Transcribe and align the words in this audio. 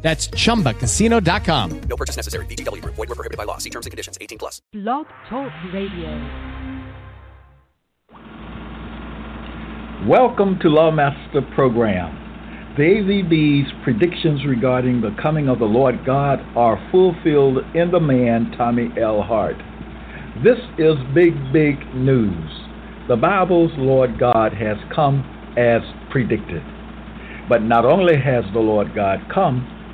That's 0.00 0.28
chumbacasino.com. 0.28 1.80
No 1.80 1.96
purchase 1.96 2.16
necessary. 2.16 2.46
VGW 2.46 2.82
Group. 2.82 2.94
Void 2.94 3.08
were 3.08 3.14
prohibited 3.14 3.36
by 3.36 3.44
law. 3.44 3.58
See 3.58 3.70
terms 3.70 3.86
and 3.86 3.90
conditions. 3.90 4.16
18 4.20 4.38
plus. 4.38 4.62
Blog 4.72 5.06
Talk 5.28 5.52
Radio. 5.72 6.58
Welcome 10.06 10.60
to 10.60 10.68
Lawmaster 10.68 11.42
Program. 11.56 12.14
The 12.76 12.84
AVB's 12.84 13.72
predictions 13.82 14.46
regarding 14.46 15.00
the 15.00 15.10
coming 15.20 15.48
of 15.48 15.58
the 15.58 15.64
Lord 15.64 16.06
God 16.06 16.38
are 16.56 16.78
fulfilled 16.92 17.58
in 17.74 17.90
the 17.90 17.98
man 17.98 18.52
Tommy 18.56 18.90
L. 18.96 19.20
Hart. 19.20 19.56
This 20.44 20.58
is 20.78 20.94
big, 21.12 21.34
big 21.52 21.74
news. 21.96 22.48
The 23.08 23.16
Bible's 23.16 23.72
Lord 23.76 24.20
God 24.20 24.52
has 24.52 24.76
come 24.94 25.24
as 25.58 25.82
predicted. 26.12 26.62
But 27.48 27.62
not 27.62 27.84
only 27.84 28.14
has 28.14 28.44
the 28.52 28.60
Lord 28.60 28.94
God 28.94 29.18
come, 29.34 29.66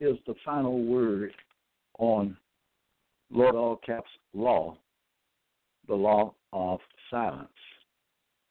is 0.00 0.16
the 0.26 0.34
final 0.44 0.84
word 0.84 1.32
on 1.98 2.36
Lord 3.30 3.54
All 3.54 3.76
Caps 3.76 4.10
law, 4.34 4.76
the 5.88 5.94
law 5.94 6.34
of 6.52 6.80
silence. 7.10 7.48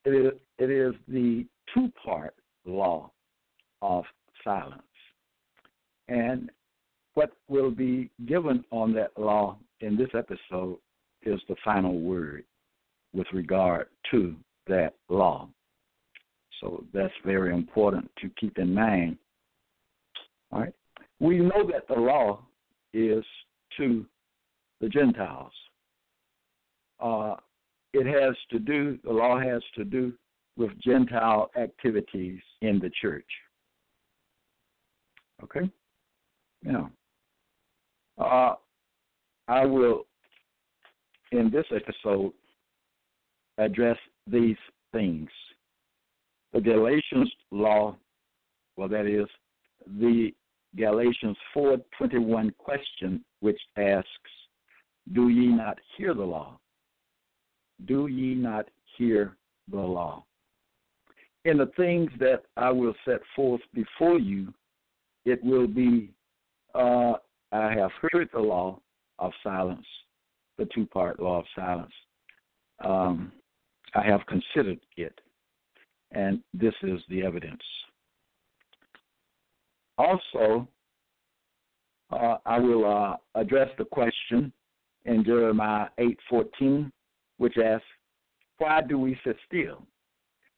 It 0.04 0.10
is, 0.10 0.32
it 0.58 0.70
is 0.70 0.94
the 1.08 1.46
two 1.74 1.90
part 2.04 2.34
law 2.64 3.10
of 3.82 4.04
silence. 4.44 4.82
And 6.08 6.50
what 7.14 7.32
will 7.48 7.70
be 7.70 8.10
given 8.26 8.64
on 8.70 8.92
that 8.94 9.10
law 9.16 9.56
in 9.80 9.96
this 9.96 10.10
episode 10.14 10.78
is 11.22 11.40
the 11.48 11.56
final 11.64 11.98
word 11.98 12.44
with 13.12 13.26
regard 13.32 13.88
to 14.10 14.36
that 14.66 14.94
law. 15.08 15.48
So 16.60 16.84
that's 16.92 17.12
very 17.24 17.54
important 17.54 18.10
to 18.20 18.30
keep 18.40 18.58
in 18.58 18.72
mind. 18.72 19.18
All 20.52 20.60
right 20.60 20.74
we 21.20 21.38
know 21.38 21.68
that 21.72 21.88
the 21.88 22.00
law 22.00 22.40
is 22.92 23.24
to 23.76 24.04
the 24.80 24.88
Gentiles. 24.88 25.52
Uh, 27.00 27.36
it 27.92 28.06
has 28.06 28.34
to 28.50 28.58
do, 28.58 28.98
the 29.04 29.12
law 29.12 29.38
has 29.38 29.62
to 29.74 29.84
do 29.84 30.12
with 30.56 30.70
Gentile 30.82 31.50
activities 31.56 32.40
in 32.62 32.78
the 32.78 32.90
church. 33.00 33.26
Okay? 35.42 35.70
Now, 36.62 36.90
uh, 38.18 38.54
I 39.48 39.64
will, 39.64 40.06
in 41.32 41.50
this 41.50 41.66
episode, 41.74 42.32
address 43.58 43.98
these 44.26 44.56
things. 44.92 45.28
The 46.52 46.60
Galatians 46.60 47.30
law, 47.50 47.96
well, 48.76 48.88
that 48.88 49.06
is, 49.06 49.26
the 49.98 50.32
Galatians 50.76 51.36
4:21 51.54 52.50
question 52.58 53.24
which 53.40 53.60
asks, 53.76 54.32
"Do 55.12 55.28
ye 55.28 55.46
not 55.46 55.78
hear 55.96 56.14
the 56.14 56.24
law? 56.24 56.58
Do 57.84 58.06
ye 58.06 58.34
not 58.34 58.68
hear 58.96 59.36
the 59.68 59.80
law?" 59.80 60.24
In 61.44 61.58
the 61.58 61.72
things 61.76 62.10
that 62.18 62.44
I 62.56 62.70
will 62.70 62.94
set 63.04 63.20
forth 63.34 63.62
before 63.72 64.18
you, 64.18 64.52
it 65.24 65.42
will 65.44 65.66
be 65.66 66.12
uh, 66.74 67.14
I 67.52 67.72
have 67.72 67.92
heard 68.02 68.28
the 68.32 68.40
law 68.40 68.80
of 69.18 69.32
silence, 69.42 69.86
the 70.58 70.66
two-part 70.74 71.20
law 71.20 71.38
of 71.38 71.46
silence. 71.54 71.92
Um, 72.84 73.32
I 73.94 74.02
have 74.02 74.26
considered 74.26 74.80
it, 74.96 75.18
and 76.12 76.42
this 76.52 76.74
is 76.82 77.00
the 77.08 77.22
evidence. 77.22 77.62
Also, 79.98 80.68
uh, 82.10 82.36
I 82.44 82.58
will 82.58 82.84
uh, 82.84 83.16
address 83.34 83.68
the 83.78 83.84
question 83.84 84.52
in 85.04 85.24
Jeremiah 85.24 85.88
8:14, 85.98 86.90
which 87.38 87.56
asks, 87.58 87.86
"Why 88.58 88.82
do 88.82 88.98
we 88.98 89.18
sit 89.24 89.36
still?" 89.46 89.86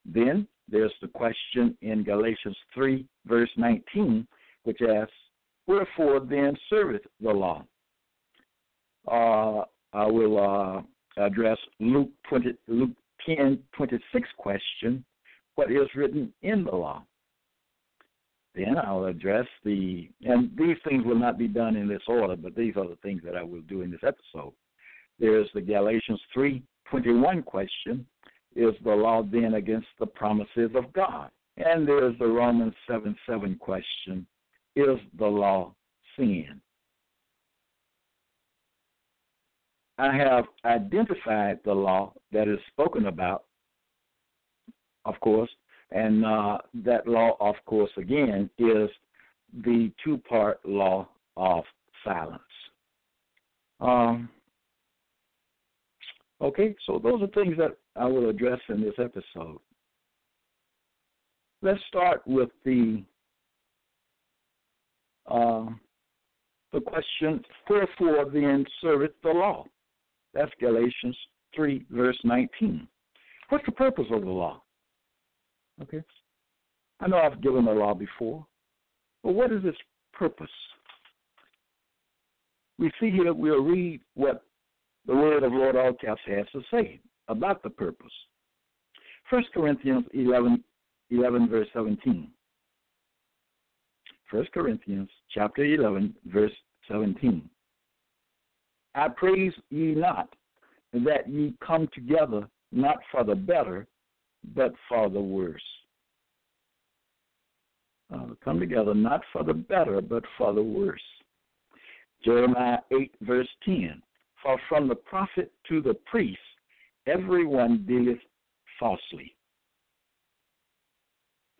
Then 0.04 0.48
there's 0.68 0.92
the 1.00 1.08
question 1.08 1.76
in 1.82 2.02
Galatians 2.04 2.56
3, 2.74 3.06
verse 3.26 3.50
19, 3.56 4.26
which 4.64 4.80
asks, 4.82 5.12
"Wherefore 5.66 6.20
then 6.20 6.56
serveth 6.68 7.06
the 7.20 7.30
law?" 7.32 7.64
Uh, 9.06 9.64
I 9.92 10.06
will 10.06 10.38
uh, 10.38 10.82
address 11.16 11.58
Luke 11.80 12.10
20, 12.28 12.56
Luke 12.66 12.96
10:26 13.26 14.00
question, 14.36 15.04
"What 15.54 15.70
is 15.70 15.94
written 15.94 16.32
in 16.42 16.64
the 16.64 16.74
law?" 16.74 17.04
Then 18.58 18.76
I'll 18.76 19.04
address 19.04 19.46
the, 19.64 20.10
and 20.22 20.50
these 20.58 20.76
things 20.82 21.04
will 21.04 21.18
not 21.18 21.38
be 21.38 21.46
done 21.46 21.76
in 21.76 21.86
this 21.86 22.02
order, 22.08 22.34
but 22.34 22.56
these 22.56 22.76
are 22.76 22.88
the 22.88 22.98
things 23.02 23.22
that 23.24 23.36
I 23.36 23.42
will 23.42 23.60
do 23.60 23.82
in 23.82 23.90
this 23.92 24.02
episode. 24.02 24.52
There's 25.20 25.48
the 25.54 25.60
Galatians 25.60 26.20
3:21 26.36 27.44
question: 27.44 28.04
Is 28.56 28.74
the 28.82 28.90
law 28.90 29.22
then 29.22 29.54
against 29.54 29.86
the 30.00 30.06
promises 30.06 30.70
of 30.74 30.92
God? 30.92 31.30
And 31.56 31.86
there's 31.86 32.18
the 32.18 32.26
Romans 32.26 32.74
7:7 32.88 33.60
question: 33.60 34.26
Is 34.74 34.98
the 35.16 35.26
law 35.26 35.72
sin? 36.16 36.60
I 39.98 40.16
have 40.16 40.46
identified 40.64 41.60
the 41.64 41.74
law 41.74 42.12
that 42.32 42.48
is 42.48 42.58
spoken 42.72 43.06
about, 43.06 43.44
of 45.04 45.18
course, 45.20 45.50
and 45.90 46.24
uh, 46.24 46.58
that 46.74 47.06
law, 47.06 47.36
of 47.40 47.54
course, 47.66 47.90
again, 47.96 48.50
is 48.58 48.90
the 49.64 49.90
two 50.04 50.18
part 50.28 50.60
law 50.64 51.08
of 51.36 51.64
silence. 52.04 52.42
Um, 53.80 54.28
okay, 56.40 56.74
so 56.86 57.00
those 57.02 57.22
are 57.22 57.28
things 57.28 57.56
that 57.56 57.76
I 57.96 58.06
will 58.06 58.28
address 58.28 58.60
in 58.68 58.80
this 58.80 58.94
episode. 58.98 59.58
Let's 61.62 61.80
start 61.88 62.22
with 62.26 62.50
the 62.64 63.02
uh, 65.28 65.66
the 66.72 66.80
question, 66.80 67.42
wherefore 67.68 68.26
then 68.30 68.64
serveth 68.82 69.14
the 69.22 69.30
law? 69.30 69.64
That's 70.34 70.52
Galatians 70.60 71.16
3, 71.54 71.86
verse 71.90 72.18
19. 72.24 72.86
What's 73.48 73.64
the 73.64 73.72
purpose 73.72 74.06
of 74.10 74.22
the 74.22 74.30
law? 74.30 74.62
Okay? 75.82 76.02
I 77.00 77.06
know 77.06 77.18
I've 77.18 77.40
given 77.40 77.64
the 77.64 77.72
law 77.72 77.94
before, 77.94 78.44
but 79.22 79.32
what 79.32 79.52
is 79.52 79.64
its 79.64 79.78
purpose? 80.12 80.50
We 82.78 82.90
see 83.00 83.10
here, 83.10 83.32
we'll 83.32 83.62
read 83.62 84.00
what 84.14 84.42
the 85.06 85.14
word 85.14 85.42
of 85.42 85.52
Lord 85.52 85.74
Allcaps 85.74 86.18
has 86.26 86.46
to 86.52 86.62
say 86.70 87.00
about 87.28 87.62
the 87.62 87.70
purpose. 87.70 88.12
1 89.30 89.44
Corinthians 89.52 90.04
11, 90.12 90.62
11 91.10 91.48
verse 91.48 91.68
17. 91.72 92.28
1 94.30 94.46
Corinthians 94.52 95.08
chapter 95.30 95.64
11, 95.64 96.14
verse 96.26 96.52
17. 96.88 97.48
I 98.94 99.08
praise 99.08 99.52
ye 99.70 99.94
not 99.94 100.34
that 100.92 101.28
ye 101.28 101.54
come 101.64 101.88
together 101.94 102.48
not 102.72 102.98
for 103.10 103.24
the 103.24 103.34
better, 103.34 103.86
but 104.54 104.72
for 104.88 105.08
the 105.08 105.20
worse. 105.20 105.62
Uh, 108.12 108.28
come 108.42 108.58
together 108.58 108.94
not 108.94 109.20
for 109.32 109.44
the 109.44 109.52
better, 109.52 110.00
but 110.00 110.24
for 110.36 110.54
the 110.54 110.62
worse. 110.62 111.00
Jeremiah 112.24 112.78
8, 112.90 113.14
verse 113.22 113.48
10. 113.64 114.02
For 114.42 114.58
from 114.68 114.88
the 114.88 114.94
prophet 114.94 115.52
to 115.68 115.82
the 115.82 115.94
priest, 116.06 116.38
everyone 117.06 117.84
dealeth 117.86 118.18
falsely. 118.78 119.34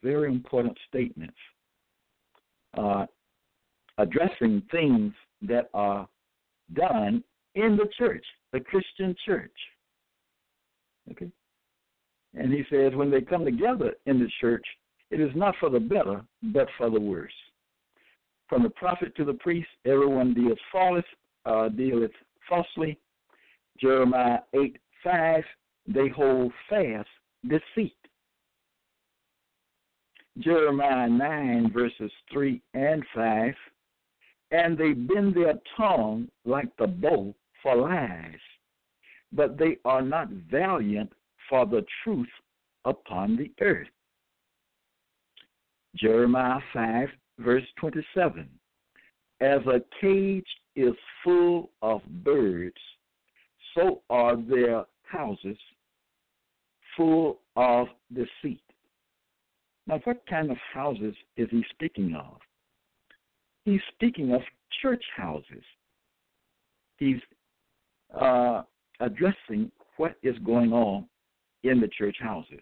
Very 0.03 0.31
important 0.31 0.79
statements. 0.89 1.37
Uh, 2.77 3.07
addressing 3.99 4.63
things 4.71 5.13
that 5.43 5.69
are 5.75 6.09
done 6.75 7.23
in 7.55 7.77
the 7.77 7.89
church, 7.99 8.25
the 8.53 8.61
Christian 8.61 9.15
church. 9.27 9.51
Okay? 11.11 11.31
And 12.35 12.53
he 12.53 12.65
says 12.71 12.95
when 12.95 13.11
they 13.11 13.21
come 13.21 13.45
together 13.45 13.95
in 14.07 14.19
the 14.19 14.29
church, 14.41 14.65
it 15.11 15.21
is 15.21 15.31
not 15.35 15.55
for 15.59 15.71
the 15.71 15.81
better, 15.81 16.23
but 16.43 16.69
for 16.77 16.91
the 16.91 17.01
worse. 17.01 17.33
From 18.49 18.63
the 18.63 18.71
prophet 18.71 19.15
to 19.17 19.25
the 19.25 19.35
priest, 19.35 19.69
everyone 19.85 20.35
deals 20.35 20.59
false, 20.71 21.05
uh, 21.47 21.69
dealeth 21.69 22.13
falsely. 22.49 22.99
Jeremiah 23.81 24.41
8 24.55 24.77
5, 25.05 25.45
they 25.87 26.09
hold 26.09 26.53
fast 26.69 27.09
deceit. 27.47 27.95
Jeremiah 30.39 31.09
9, 31.09 31.73
verses 31.73 32.13
3 32.33 32.61
and 32.75 33.05
5, 33.15 33.55
and 34.51 34.79
they 34.79 34.93
bend 34.93 35.35
their 35.35 35.55
tongue 35.77 36.29
like 36.45 36.69
the 36.79 36.87
bow 36.87 37.35
for 37.63 37.77
lies, 37.77 38.39
but 39.33 39.59
they 39.59 39.79
are 39.85 40.03
not 40.03 40.29
valiant 40.51 41.13
for 41.49 41.67
the 41.67 41.85
truth 42.05 42.29
upon 42.85 43.37
the 43.37 43.51
earth. 43.61 43.89
Jeremiah 45.97 46.61
5, 46.73 47.09
verse 47.39 47.65
27. 47.79 48.49
As 49.41 49.61
a 49.67 49.81
cage 50.01 50.47
is 50.77 50.95
full 51.25 51.71
of 51.83 52.03
birds, 52.25 52.77
so 53.75 54.03
are 54.11 54.37
their 54.37 54.85
houses 55.03 55.57
full 56.97 57.41
of 57.57 57.87
deceit. 58.13 58.63
Now, 59.87 60.01
what 60.05 60.23
kind 60.29 60.51
of 60.51 60.57
houses 60.75 61.15
is 61.37 61.49
he 61.51 61.65
speaking 61.71 62.15
of? 62.15 62.39
He's 63.65 63.81
speaking 63.95 64.35
of 64.35 64.43
church 64.83 65.05
houses. 65.17 65.65
He's 66.99 67.21
uh, 68.19 68.63
addressing 69.01 69.71
what 69.97 70.17
is 70.23 70.37
going 70.45 70.73
on 70.73 71.07
in 71.65 71.81
the 71.81 71.89
church 71.89 72.17
houses. 72.21 72.61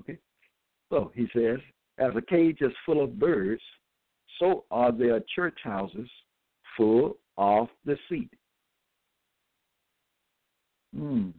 Okay? 0.00 0.18
So 0.90 1.10
he 1.14 1.26
says, 1.34 1.58
as 1.98 2.12
a 2.16 2.22
cage 2.22 2.58
is 2.60 2.72
full 2.84 3.02
of 3.02 3.18
birds, 3.18 3.62
so 4.38 4.64
are 4.70 4.92
their 4.92 5.20
church 5.34 5.58
houses 5.64 6.08
full 6.76 7.16
of 7.38 7.68
deceit. 7.84 8.30
Hmm. 10.94 11.30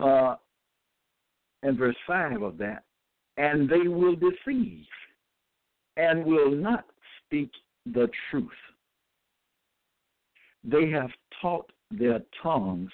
Uh, 0.00 0.36
and 1.62 1.78
verse 1.78 1.96
5 2.06 2.42
of 2.42 2.58
that, 2.58 2.84
and 3.36 3.68
they 3.68 3.88
will 3.88 4.16
deceive 4.16 4.84
and 5.96 6.24
will 6.24 6.50
not 6.50 6.86
speak 7.24 7.50
the 7.86 8.08
truth. 8.30 8.48
They 10.64 10.88
have 10.90 11.10
taught 11.40 11.70
their 11.90 12.20
tongues 12.42 12.90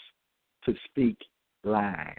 to 0.65 0.75
speak 0.87 1.17
lies. 1.65 2.15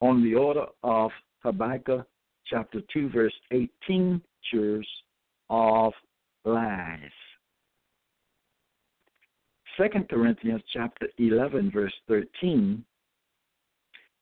On 0.00 0.22
the 0.22 0.34
order 0.34 0.66
of 0.82 1.10
Habakkuk 1.42 2.06
chapter 2.46 2.80
2, 2.92 3.10
verse 3.10 3.34
18, 3.50 4.20
church 4.50 4.86
of 5.50 5.92
lies. 6.44 7.00
Second 9.76 10.08
Corinthians 10.08 10.62
chapter 10.72 11.08
11, 11.18 11.70
verse 11.70 11.92
13, 12.08 12.84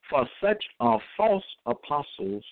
for 0.09 0.27
such 0.41 0.63
are 0.79 0.99
false 1.17 1.43
apostles 1.65 2.43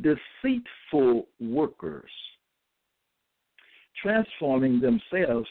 deceitful 0.00 1.26
workers, 1.40 2.10
transforming 4.00 4.80
themselves 4.80 5.48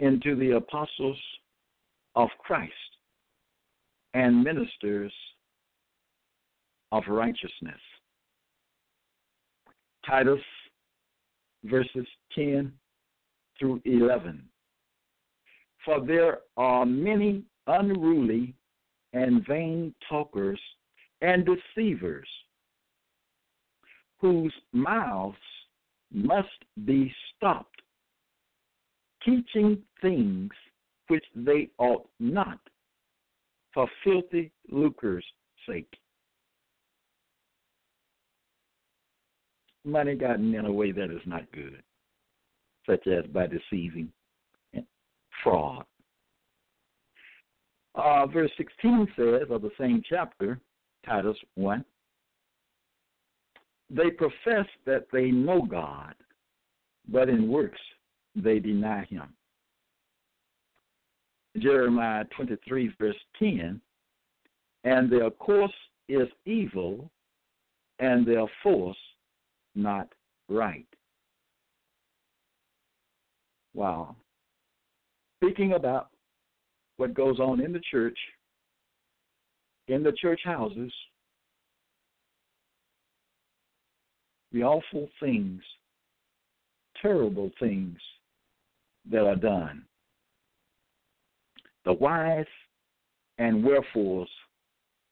into 0.00 0.34
the 0.34 0.56
apostles 0.56 1.18
of 2.16 2.28
Christ 2.38 2.72
and 4.14 4.42
ministers 4.42 5.12
of 6.92 7.04
righteousness. 7.08 7.80
Titus 10.06 10.40
verses 11.64 12.06
10 12.34 12.72
through 13.58 13.80
11. 13.84 14.42
For 15.84 16.04
there 16.04 16.40
are 16.56 16.84
many 16.86 17.44
unruly 17.66 18.54
and 19.12 19.46
vain 19.46 19.94
talkers 20.08 20.60
and 21.20 21.46
deceivers 21.46 22.28
whose 24.18 24.52
mouths 24.72 25.36
must 26.12 26.48
be 26.84 27.12
stopped, 27.36 27.79
teaching 29.24 29.78
things 30.00 30.50
which 31.08 31.24
they 31.34 31.68
ought 31.78 32.08
not, 32.18 32.58
for 33.74 33.88
filthy 34.04 34.50
lucre's 34.70 35.24
sake. 35.68 35.92
Money 39.84 40.14
gotten 40.14 40.54
in 40.54 40.66
a 40.66 40.72
way 40.72 40.92
that 40.92 41.10
is 41.10 41.22
not 41.26 41.50
good, 41.52 41.82
such 42.88 43.06
as 43.06 43.24
by 43.32 43.46
deceiving 43.46 44.12
and 44.74 44.84
fraud. 45.42 45.84
Uh, 47.94 48.26
verse 48.26 48.50
16 48.56 49.08
says 49.16 49.48
of 49.50 49.62
the 49.62 49.70
same 49.78 50.02
chapter, 50.08 50.60
Titus 51.04 51.36
1 51.54 51.84
they 53.90 54.10
profess 54.10 54.66
that 54.86 55.06
they 55.12 55.30
know 55.30 55.62
God, 55.62 56.14
but 57.08 57.28
in 57.28 57.48
works 57.48 57.80
they 58.42 58.58
deny 58.58 59.04
him. 59.04 59.34
Jeremiah 61.58 62.24
23, 62.36 62.94
verse 62.98 63.16
10 63.38 63.80
And 64.84 65.10
their 65.10 65.30
course 65.30 65.72
is 66.08 66.28
evil, 66.46 67.10
and 67.98 68.26
their 68.26 68.46
force 68.62 68.96
not 69.74 70.08
right. 70.48 70.86
Wow. 73.74 74.16
Speaking 75.42 75.72
about 75.72 76.08
what 76.96 77.14
goes 77.14 77.38
on 77.38 77.60
in 77.60 77.72
the 77.72 77.80
church, 77.90 78.18
in 79.88 80.02
the 80.02 80.12
church 80.12 80.40
houses, 80.44 80.92
the 84.52 84.62
awful 84.62 85.08
things, 85.20 85.62
terrible 87.00 87.50
things 87.58 87.96
that 89.10 89.24
are 89.24 89.36
done. 89.36 89.84
The 91.84 91.92
whys 91.92 92.46
and 93.38 93.64
wherefores 93.64 94.28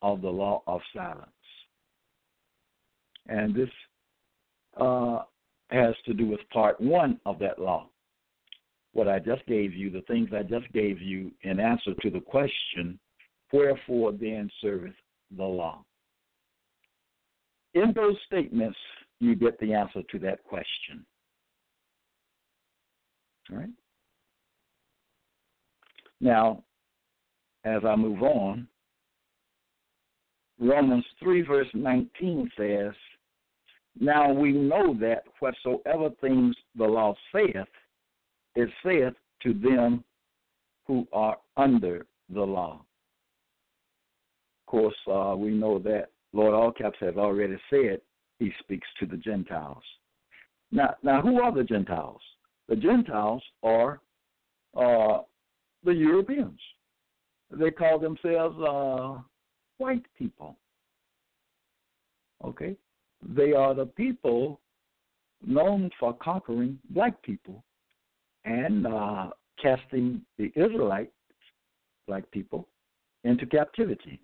of 0.03 0.21
the 0.21 0.29
law 0.29 0.63
of 0.67 0.81
silence. 0.95 1.31
And 3.27 3.55
this 3.55 3.71
uh, 4.79 5.21
has 5.71 5.95
to 6.07 6.15
do 6.15 6.27
with 6.27 6.41
part 6.53 6.81
one 6.81 7.21
of 7.27 7.39
that 7.41 7.59
law. 7.59 7.89
What 8.93 9.09
I 9.09 9.19
just 9.19 9.45
gave 9.47 9.75
you, 9.75 9.91
the 9.91 10.03
things 10.03 10.31
I 10.33 10.43
just 10.43 10.71
gave 10.73 11.01
you 11.01 11.31
in 11.43 11.61
answer 11.61 11.95
to 12.03 12.11
the 12.11 12.21
question, 12.21 12.99
wherefore 13.53 14.13
then 14.13 14.51
serveth 14.61 14.95
the 15.37 15.45
law? 15.45 15.85
In 17.75 17.93
those 17.95 18.17
statements, 18.27 18.79
you 19.21 19.35
get 19.35 19.59
the 19.61 19.75
answer 19.75 20.03
to 20.11 20.19
that 20.21 20.43
question. 20.45 21.05
Right? 23.51 23.69
Now, 26.21 26.65
as 27.65 27.83
I 27.85 27.97
move 27.97 28.23
on, 28.23 28.67
Romans 30.61 31.05
3, 31.23 31.43
verse 31.43 31.69
19 31.75 32.51
says, 32.57 32.93
Now 34.01 34.33
we 34.33 34.53
know 34.53 34.95
that 35.01 35.25
whatsoever 35.41 36.11
things 36.21 36.57
the 36.77 36.85
law 36.85 37.15
saith, 37.33 37.69
it 38.57 38.69
saith 38.85 39.15
to 39.43 39.55
them 39.55 40.03
who 40.87 41.07
are 41.13 41.37
under 41.57 42.07
the 42.33 42.43
law. 42.43 42.81
Of 44.67 44.71
course, 44.71 44.97
uh, 45.11 45.35
we 45.37 45.51
know 45.51 45.79
that 45.81 46.09
Lord 46.33 46.55
Allcaps 46.55 46.97
has 47.01 47.17
already 47.17 47.57
said 47.71 48.01
he 48.39 48.53
speaks 48.61 48.87
to 49.01 49.07
the 49.07 49.17
Gentiles. 49.17 49.83
Now, 50.71 50.95
now, 51.03 51.23
who 51.23 51.41
are 51.41 51.55
the 51.55 51.65
Gentiles? 51.65 52.21
The 52.69 52.77
Gentiles 52.77 53.43
are 53.63 54.01
uh, 54.77 55.23
the 55.85 55.93
Europeans. 55.93 56.59
They 57.51 57.71
call 57.71 57.99
themselves 57.99 58.57
uh, 58.61 59.23
white 59.79 60.05
people. 60.19 60.57
Okay, 62.45 62.77
they 63.35 63.53
are 63.53 63.75
the 63.75 63.87
people 63.87 64.61
known 65.45 65.91
for 65.99 66.13
conquering 66.15 66.79
black 66.91 67.21
people 67.23 67.65
and 68.45 68.87
uh, 68.87 69.31
casting 69.61 70.23
the 70.37 70.53
Israelite 70.55 71.13
black 72.07 72.31
people 72.31 72.69
into 73.25 73.47
captivity 73.47 74.21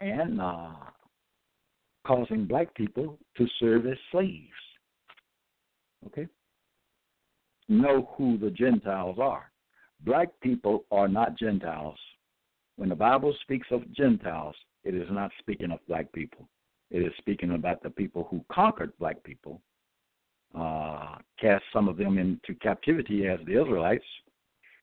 and 0.00 0.40
uh, 0.40 0.70
causing 2.06 2.44
black 2.44 2.74
people 2.74 3.18
to 3.36 3.46
serve 3.60 3.86
as 3.86 3.96
slaves. 4.10 4.48
Okay? 6.06 6.26
Know 7.72 8.12
who 8.18 8.36
the 8.36 8.50
Gentiles 8.50 9.16
are. 9.18 9.50
Black 10.04 10.28
people 10.42 10.84
are 10.90 11.08
not 11.08 11.38
Gentiles. 11.38 11.98
When 12.76 12.90
the 12.90 12.94
Bible 12.94 13.34
speaks 13.40 13.66
of 13.70 13.90
Gentiles, 13.94 14.54
it 14.84 14.94
is 14.94 15.08
not 15.10 15.30
speaking 15.38 15.70
of 15.70 15.78
black 15.88 16.12
people. 16.12 16.46
It 16.90 16.98
is 16.98 17.14
speaking 17.16 17.52
about 17.52 17.82
the 17.82 17.88
people 17.88 18.28
who 18.30 18.44
conquered 18.52 18.92
black 18.98 19.22
people, 19.24 19.62
uh, 20.54 21.16
cast 21.40 21.64
some 21.72 21.88
of 21.88 21.96
them 21.96 22.18
into 22.18 22.54
captivity 22.60 23.26
as 23.26 23.40
the 23.46 23.58
Israelites. 23.58 24.04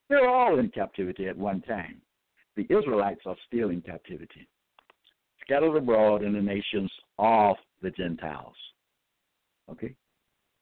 They're 0.10 0.28
all 0.28 0.58
in 0.58 0.70
captivity 0.70 1.28
at 1.28 1.38
one 1.38 1.62
time. 1.62 2.02
The 2.56 2.66
Israelites 2.76 3.22
are 3.28 3.38
still 3.46 3.70
in 3.70 3.82
captivity, 3.82 4.50
scattered 5.42 5.76
abroad 5.76 6.24
in 6.24 6.34
the 6.34 6.42
nations 6.42 6.92
of 7.20 7.56
the 7.84 7.92
Gentiles. 7.92 8.56
Okay? 9.70 9.94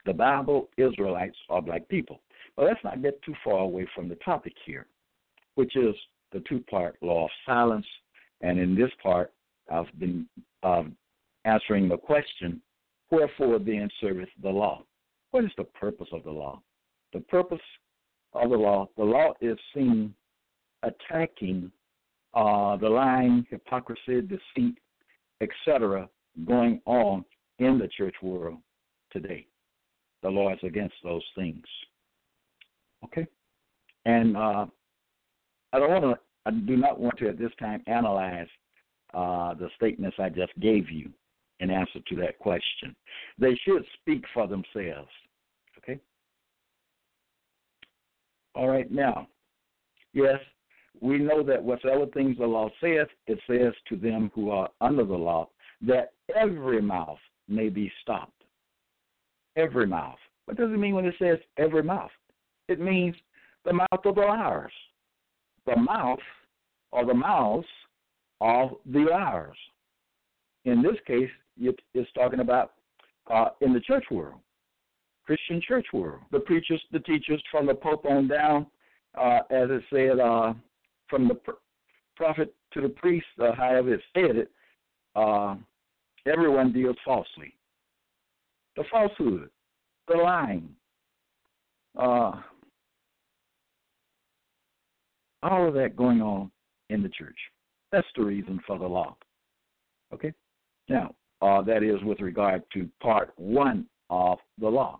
The 0.08 0.14
Bible, 0.14 0.70
Israelites 0.78 1.36
are 1.50 1.62
black 1.62 1.86
people. 1.90 2.22
But 2.56 2.66
let's 2.66 2.84
not 2.84 3.02
get 3.04 3.22
too 3.24 3.36
far 3.44 3.60
away 3.60 3.86
from 3.94 4.08
the 4.08 4.16
topic 4.16 4.54
here, 4.66 4.88
which 5.56 5.76
is 5.76 5.94
the 6.32 6.42
two 6.48 6.62
part 6.70 6.96
law 7.02 7.26
of 7.26 7.32
silence. 7.46 7.86
And 8.40 8.58
in 8.58 8.74
this 8.74 8.90
part, 9.04 9.34
I've 9.70 9.92
been 10.00 10.26
um, 10.64 10.96
answering 11.44 11.90
the 11.90 11.98
question, 11.98 12.62
wherefore 13.12 13.60
then 13.60 13.90
serveth 14.00 14.30
the 14.42 14.50
law? 14.50 14.84
What 15.32 15.44
is 15.44 15.52
the 15.58 15.66
purpose 15.66 16.08
of 16.14 16.24
the 16.24 16.32
law? 16.32 16.62
The 17.12 17.20
purpose 17.20 17.60
of 18.32 18.50
the 18.50 18.56
law, 18.56 18.88
the 18.96 19.04
law 19.04 19.34
is 19.42 19.58
seen 19.76 20.14
attacking 20.84 21.70
uh, 22.34 22.78
the 22.78 22.88
lying, 22.88 23.46
hypocrisy, 23.50 24.22
deceit, 24.22 24.78
etc., 25.42 26.08
going 26.48 26.80
on 26.86 27.26
in 27.60 27.78
the 27.78 27.90
church 27.90 28.16
world 28.22 28.60
today. 29.12 29.46
The 30.24 30.30
law 30.30 30.52
is 30.54 30.60
against 30.64 30.96
those 31.04 31.24
things. 31.36 31.64
Okay? 33.04 33.28
And 34.06 34.36
uh, 34.36 34.66
I 35.74 35.80
don't 35.80 35.92
want 35.92 36.04
to, 36.04 36.20
I 36.46 36.52
do 36.52 36.78
not 36.78 37.00
want 37.00 37.18
to 37.20 37.30
at 37.30 37.38
this 37.38 37.52
time 37.60 37.84
analyze 37.88 38.48
uh, 39.14 39.54
the 39.54 39.70
statements 39.76 40.18
I 40.20 40.30
just 40.30 40.58
gave 40.60 40.90
you 40.90 41.10
in 41.60 41.70
answer 41.72 42.00
to 42.08 42.16
that 42.18 42.40
question. 42.40 42.96
They 43.38 43.60
should 43.66 43.84
speak 44.00 44.24
for 44.34 44.48
themselves. 44.48 45.10
Okay? 45.78 46.00
All 48.56 48.68
right, 48.68 48.92
now, 48.92 49.28
yes, 50.14 50.40
we 51.02 51.20
know 51.20 51.44
that 51.44 51.64
whatsoever 51.64 52.06
things 52.08 52.38
the 52.38 52.46
law 52.46 52.70
saith, 52.82 53.08
it 53.28 53.40
says 53.48 53.74
to 53.90 53.96
them 53.96 54.32
who 54.34 54.50
are 54.50 54.70
under 54.82 55.04
the 55.04 55.16
law 55.16 55.50
that 55.82 56.14
every 56.36 56.82
mouth 56.82 57.20
may 57.48 57.70
be 57.70 57.92
stopped. 58.02 58.37
Every 59.58 59.88
mouth. 59.88 60.20
What 60.46 60.56
does 60.56 60.70
it 60.72 60.78
mean 60.78 60.96
when 60.96 61.06
it 61.06 61.16
says 61.20 61.40
every 61.58 61.84
mouth? 61.84 62.12
It 62.70 62.80
means 62.80 63.16
the 63.66 63.74
mouth 63.74 64.06
of 64.06 64.16
the 64.16 64.22
liars. 64.22 64.72
The 65.66 65.76
mouth 65.76 66.20
or 66.92 67.06
the 67.06 67.14
mouths 67.14 67.68
of 68.40 68.70
the 68.86 69.08
liars. 69.12 69.58
In 70.66 70.82
this 70.82 70.96
case, 71.06 71.30
it's 71.60 72.12
talking 72.14 72.40
about 72.40 72.74
uh, 73.30 73.50
in 73.62 73.74
the 73.74 73.80
church 73.82 74.06
world, 74.12 74.40
Christian 75.26 75.62
church 75.68 75.88
world. 75.92 76.22
The 76.32 76.40
preachers, 76.40 76.82
the 76.92 77.00
teachers, 77.00 77.44
from 77.52 77.66
the 77.66 77.74
Pope 77.74 78.06
on 78.06 78.28
down, 78.28 78.68
uh, 79.18 79.40
as 79.50 79.70
it 79.70 79.84
said, 79.90 80.20
uh, 80.20 80.54
from 81.10 81.28
the 81.28 81.36
pr- 81.36 81.52
prophet 82.16 82.54
to 82.74 82.82
the 82.82 82.90
priest, 82.90 83.26
uh, 83.42 83.54
however 83.54 83.96
it 83.96 84.02
said 84.14 84.36
it, 84.38 84.52
uh, 85.16 85.56
everyone 86.26 86.72
deals 86.72 86.98
falsely. 87.04 87.54
The 88.78 88.84
falsehood, 88.92 89.50
the 90.08 90.16
lying, 90.16 90.70
uh, 91.98 92.32
all 95.44 95.68
of 95.68 95.74
that 95.74 95.96
going 95.96 96.22
on 96.22 96.52
in 96.90 97.02
the 97.02 97.10
church. 97.10 97.38
That's 97.92 98.08
the 98.16 98.24
reason 98.24 98.60
for 98.68 98.78
the 98.78 98.86
law. 98.86 99.16
Okay? 100.14 100.32
Now, 100.90 101.16
uh, 101.42 101.62
that 101.64 101.84
is 101.84 102.04
with 102.04 102.20
regard 102.20 102.64
to 102.74 102.88
part 103.02 103.34
one 103.36 103.88
of 104.10 104.38
the 104.60 104.68
law. 104.68 105.00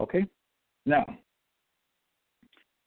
Okay? 0.00 0.26
Now, 0.84 1.04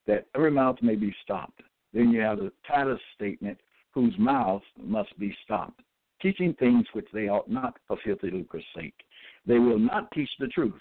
that 0.07 0.25
every 0.35 0.51
mouth 0.51 0.77
may 0.81 0.95
be 0.95 1.15
stopped. 1.23 1.61
Then 1.93 2.09
you 2.09 2.19
have 2.19 2.39
the 2.39 2.51
Titus 2.67 2.99
statement, 3.15 3.57
whose 3.93 4.13
mouths 4.19 4.65
must 4.77 5.17
be 5.17 5.35
stopped, 5.45 5.81
teaching 6.21 6.53
things 6.59 6.85
which 6.93 7.07
they 7.13 7.29
ought 7.29 7.49
not 7.49 7.77
for 7.87 7.97
filthy 8.03 8.29
lucre's 8.29 8.65
sake. 8.75 9.04
They 9.45 9.59
will 9.59 9.79
not 9.79 10.11
teach 10.11 10.29
the 10.39 10.47
truth. 10.47 10.73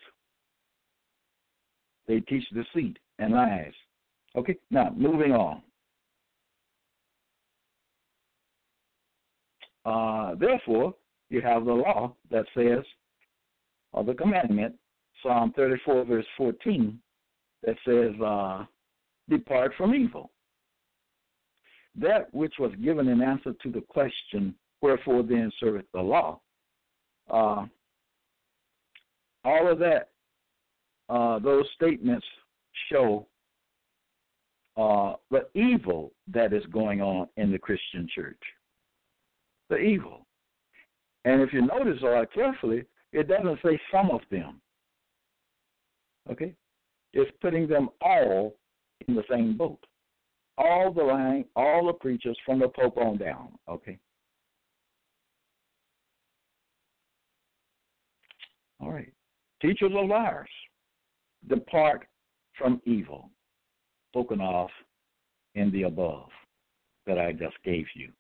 They 2.07 2.21
teach 2.21 2.45
deceit 2.51 2.99
and 3.19 3.33
lies. 3.33 3.73
Okay, 4.37 4.57
now 4.71 4.93
moving 4.97 5.33
on. 5.33 5.63
Uh, 9.85 10.35
therefore, 10.37 10.95
you 11.31 11.41
have 11.41 11.65
the 11.65 11.73
law 11.73 12.15
that 12.31 12.47
says, 12.57 12.85
or 13.93 14.05
the 14.05 14.15
commandment, 14.15 14.75
Psalm 15.23 15.53
34, 15.55 16.05
verse 16.05 16.27
14, 16.37 16.99
that 17.65 17.77
says, 17.87 18.21
uh, 18.21 18.65
Depart 19.29 19.73
from 19.77 19.95
evil. 19.95 20.31
That 21.97 22.33
which 22.35 22.55
was 22.59 22.73
given 22.83 23.09
in 23.09 23.23
answer 23.23 23.53
to 23.63 23.71
the 23.71 23.81
question, 23.83 24.55
Wherefore 24.85 25.23
then 25.23 25.51
serveth 25.59 25.87
the 25.95 26.03
law? 26.03 26.41
Uh, 27.31 27.65
all 29.45 29.71
of 29.71 29.79
that, 29.79 30.11
uh, 31.09 31.39
those 31.39 31.67
statements 31.75 32.27
show 32.91 33.27
uh, 34.77 35.15
the 35.31 35.47
evil 35.55 36.13
that 36.33 36.53
is 36.53 36.65
going 36.73 37.01
on 37.01 37.29
in 37.37 37.53
the 37.53 37.59
Christian 37.59 38.09
church. 38.15 38.41
The 39.71 39.77
evil. 39.77 40.27
And 41.25 41.41
if 41.41 41.53
you 41.53 41.63
notice 41.63 42.03
uh, 42.03 42.25
carefully, 42.35 42.85
it 43.13 43.29
doesn't 43.29 43.59
say 43.65 43.81
some 43.93 44.11
of 44.11 44.21
them. 44.31 44.61
Okay? 46.31 46.55
It's 47.13 47.31
putting 47.41 47.69
them 47.69 47.91
all 48.01 48.57
in 49.07 49.15
the 49.15 49.23
same 49.31 49.57
boat. 49.57 49.79
All 50.59 50.93
the 50.93 51.03
line, 51.03 51.45
all 51.57 51.87
the 51.87 51.93
preachers 51.93 52.37
from 52.45 52.59
the 52.59 52.69
Pope 52.69 52.97
on 52.97 53.17
down. 53.17 53.49
Okay? 53.69 53.99
All 58.81 58.93
right. 58.93 59.14
Teachers 59.65 59.93
of 59.97 60.09
liars. 60.09 60.49
Depart 61.49 62.07
from 62.59 62.83
evil. 62.85 63.31
Spoken 64.13 64.41
of 64.43 64.69
in 65.55 65.71
the 65.73 65.85
above 65.85 66.29
that 67.07 67.19
I 67.19 67.33
just 67.33 67.57
gave 67.65 67.87
you. 67.95 68.11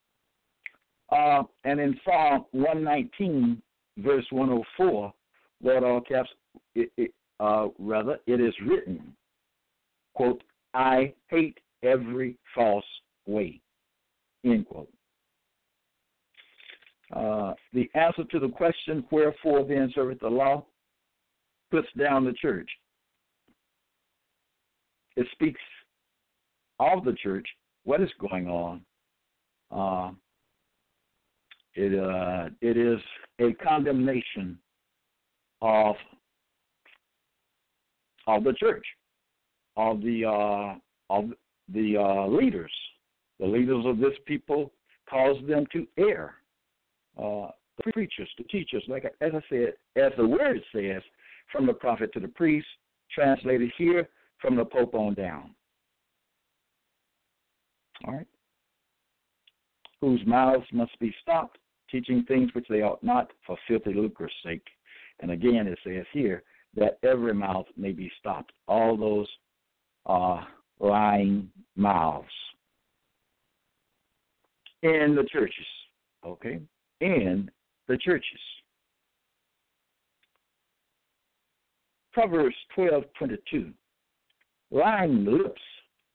Uh, 1.13 1.43
and 1.65 1.81
in 1.81 2.01
Psalm 2.03 2.47
119, 2.53 3.61
verse 3.99 4.25
104, 4.31 5.13
Lord 5.63 5.85
all 5.85 6.01
caps, 6.01 6.31
it, 6.75 6.91
it, 6.97 7.13
uh, 7.41 7.67
rather, 7.79 8.19
it 8.27 8.41
is 8.41 8.55
written, 8.67 9.15
quote, 10.15 10.43
I 10.73 11.13
hate 11.29 11.59
every 11.83 12.39
false 12.55 12.85
way, 13.27 13.61
end 14.45 14.67
quote. 14.67 14.89
Uh, 17.15 17.53
the 17.75 17.91
answer 17.95 18.25
to 18.31 18.41
the 18.41 18.49
question, 18.49 19.05
wherefore 19.11 19.65
then 19.65 19.93
serveth 19.95 20.21
the 20.21 20.29
law, 20.29 20.65
puts 21.75 21.89
down 21.99 22.25
the 22.25 22.33
church. 22.35 22.71
It 25.17 25.27
speaks 25.33 25.61
of 26.79 27.05
the 27.05 27.15
church, 27.15 27.47
what 27.83 28.01
is 28.01 28.11
going 28.21 28.49
on. 28.49 28.81
Uh, 29.73 30.13
it 31.75 31.99
uh, 31.99 32.51
it 32.61 32.77
is 32.77 33.01
a 33.41 33.53
condemnation 33.55 34.57
of 35.63 35.97
of 38.29 38.45
the 38.45 38.53
church, 38.53 38.87
of 39.77 40.01
the 40.01 40.25
uh, 40.25 40.75
of 41.11 41.31
the 41.73 41.97
uh, 41.97 42.29
leaders. 42.29 42.71
The 43.41 43.47
leaders 43.47 43.85
of 43.85 43.99
this 43.99 44.15
people 44.27 44.71
cause 45.11 45.39
them 45.49 45.67
to 45.73 45.89
err. 45.99 46.35
Uh, 47.19 47.49
the 47.85 47.93
preachers, 47.93 48.29
the 48.39 48.45
teachers, 48.45 48.85
like 48.87 49.13
as 49.21 49.33
I 49.35 49.41
said, 49.49 49.73
as 49.97 50.13
the 50.17 50.27
word 50.27 50.61
says, 50.73 51.03
from 51.51 51.67
the 51.67 51.73
prophet 51.73 52.13
to 52.13 52.21
the 52.21 52.29
priest, 52.29 52.67
translated 53.13 53.71
here 53.77 54.09
from 54.41 54.57
the 54.57 54.65
pope 54.65 54.95
on 54.95 55.15
down. 55.15 55.55
All 58.07 58.15
right. 58.15 58.27
Whose 60.01 60.21
mouths 60.27 60.67
must 60.73 60.99
be 60.99 61.15
stopped, 61.23 61.59
teaching 61.91 62.25
things 62.27 62.51
which 62.55 62.67
they 62.69 62.83
ought 62.83 63.03
not 63.03 63.31
for 63.47 63.57
filthy 63.67 63.95
lucre's 63.95 64.33
sake. 64.45 64.67
And 65.21 65.31
again, 65.31 65.67
it 65.67 65.79
says 65.85 66.05
here 66.13 66.43
that 66.77 66.99
every 67.03 67.35
mouth 67.35 67.67
may 67.77 67.93
be 67.93 68.11
stopped. 68.19 68.53
All 68.67 68.97
those 68.97 69.29
uh, 70.07 70.45
lying 70.81 71.49
mouths 71.77 72.27
in 74.83 75.15
the 75.17 75.25
churches. 75.33 75.67
Okay, 76.27 76.61
in 77.01 77.51
the 77.89 77.97
churches. 77.99 78.41
Proverbs 82.15 82.55
twelve 82.75 83.05
twenty 83.19 83.37
two. 83.51 83.73
Lying 84.71 85.25
lips 85.25 85.61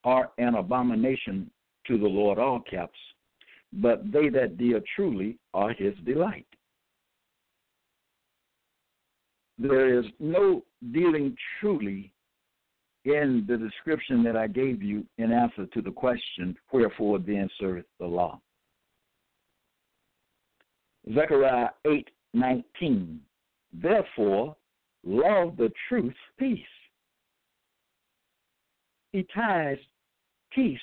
are 0.06 0.32
an 0.38 0.56
abomination 0.56 1.52
to 1.88 1.98
the 1.98 2.08
Lord, 2.08 2.40
all 2.40 2.62
caps, 2.62 2.98
but 3.74 4.10
they 4.12 4.30
that 4.30 4.58
deal 4.58 4.80
truly 4.96 5.38
are 5.54 5.74
his 5.74 5.94
delight. 6.06 6.48
There 9.58 10.00
is 10.00 10.06
no 10.20 10.64
dealing 10.94 11.36
truly 11.60 12.14
in 13.04 13.46
the 13.46 13.58
description 13.58 14.24
that 14.24 14.38
I 14.38 14.48
gave 14.48 14.82
you 14.82 15.06
in 15.18 15.34
answer 15.34 15.66
to 15.66 15.82
the 15.82 15.92
question, 15.92 16.56
Wherefore 16.72 17.20
then 17.20 17.50
serveth 17.60 17.86
the 18.00 18.06
law? 18.06 18.40
Zechariah 21.14 21.70
eight 21.86 22.10
nineteen. 22.34 23.20
Therefore, 23.74 24.56
love 25.06 25.58
the 25.58 25.72
truth, 25.88 26.14
peace. 26.38 26.60
He 29.12 29.26
ties 29.34 29.78
peace 30.54 30.80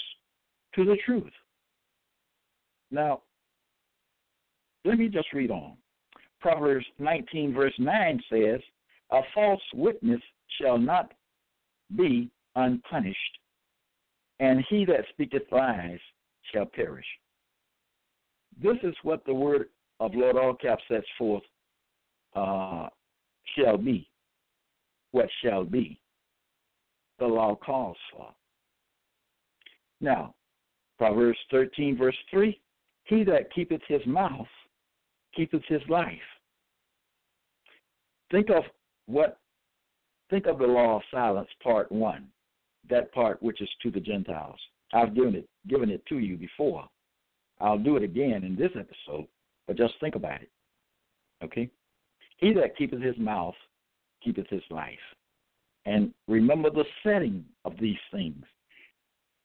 to 0.75 0.85
the 0.85 0.97
truth. 1.05 1.33
Now, 2.91 3.23
let 4.85 4.99
me 4.99 5.09
just 5.09 5.33
read 5.33 5.51
on. 5.51 5.77
Proverbs 6.41 6.87
19, 6.99 7.55
verse 7.55 7.75
9 7.79 8.23
says, 8.31 8.61
A 9.11 9.21
false 9.35 9.63
witness 9.75 10.21
shall 10.61 10.79
not 10.79 11.13
be 11.97 12.31
unpunished, 12.55 13.39
and 14.41 14.65
he 14.69 14.85
that 14.85 15.05
speaketh 15.11 15.43
lies 15.51 15.99
shall 16.53 16.67
perish. 16.67 17.07
This 18.63 18.77
is 18.83 18.95
what 19.03 19.25
the 19.25 19.35
word 19.35 19.69
of 20.01 20.15
Lord 20.15 20.37
Allcap 20.37 20.79
sets 20.89 21.07
forth 21.19 21.43
uh, 22.35 22.89
shall 23.57 23.77
be. 23.77 24.09
What 25.13 25.29
shall 25.43 25.65
be. 25.65 26.01
The 27.19 27.27
law 27.27 27.55
calls 27.57 27.97
for. 28.13 28.29
Now, 30.01 30.35
Proverbs 30.99 31.39
13, 31.51 31.97
verse 31.97 32.17
3 32.31 32.59
He 33.05 33.25
that 33.25 33.53
keepeth 33.55 33.83
his 33.89 34.05
mouth 34.07 34.47
keepeth 35.35 35.63
his 35.69 35.83
life. 35.89 36.13
Think 38.31 38.51
of 38.51 38.65
what, 39.07 39.39
think 40.31 40.47
of 40.47 40.59
the 40.59 40.67
law 40.67 40.97
of 40.97 41.03
silence, 41.11 41.49
part 41.63 41.93
one, 41.93 42.27
that 42.91 43.13
part 43.13 43.43
which 43.43 43.61
is 43.61 43.69
to 43.83 43.91
the 43.91 44.01
Gentiles. 44.01 44.59
I've 44.93 45.15
given 45.15 45.35
it, 45.35 45.49
given 45.69 45.91
it 45.91 46.05
to 46.09 46.19
you 46.19 46.37
before. 46.37 46.87
I'll 47.61 47.79
do 47.79 47.97
it 47.97 48.03
again 48.03 48.45
in 48.45 48.57
this 48.57 48.73
episode, 48.75 49.27
but 49.67 49.77
just 49.77 49.95
think 50.01 50.15
about 50.15 50.43
it. 50.43 50.51
Okay? 51.45 51.71
He 52.37 52.53
that 52.55 52.77
keepeth 52.77 53.01
his 53.01 53.17
mouth 53.19 53.55
keepeth 54.23 54.49
his 54.49 54.63
life. 54.71 54.99
And 55.87 56.13
remember 56.27 56.71
the 56.71 56.85
setting 57.03 57.45
of 57.65 57.75
these 57.81 57.97
things 58.11 58.45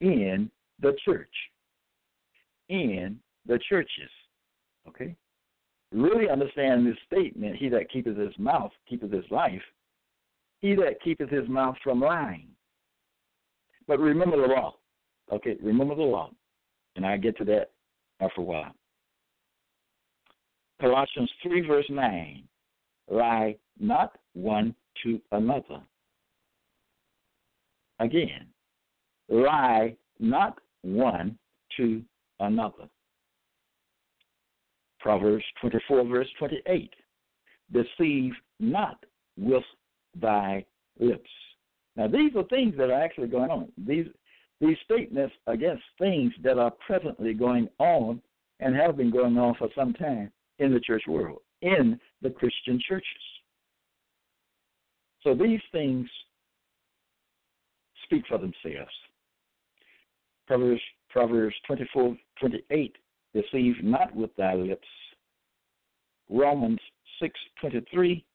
in 0.01 0.49
the 0.81 0.95
church. 1.05 1.33
In 2.69 3.19
the 3.45 3.59
churches. 3.69 4.09
Okay? 4.87 5.15
Really 5.91 6.29
understand 6.29 6.87
this 6.87 6.97
statement, 7.05 7.57
he 7.57 7.69
that 7.69 7.91
keepeth 7.91 8.17
his 8.17 8.37
mouth 8.37 8.71
keepeth 8.89 9.11
his 9.11 9.25
life. 9.29 9.61
He 10.61 10.73
that 10.75 11.01
keepeth 11.03 11.29
his 11.29 11.47
mouth 11.49 11.75
from 11.83 11.99
lying. 11.99 12.47
But 13.87 13.99
remember 13.99 14.37
the 14.37 14.53
law. 14.53 14.75
Okay, 15.31 15.57
remember 15.61 15.95
the 15.95 16.01
law. 16.01 16.31
And 16.95 17.05
I 17.05 17.17
get 17.17 17.37
to 17.37 17.45
that 17.45 17.71
after 18.19 18.41
a 18.41 18.43
while. 18.43 18.73
Colossians 20.79 21.29
3, 21.43 21.67
verse 21.67 21.85
9 21.89 22.43
lie 23.11 23.55
not 23.79 24.17
one 24.33 24.73
to 25.03 25.21
another. 25.31 25.81
Again, 27.99 28.47
lie 29.29 29.95
not 30.19 30.59
one 30.81 31.37
to 31.77 32.01
another. 32.39 32.89
Proverbs 34.99 35.43
24, 35.61 36.05
verse 36.05 36.27
28. 36.39 36.93
Deceive 37.71 38.33
not 38.59 39.03
with 39.37 39.63
thy 40.19 40.65
lips. 40.99 41.29
Now, 41.95 42.07
these 42.07 42.35
are 42.35 42.43
things 42.43 42.75
that 42.77 42.89
are 42.89 43.01
actually 43.01 43.27
going 43.27 43.49
on. 43.49 43.71
These, 43.77 44.07
these 44.59 44.77
statements 44.85 45.33
against 45.47 45.83
things 45.97 46.31
that 46.43 46.57
are 46.57 46.71
presently 46.85 47.33
going 47.33 47.67
on 47.79 48.21
and 48.59 48.75
have 48.75 48.97
been 48.97 49.11
going 49.11 49.37
on 49.37 49.55
for 49.55 49.69
some 49.75 49.93
time 49.93 50.31
in 50.59 50.73
the 50.73 50.79
church 50.79 51.03
world, 51.07 51.39
in 51.61 51.99
the 52.21 52.29
Christian 52.29 52.79
churches. 52.87 53.05
So 55.23 55.35
these 55.35 55.61
things 55.71 56.07
speak 58.03 58.23
for 58.27 58.37
themselves. 58.37 58.91
Proverbs, 60.47 60.81
Proverbs 61.09 61.55
24, 61.67 62.17
28, 62.39 62.95
deceive 63.33 63.75
not 63.83 64.13
with 64.15 64.35
thy 64.35 64.55
lips. 64.55 64.87
Romans 66.29 66.79
6, 67.21 67.39
23, 67.61 68.25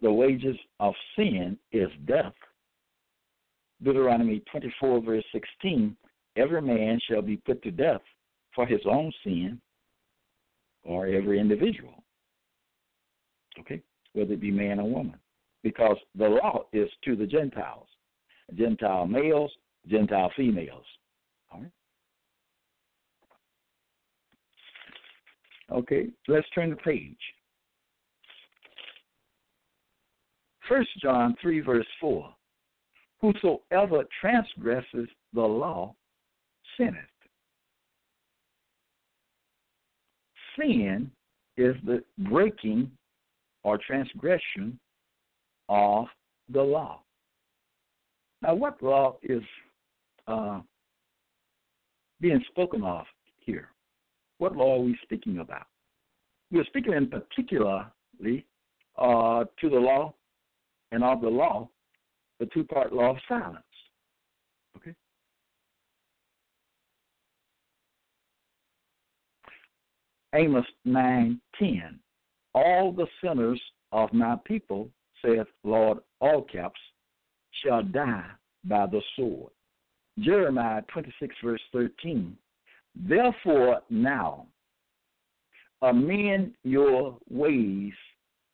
the 0.00 0.12
wages 0.12 0.56
of 0.80 0.94
sin 1.16 1.58
is 1.72 1.88
death. 2.06 2.32
Deuteronomy 3.82 4.42
24, 4.50 5.02
verse 5.02 5.24
16, 5.32 5.96
every 6.36 6.62
man 6.62 6.98
shall 7.08 7.22
be 7.22 7.36
put 7.36 7.62
to 7.62 7.70
death 7.70 8.00
for 8.54 8.66
his 8.66 8.80
own 8.88 9.12
sin, 9.24 9.60
or 10.84 11.06
every 11.06 11.40
individual. 11.40 12.03
Okay? 13.60 13.82
Whether 14.12 14.34
it 14.34 14.40
be 14.40 14.50
man 14.50 14.80
or 14.80 14.88
woman. 14.88 15.18
Because 15.62 15.96
the 16.14 16.28
law 16.28 16.64
is 16.72 16.88
to 17.04 17.16
the 17.16 17.26
Gentiles. 17.26 17.88
Gentile 18.54 19.06
males, 19.06 19.50
Gentile 19.88 20.30
females. 20.36 20.84
All 21.50 21.60
right. 21.60 21.70
Okay, 25.72 26.08
let's 26.28 26.48
turn 26.54 26.70
the 26.70 26.76
page. 26.76 27.16
First 30.68 30.90
John 31.02 31.34
three 31.40 31.60
verse 31.60 31.86
four. 32.00 32.34
Whosoever 33.20 34.04
transgresses 34.20 35.08
the 35.32 35.40
law 35.40 35.94
sinneth. 36.76 36.94
Sin 40.58 41.10
is 41.56 41.74
the 41.84 42.04
breaking 42.18 42.90
or 43.64 43.78
transgression 43.78 44.78
of 45.68 46.06
the 46.52 46.62
law. 46.62 47.00
Now, 48.42 48.54
what 48.54 48.82
law 48.82 49.16
is 49.22 49.42
uh, 50.28 50.60
being 52.20 52.44
spoken 52.48 52.84
of 52.84 53.06
here? 53.38 53.70
What 54.38 54.54
law 54.54 54.76
are 54.76 54.84
we 54.84 54.98
speaking 55.02 55.38
about? 55.38 55.66
We're 56.52 56.64
speaking 56.64 56.92
in 56.92 57.08
particularly 57.08 58.44
uh, 58.98 59.44
to 59.60 59.70
the 59.70 59.76
law 59.76 60.14
and 60.92 61.02
of 61.02 61.22
the 61.22 61.28
law, 61.28 61.68
the 62.38 62.46
two 62.46 62.64
part 62.64 62.92
law 62.92 63.10
of 63.10 63.16
silence. 63.26 63.64
Okay? 64.76 64.94
Amos 70.34 70.66
9 70.84 71.40
10. 71.58 72.00
All 72.54 72.92
the 72.92 73.06
sinners 73.22 73.60
of 73.92 74.12
my 74.12 74.36
people, 74.44 74.88
saith 75.24 75.46
Lord, 75.62 75.98
all 76.20 76.42
caps, 76.42 76.80
shall 77.62 77.82
die 77.82 78.26
by 78.64 78.86
the 78.86 79.00
sword. 79.16 79.50
Jeremiah 80.20 80.82
26, 80.92 81.34
verse 81.42 81.60
13. 81.72 82.36
Therefore, 82.94 83.80
now, 83.90 84.46
amend 85.82 86.52
your 86.62 87.18
ways 87.28 87.92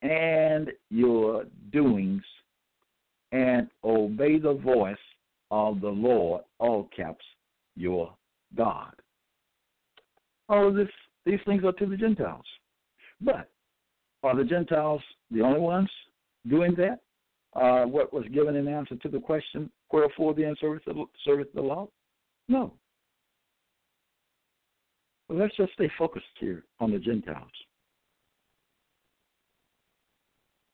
and 0.02 0.70
your 0.90 1.44
doings, 1.72 2.22
and 3.32 3.68
obey 3.84 4.38
the 4.38 4.54
voice 4.54 4.96
of 5.50 5.80
the 5.80 5.88
Lord, 5.88 6.42
all 6.58 6.88
caps, 6.96 7.24
your 7.76 8.12
God. 8.56 8.94
All 10.48 10.68
of 10.68 10.74
this, 10.74 10.88
these 11.26 11.38
things 11.44 11.62
are 11.64 11.72
to 11.72 11.86
the 11.86 11.96
Gentiles. 11.96 12.46
But 13.20 13.49
are 14.22 14.36
the 14.36 14.44
Gentiles 14.44 15.02
the 15.30 15.40
only 15.40 15.60
ones 15.60 15.90
doing 16.48 16.74
that? 16.76 17.00
Uh, 17.54 17.84
what 17.84 18.12
was 18.12 18.24
given 18.32 18.54
in 18.54 18.68
answer 18.68 18.94
to 18.96 19.08
the 19.08 19.18
question, 19.18 19.70
wherefore 19.92 20.34
then 20.34 20.54
serveth 20.60 20.84
the, 20.84 21.04
serveth 21.26 21.52
the 21.52 21.60
law? 21.60 21.88
No. 22.48 22.72
Well, 25.28 25.38
let's 25.38 25.56
just 25.56 25.72
stay 25.72 25.90
focused 25.98 26.26
here 26.38 26.64
on 26.78 26.92
the 26.92 26.98
Gentiles. 26.98 27.50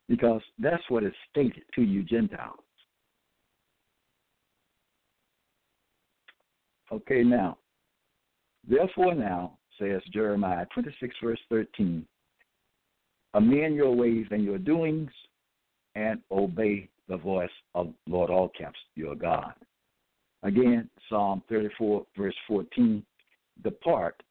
because 0.08 0.42
that's 0.58 0.82
what 0.88 1.04
is 1.04 1.12
stated 1.30 1.62
to 1.74 1.82
you 1.82 2.02
Gentiles. 2.02 2.60
Okay, 6.92 7.24
now, 7.24 7.58
therefore 8.68 9.14
now, 9.14 9.58
says 9.78 10.00
Jeremiah 10.12 10.66
26, 10.72 11.14
verse 11.22 11.40
13, 11.50 12.06
amend 13.34 13.76
your 13.76 13.94
ways 13.94 14.26
and 14.30 14.44
your 14.44 14.58
doings 14.58 15.10
and 15.94 16.20
obey 16.30 16.88
the 17.08 17.16
voice 17.16 17.50
of 17.74 17.92
Lord 18.06 18.30
all 18.30 18.48
caps, 18.48 18.78
your 18.94 19.14
God. 19.14 19.52
Again, 20.42 20.88
Psalm 21.08 21.42
34, 21.48 22.06
verse 22.16 22.34
14, 22.46 23.04
depart 23.62 24.22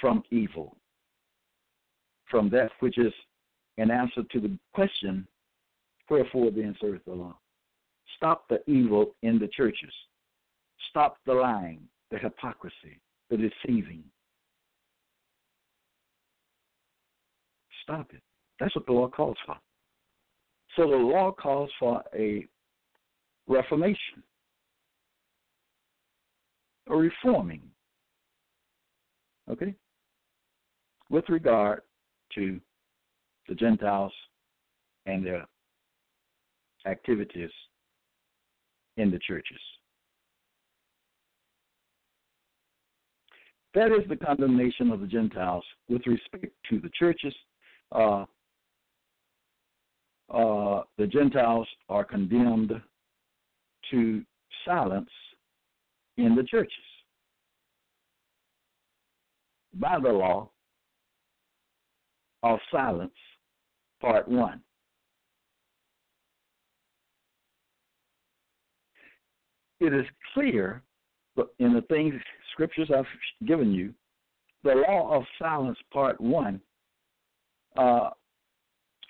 from 0.00 0.22
evil, 0.30 0.76
from 2.30 2.48
that 2.50 2.70
which 2.80 2.98
is 2.98 3.12
an 3.78 3.90
answer 3.90 4.22
to 4.32 4.40
the 4.40 4.58
question, 4.74 5.26
wherefore 6.08 6.50
then 6.50 6.76
serveth 6.80 7.04
the 7.04 7.12
law. 7.12 7.36
Stop 8.16 8.48
the 8.48 8.60
evil 8.68 9.14
in 9.22 9.38
the 9.38 9.48
churches. 9.48 9.92
Stop 10.90 11.18
the 11.26 11.34
lying, 11.34 11.80
the 12.10 12.18
hypocrisy, 12.18 13.00
the 13.30 13.36
deceiving. 13.36 14.02
Stop 17.88 18.12
it. 18.12 18.20
That's 18.60 18.74
what 18.76 18.84
the 18.84 18.92
law 18.92 19.08
calls 19.08 19.38
for. 19.46 19.56
So 20.76 20.82
the 20.82 20.96
law 20.96 21.32
calls 21.32 21.70
for 21.80 22.02
a 22.14 22.46
reformation, 23.46 24.22
a 26.88 26.94
reforming, 26.94 27.62
okay, 29.50 29.74
with 31.08 31.24
regard 31.30 31.80
to 32.34 32.60
the 33.48 33.54
Gentiles 33.54 34.12
and 35.06 35.24
their 35.24 35.46
activities 36.86 37.50
in 38.98 39.10
the 39.10 39.18
churches. 39.26 39.60
That 43.72 43.92
is 43.92 44.06
the 44.10 44.16
condemnation 44.16 44.90
of 44.90 45.00
the 45.00 45.06
Gentiles 45.06 45.64
with 45.88 46.06
respect 46.06 46.52
to 46.68 46.80
the 46.80 46.90
churches. 46.98 47.34
Uh, 47.92 48.24
uh, 50.30 50.82
the 50.98 51.06
Gentiles 51.06 51.66
are 51.88 52.04
condemned 52.04 52.72
to 53.90 54.22
silence 54.64 55.08
in 56.18 56.34
the 56.34 56.42
churches 56.42 56.72
by 59.74 59.98
the 59.98 60.08
law 60.08 60.50
of 62.42 62.58
silence, 62.70 63.14
part 64.00 64.28
one. 64.28 64.60
It 69.80 69.94
is 69.94 70.04
clear 70.34 70.82
in 71.58 71.72
the 71.72 71.82
things 71.82 72.14
scriptures 72.52 72.90
I've 72.94 73.06
given 73.46 73.72
you, 73.72 73.94
the 74.64 74.74
law 74.88 75.16
of 75.16 75.22
silence, 75.38 75.78
part 75.92 76.20
one, 76.20 76.60
uh, 77.78 78.10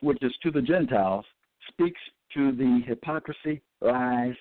which 0.01 0.19
is 0.23 0.33
to 0.43 0.51
the 0.51 0.63
Gentiles, 0.63 1.25
speaks 1.69 2.01
to 2.35 2.53
the 2.53 2.83
hypocrisy, 2.87 3.63
lies, 3.81 4.35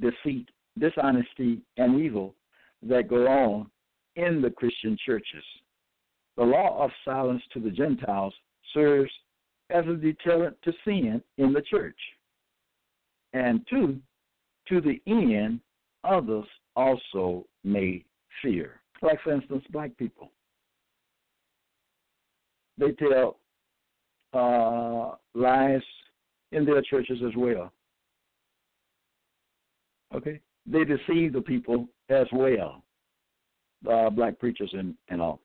deceit, 0.00 0.48
dishonesty, 0.78 1.60
and 1.76 2.00
evil 2.00 2.34
that 2.82 3.08
go 3.08 3.26
on 3.26 3.70
in 4.16 4.40
the 4.40 4.50
Christian 4.50 4.96
churches. 5.04 5.44
The 6.36 6.44
law 6.44 6.82
of 6.82 6.90
silence 7.04 7.42
to 7.52 7.60
the 7.60 7.70
Gentiles 7.70 8.32
serves 8.72 9.10
as 9.70 9.84
a 9.86 9.96
deterrent 9.96 10.56
to 10.62 10.72
sin 10.84 11.20
in 11.38 11.52
the 11.52 11.62
church. 11.62 11.98
And 13.32 13.66
two, 13.68 13.98
to 14.68 14.80
the 14.80 15.00
end, 15.06 15.60
others 16.04 16.46
also 16.76 17.44
may 17.64 18.04
fear. 18.40 18.80
Like, 19.02 19.20
for 19.22 19.32
instance, 19.32 19.64
black 19.70 19.96
people. 19.96 20.30
They 22.78 22.92
tell 22.92 23.38
uh, 24.34 25.14
lies 25.34 25.82
in 26.52 26.64
their 26.64 26.82
churches 26.82 27.18
as 27.26 27.34
well. 27.36 27.72
Okay? 30.14 30.40
They 30.66 30.84
deceive 30.84 31.32
the 31.32 31.40
people 31.40 31.88
as 32.08 32.26
well, 32.32 32.82
uh, 33.90 34.10
black 34.10 34.38
preachers 34.38 34.70
and, 34.72 34.94
and 35.08 35.20
all. 35.20 35.40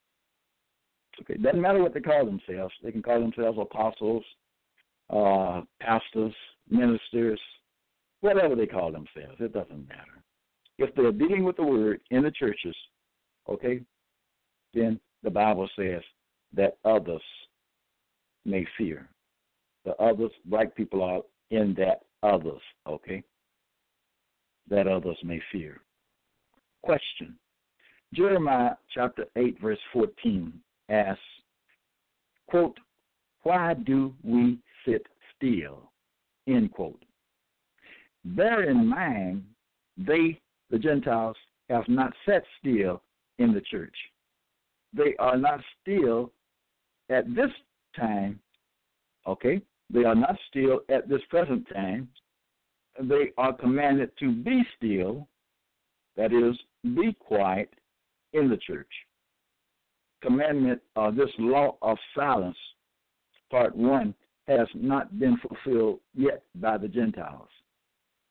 Okay, 1.22 1.36
doesn't 1.36 1.62
matter 1.62 1.82
what 1.82 1.94
they 1.94 2.00
call 2.00 2.26
themselves. 2.26 2.74
They 2.82 2.92
can 2.92 3.02
call 3.02 3.20
themselves 3.20 3.58
apostles, 3.60 4.24
uh, 5.10 5.62
pastors, 5.82 6.34
ministers, 6.70 7.42
whatever 8.22 8.56
they 8.56 8.68
call 8.68 8.92
themselves. 8.92 9.40
It 9.40 9.54
doesn't 9.54 9.88
matter. 9.90 10.24
If 10.78 10.96
they're 10.96 11.12
dealing 11.12 11.44
with 11.44 11.58
the 11.58 11.64
word 11.64 12.00
in 12.12 12.24
the 12.24 12.32
churches, 12.32 12.76
okay, 13.50 13.82
then 14.74 15.00
the 15.24 15.30
Bible 15.30 15.70
says 15.76 16.02
that 16.54 16.78
others 16.86 17.22
may 18.46 18.66
fear. 18.78 19.08
The 19.86 19.96
others, 19.96 20.32
black 20.46 20.76
people 20.76 21.04
are 21.04 21.22
in 21.52 21.76
that 21.76 22.02
others, 22.24 22.62
okay? 22.88 23.24
That 24.70 24.88
others 24.88 25.18
may 25.24 25.42
fear. 25.52 25.82
Question 26.84 27.36
Jeremiah 28.14 28.76
chapter 28.94 29.26
8, 29.36 29.60
verse 29.62 29.80
14 29.94 30.54
asks, 30.90 31.22
quote, 32.50 32.78
Why 33.44 33.74
do 33.74 34.14
we 34.24 34.60
sit 34.86 35.06
still? 35.36 35.92
End 36.48 36.72
quote. 36.72 37.04
Bear 38.26 38.70
in 38.70 38.88
mind, 38.88 39.44
they, 39.98 40.40
the 40.70 40.80
Gentiles, 40.80 41.38
have 41.70 41.88
not 41.88 42.14
sat 42.26 42.44
still 42.60 43.04
in 43.38 43.54
the 43.54 43.62
church. 43.62 43.96
They 44.94 45.16
are 45.20 45.38
not 45.38 45.62
still 45.82 46.32
at 47.10 47.34
this 47.36 47.52
time, 47.96 48.40
okay? 49.28 49.62
They 49.92 50.04
are 50.04 50.16
not 50.16 50.38
still 50.50 50.82
at 50.90 51.10
this 51.10 51.22
present 51.30 51.68
time. 51.74 52.10
They 53.02 53.32
are 53.38 53.54
commanded 53.54 54.12
to 54.20 54.32
be 54.32 54.62
still, 54.78 55.28
that 56.18 56.34
is, 56.34 56.58
be 56.96 57.14
quiet 57.20 57.74
in 58.34 58.50
the 58.50 58.58
church 58.58 58.92
commandment, 60.22 60.82
uh, 60.96 61.12
this 61.12 61.30
law 61.38 61.78
of 61.82 61.98
silence, 62.16 62.58
part 63.50 63.76
one, 63.76 64.14
has 64.48 64.68
not 64.74 65.20
been 65.20 65.38
fulfilled 65.38 66.00
yet 66.16 66.44
by 66.56 66.78
the 66.78 66.88
Gentiles. 66.88 67.50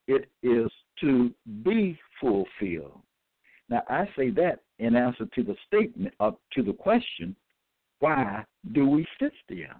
It 0.06 0.28
is 0.42 0.70
to 1.00 1.32
be 1.62 1.98
fulfilled. 2.20 3.00
Now, 3.68 3.82
I 3.88 4.08
say 4.16 4.30
that 4.30 4.60
in 4.78 4.96
answer 4.96 5.26
to 5.34 5.42
the 5.42 5.54
statement, 5.66 6.14
uh, 6.18 6.32
to 6.54 6.62
the 6.62 6.72
question, 6.72 7.36
why 8.00 8.44
do 8.72 8.88
we 8.88 9.06
sit 9.20 9.32
still? 9.44 9.74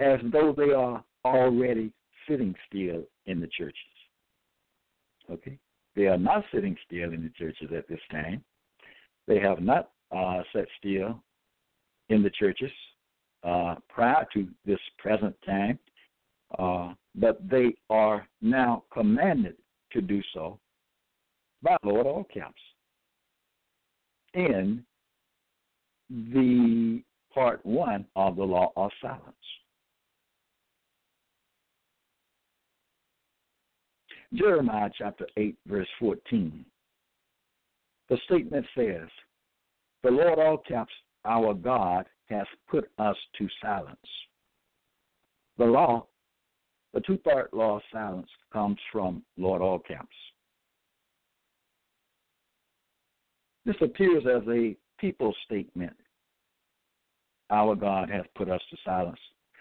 As 0.00 0.20
though 0.32 0.54
they 0.56 0.72
are 0.72 1.02
already 1.24 1.92
sitting 2.28 2.54
still 2.68 3.02
in 3.26 3.40
the 3.40 3.48
churches. 3.48 3.76
Okay? 5.30 5.58
They 5.94 6.06
are 6.06 6.18
not 6.18 6.44
sitting 6.52 6.76
still 6.86 7.12
in 7.12 7.22
the 7.22 7.30
churches 7.30 7.70
at 7.76 7.88
this 7.88 8.00
time. 8.10 8.44
They 9.26 9.38
have 9.40 9.60
not 9.60 9.90
uh, 10.14 10.42
sat 10.52 10.66
still 10.78 11.22
in 12.08 12.22
the 12.22 12.30
churches 12.30 12.70
uh, 13.42 13.76
prior 13.88 14.26
to 14.34 14.46
this 14.64 14.78
present 14.98 15.34
time, 15.44 15.78
uh, 16.58 16.94
but 17.14 17.38
they 17.48 17.74
are 17.90 18.26
now 18.42 18.84
commanded 18.92 19.56
to 19.92 20.00
do 20.00 20.20
so 20.34 20.58
by 21.62 21.76
Lord 21.82 22.06
all 22.06 22.24
caps 22.24 22.60
in 24.34 24.84
the 26.10 27.02
part 27.36 27.60
one 27.66 28.06
of 28.16 28.34
the 28.36 28.42
law 28.42 28.72
of 28.76 28.90
silence. 29.02 29.20
Jeremiah 34.32 34.88
chapter 34.96 35.26
8, 35.36 35.54
verse 35.66 35.86
14. 36.00 36.64
The 38.08 38.18
statement 38.24 38.64
says, 38.74 39.08
the 40.02 40.10
Lord 40.10 40.38
all 40.38 40.56
caps, 40.56 40.92
our 41.26 41.52
God, 41.52 42.06
has 42.30 42.46
put 42.70 42.88
us 42.98 43.16
to 43.38 43.48
silence. 43.62 43.98
The 45.58 45.64
law, 45.66 46.06
the 46.94 47.00
two 47.00 47.18
part 47.18 47.52
law 47.52 47.76
of 47.76 47.82
silence, 47.92 48.28
comes 48.50 48.78
from 48.90 49.22
Lord 49.36 49.60
all 49.60 49.78
caps. 49.78 50.16
This 53.66 53.76
appears 53.82 54.24
as 54.26 54.42
a 54.48 54.74
people 54.98 55.34
statement. 55.44 55.96
Our 57.50 57.74
God 57.74 58.10
hath 58.10 58.26
put 58.34 58.50
us 58.50 58.60
to 58.70 58.76
silence. 58.84 59.18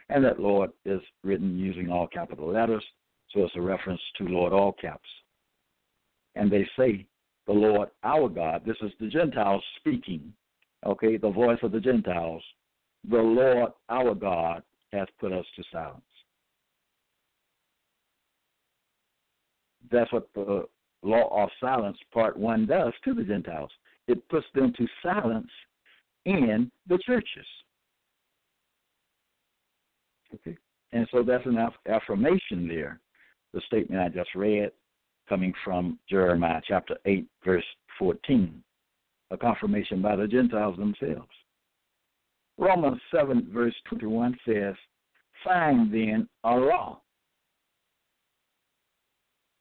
And 0.09 0.23
that 0.23 0.39
Lord 0.39 0.71
is 0.85 1.01
written 1.23 1.57
using 1.57 1.89
all 1.89 2.07
capital 2.07 2.51
letters, 2.51 2.83
so 3.31 3.43
it's 3.43 3.55
a 3.55 3.61
reference 3.61 4.01
to 4.17 4.25
Lord 4.25 4.53
all 4.53 4.73
caps. 4.73 5.09
And 6.35 6.51
they 6.51 6.67
say 6.77 7.05
the 7.47 7.53
Lord 7.53 7.89
our 8.03 8.29
God. 8.29 8.63
This 8.65 8.77
is 8.81 8.91
the 8.99 9.07
Gentiles 9.07 9.63
speaking, 9.79 10.33
okay, 10.85 11.17
the 11.17 11.29
voice 11.29 11.59
of 11.63 11.71
the 11.71 11.79
Gentiles. 11.79 12.43
The 13.09 13.17
Lord 13.17 13.71
our 13.89 14.13
God 14.13 14.63
hath 14.91 15.09
put 15.19 15.31
us 15.31 15.45
to 15.55 15.63
silence. 15.71 16.01
that's 19.91 20.11
what 20.11 20.27
the 20.33 20.65
law 21.03 21.43
of 21.43 21.49
silence, 21.59 21.97
part 22.13 22.37
one, 22.37 22.65
does 22.65 22.93
to 23.03 23.13
the 23.13 23.23
Gentiles. 23.23 23.71
It 24.07 24.27
puts 24.29 24.45
them 24.53 24.73
to 24.77 24.87
silence 25.01 25.49
in 26.25 26.71
the 26.87 26.97
churches. 27.05 27.45
Okay? 30.33 30.57
And 30.91 31.07
so 31.11 31.23
that's 31.23 31.45
an 31.45 31.57
affirmation 31.87 32.67
there, 32.67 32.99
the 33.53 33.61
statement 33.67 34.01
I 34.01 34.09
just 34.09 34.33
read, 34.35 34.71
coming 35.27 35.53
from 35.63 35.99
Jeremiah 36.09 36.61
chapter 36.67 36.97
8, 37.05 37.25
verse 37.43 37.65
14, 37.99 38.63
a 39.31 39.37
confirmation 39.37 40.01
by 40.01 40.15
the 40.15 40.27
Gentiles 40.27 40.77
themselves. 40.77 41.29
Romans 42.57 43.01
7, 43.13 43.49
verse 43.53 43.75
21 43.89 44.37
says, 44.47 44.75
Find 45.43 45.93
then 45.93 46.27
a 46.43 46.55
law. 46.55 47.01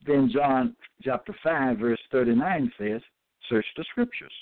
Then 0.07 0.31
John 0.33 0.77
chapter 1.03 1.35
5, 1.43 1.79
verse 1.79 2.01
39 2.13 2.73
says, 2.79 3.01
Search 3.49 3.67
the 3.77 3.85
scriptures. 3.91 4.33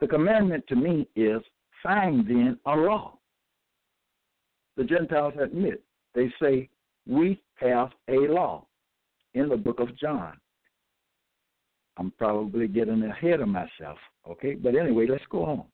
The 0.00 0.08
commandment 0.08 0.64
to 0.68 0.76
me 0.76 1.08
is, 1.16 1.40
Find 1.82 2.26
then 2.26 2.58
a 2.66 2.74
law. 2.74 3.15
The 4.76 4.84
Gentiles 4.84 5.34
admit, 5.40 5.82
they 6.14 6.32
say, 6.40 6.68
We 7.06 7.40
have 7.56 7.90
a 8.08 8.18
law 8.28 8.66
in 9.34 9.48
the 9.48 9.56
book 9.56 9.80
of 9.80 9.96
John. 9.98 10.36
I'm 11.98 12.10
probably 12.18 12.68
getting 12.68 13.02
ahead 13.04 13.40
of 13.40 13.48
myself, 13.48 13.98
okay? 14.28 14.54
But 14.54 14.74
anyway, 14.74 15.06
let's 15.08 15.24
go 15.30 15.44
on. 15.44 15.64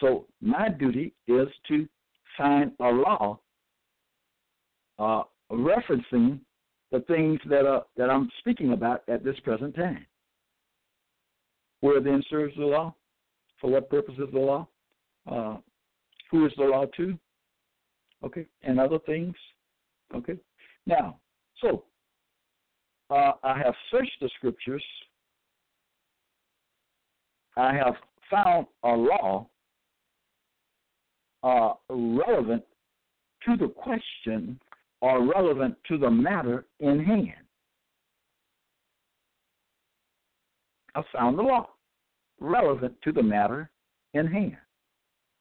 So 0.00 0.26
my 0.40 0.68
duty 0.68 1.12
is 1.26 1.48
to 1.68 1.88
find 2.38 2.72
a 2.80 2.88
law 2.88 3.40
uh, 4.98 5.22
referencing 5.50 6.38
the 6.92 7.00
things 7.00 7.40
that 7.48 7.66
are 7.66 7.84
that 7.96 8.10
I'm 8.10 8.30
speaking 8.38 8.72
about 8.72 9.02
at 9.08 9.24
this 9.24 9.38
present 9.40 9.74
time. 9.74 10.06
Where 11.80 12.00
then 12.00 12.22
serves 12.30 12.54
the 12.56 12.64
law? 12.64 12.94
For 13.60 13.70
what 13.70 13.90
purpose 13.90 14.14
is 14.18 14.32
the 14.32 14.38
law? 14.38 14.68
Uh, 15.30 15.56
who 16.30 16.46
is 16.46 16.52
the 16.56 16.64
law 16.64 16.86
to? 16.96 17.18
Okay, 18.24 18.46
and 18.62 18.78
other 18.78 18.98
things. 19.06 19.34
Okay. 20.14 20.36
Now, 20.86 21.18
so 21.60 21.84
uh, 23.10 23.32
I 23.42 23.58
have 23.58 23.74
searched 23.90 24.18
the 24.20 24.30
scriptures. 24.36 24.84
I 27.56 27.74
have 27.74 27.94
found 28.30 28.66
a 28.84 28.88
law 28.88 29.48
uh, 31.42 31.72
relevant 31.88 32.62
to 33.46 33.56
the 33.56 33.68
question 33.68 34.60
or 35.00 35.26
relevant 35.26 35.76
to 35.88 35.98
the 35.98 36.10
matter 36.10 36.66
in 36.80 37.02
hand. 37.02 37.46
I 40.94 41.02
found 41.12 41.38
the 41.38 41.42
law 41.42 41.68
relevant 42.40 42.94
to 43.04 43.12
the 43.12 43.22
matter 43.22 43.70
in 44.14 44.26
hand. 44.26 44.56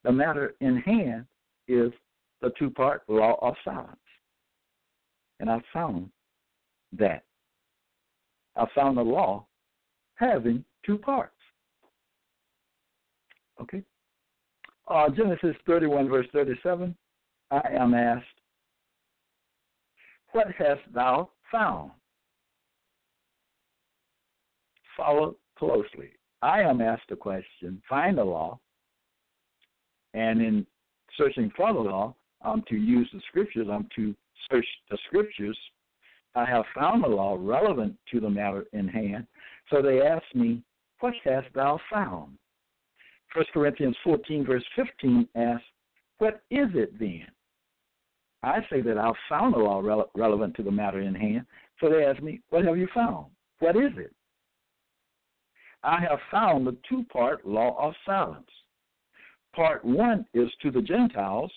The 0.04 0.12
matter 0.12 0.56
in 0.62 0.78
hand 0.78 1.26
is 1.68 1.92
the 2.42 2.52
two 2.58 2.70
part 2.70 3.04
law 3.08 3.38
of 3.42 3.56
silence. 3.64 3.98
And 5.40 5.50
I 5.50 5.62
found 5.74 6.10
that. 6.98 7.24
I 8.56 8.66
found 8.76 8.98
the 8.98 9.02
law 9.02 9.46
having 10.16 10.64
two 10.86 10.98
parts. 10.98 11.34
Okay? 13.62 13.84
Uh, 14.88 15.10
Genesis 15.10 15.56
31, 15.66 16.10
verse 16.10 16.28
37, 16.34 16.96
I 17.52 17.62
am 17.78 17.94
asked, 17.94 18.26
What 20.32 20.48
hast 20.58 20.82
thou 20.94 21.30
found? 21.52 21.92
Follow 24.98 25.36
closely. 25.58 26.10
I 26.42 26.62
am 26.62 26.82
asked 26.82 27.12
a 27.12 27.16
question, 27.16 27.82
find 27.88 28.18
the 28.18 28.24
law, 28.24 28.60
and 30.14 30.42
in 30.42 30.66
searching 31.18 31.52
for 31.56 31.74
the 31.74 31.80
law, 31.80 32.16
I'm 32.42 32.64
to 32.70 32.76
use 32.76 33.10
the 33.14 33.22
scriptures, 33.28 33.68
I'm 33.72 33.88
to 33.96 34.16
search 34.50 34.66
the 34.90 34.98
scriptures. 35.08 35.58
I 36.36 36.46
have 36.46 36.66
found 36.76 37.04
the 37.04 37.08
law 37.08 37.38
relevant 37.40 37.98
to 38.12 38.20
the 38.20 38.30
matter 38.30 38.66
in 38.74 38.88
hand. 38.88 39.28
So 39.70 39.82
they 39.82 40.02
asked 40.02 40.36
me, 40.36 40.64
What 41.00 41.14
hast 41.24 41.48
thou 41.54 41.80
found? 41.92 42.38
1 43.36 43.46
Corinthians 43.54 43.96
14, 44.04 44.46
verse 44.46 44.64
15 44.76 45.28
asks, 45.36 45.66
What 46.20 46.42
is 46.50 46.70
it 46.74 46.98
then? 47.00 47.28
I 48.42 48.60
say 48.70 48.82
that 48.82 48.98
I've 48.98 49.14
found 49.28 49.54
the 49.54 49.60
law 49.60 49.82
rele- 49.82 50.10
relevant 50.16 50.56
to 50.56 50.64
the 50.64 50.72
matter 50.72 51.02
in 51.02 51.14
hand. 51.14 51.46
So 51.80 51.90
they 51.90 52.06
ask 52.06 52.22
me, 52.22 52.42
What 52.50 52.66
have 52.66 52.78
you 52.78 52.88
found? 52.94 53.28
What 53.60 53.76
is 53.76 53.92
it? 53.98 54.14
I 55.84 56.00
have 56.02 56.20
found 56.32 56.68
the 56.68 56.78
two 56.88 57.06
part 57.12 57.46
law 57.46 57.76
of 57.80 57.94
silence. 58.06 58.50
Part 59.56 59.84
one 59.84 60.26
is 60.34 60.50
to 60.62 60.72
the 60.72 60.82
Gentiles, 60.82 61.52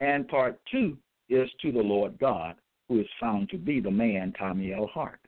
and 0.00 0.26
part 0.28 0.58
two 0.70 0.96
is 1.28 1.48
to 1.62 1.72
the 1.72 1.78
Lord 1.78 2.18
God, 2.18 2.56
who 2.88 3.00
is 3.00 3.06
found 3.20 3.48
to 3.50 3.58
be 3.58 3.80
the 3.80 3.90
man 3.90 4.32
Tommy 4.38 4.72
L. 4.72 4.88
Hart. 4.92 5.20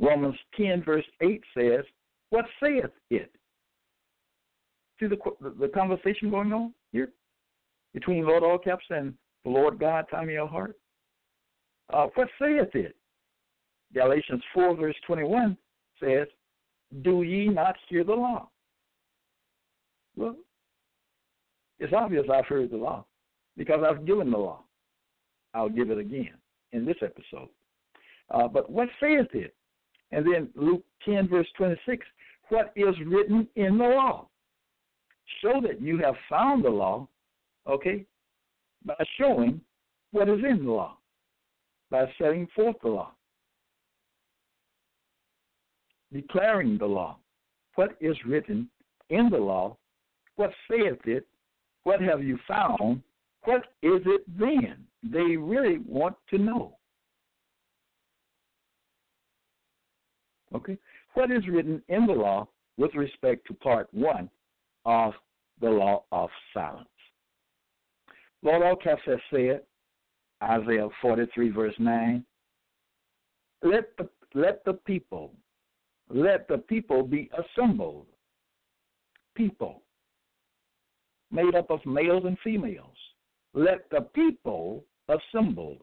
Romans 0.00 0.36
10, 0.56 0.82
verse 0.84 1.04
8 1.20 1.40
says, 1.56 1.84
What 2.30 2.44
saith 2.60 2.90
it? 3.10 3.30
See 5.00 5.06
the, 5.06 5.16
the 5.58 5.68
conversation 5.68 6.30
going 6.30 6.52
on 6.52 6.74
here 6.92 7.10
between 7.92 8.26
Lord 8.26 8.42
Allcaps 8.42 8.90
and 8.90 9.14
the 9.44 9.50
Lord 9.50 9.78
God, 9.78 10.06
Tommy 10.10 10.36
L. 10.36 10.48
Hart? 10.48 10.76
Uh, 11.92 12.06
what 12.14 12.28
saith 12.40 12.74
it? 12.74 12.96
Galatians 13.94 14.42
4, 14.52 14.76
verse 14.76 14.96
21 15.06 15.56
says, 16.02 16.26
Do 17.02 17.22
ye 17.22 17.48
not 17.48 17.76
hear 17.88 18.02
the 18.02 18.14
law? 18.14 18.48
Well, 20.16 20.36
it's 21.78 21.92
obvious 21.92 22.26
I've 22.32 22.46
heard 22.46 22.70
the 22.70 22.76
law 22.76 23.04
because 23.56 23.80
I've 23.88 24.06
given 24.06 24.30
the 24.30 24.38
law. 24.38 24.64
I'll 25.54 25.68
give 25.68 25.90
it 25.90 25.98
again 25.98 26.34
in 26.72 26.84
this 26.84 26.96
episode. 27.02 27.48
Uh, 28.30 28.48
but 28.48 28.70
what 28.70 28.88
saith 29.00 29.28
it? 29.32 29.54
And 30.10 30.26
then 30.26 30.48
Luke 30.54 30.84
10, 31.04 31.28
verse 31.28 31.46
26, 31.56 32.04
what 32.48 32.72
is 32.76 32.94
written 33.06 33.48
in 33.56 33.78
the 33.78 33.84
law? 33.84 34.28
Show 35.42 35.60
that 35.62 35.80
you 35.80 35.98
have 35.98 36.14
found 36.28 36.64
the 36.64 36.70
law, 36.70 37.08
okay, 37.68 38.04
by 38.84 38.94
showing 39.18 39.60
what 40.12 40.28
is 40.28 40.40
in 40.48 40.64
the 40.64 40.70
law, 40.70 40.98
by 41.90 42.04
setting 42.18 42.46
forth 42.54 42.76
the 42.82 42.88
law, 42.88 43.12
declaring 46.12 46.78
the 46.78 46.86
law. 46.86 47.18
What 47.74 47.96
is 48.00 48.16
written 48.26 48.68
in 49.10 49.30
the 49.30 49.38
law? 49.38 49.76
What 50.36 50.50
saith 50.70 51.00
it? 51.06 51.26
What 51.82 52.00
have 52.00 52.22
you 52.22 52.38
found? 52.46 53.02
What 53.44 53.62
is 53.82 54.00
it 54.06 54.22
then? 54.38 54.84
They 55.02 55.36
really 55.36 55.78
want 55.86 56.16
to 56.30 56.38
know. 56.38 56.76
Okay? 60.54 60.78
What 61.14 61.30
is 61.30 61.46
written 61.48 61.82
in 61.88 62.06
the 62.06 62.12
law 62.12 62.48
with 62.76 62.94
respect 62.94 63.46
to 63.46 63.54
part 63.54 63.88
one 63.92 64.30
of 64.86 65.12
the 65.60 65.68
law 65.68 66.04
of 66.10 66.30
silence? 66.52 66.88
Lord 68.42 68.62
Allcaps 68.62 69.02
has 69.06 69.18
said, 69.30 69.62
Isaiah 70.42 70.88
43, 71.00 71.50
verse 71.50 71.74
9, 71.78 72.24
let 73.62 73.96
the, 73.96 74.08
let 74.34 74.64
the 74.64 74.74
people, 74.74 75.32
let 76.10 76.48
the 76.48 76.58
people 76.58 77.02
be 77.02 77.30
assembled. 77.38 78.06
People, 79.34 79.82
made 81.32 81.54
up 81.54 81.70
of 81.70 81.84
males 81.86 82.24
and 82.26 82.38
females 82.44 82.96
let 83.54 83.88
the 83.90 84.02
people 84.14 84.84
assemble. 85.08 85.78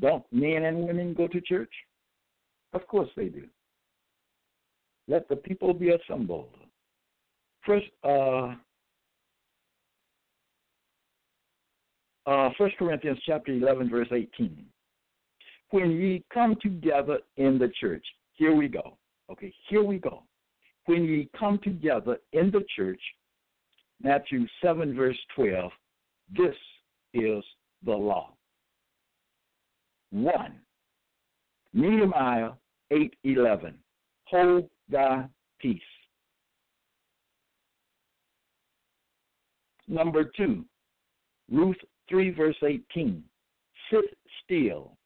Don't 0.00 0.24
men 0.30 0.64
and 0.64 0.86
women 0.86 1.14
go 1.14 1.26
to 1.28 1.40
church? 1.40 1.72
Of 2.72 2.86
course 2.86 3.08
they 3.16 3.26
do. 3.26 3.44
Let 5.08 5.28
the 5.28 5.36
people 5.36 5.72
be 5.72 5.90
assembled. 5.90 6.50
First, 7.64 7.86
uh, 8.02 8.54
uh, 12.26 12.50
1 12.56 12.70
Corinthians 12.78 13.18
chapter 13.24 13.52
11, 13.52 13.90
verse 13.90 14.08
18. 14.10 14.64
When 15.70 15.90
ye 15.92 16.24
come 16.32 16.56
together 16.60 17.18
in 17.36 17.58
the 17.58 17.70
church, 17.80 18.04
here 18.34 18.54
we 18.54 18.68
go. 18.68 18.96
Okay, 19.30 19.52
here 19.68 19.82
we 19.82 19.98
go. 19.98 20.22
When 20.86 21.04
ye 21.04 21.28
come 21.38 21.58
together 21.62 22.18
in 22.32 22.50
the 22.50 22.64
church, 22.76 23.00
Matthew 24.02 24.46
7, 24.62 24.94
verse 24.94 25.18
12, 25.36 25.70
this 26.30 26.54
is 27.12 27.44
the 27.84 27.92
law. 27.92 28.34
One, 30.10 30.60
Nehemiah 31.72 32.52
8:11. 32.92 33.74
Hold 34.26 34.70
thy 34.88 35.28
peace. 35.58 35.82
Number 39.86 40.24
two, 40.24 40.64
Ruth 41.50 41.76
3 42.08 42.30
verse 42.30 42.56
18. 42.62 43.22
Sit 43.90 44.18
still 44.42 44.96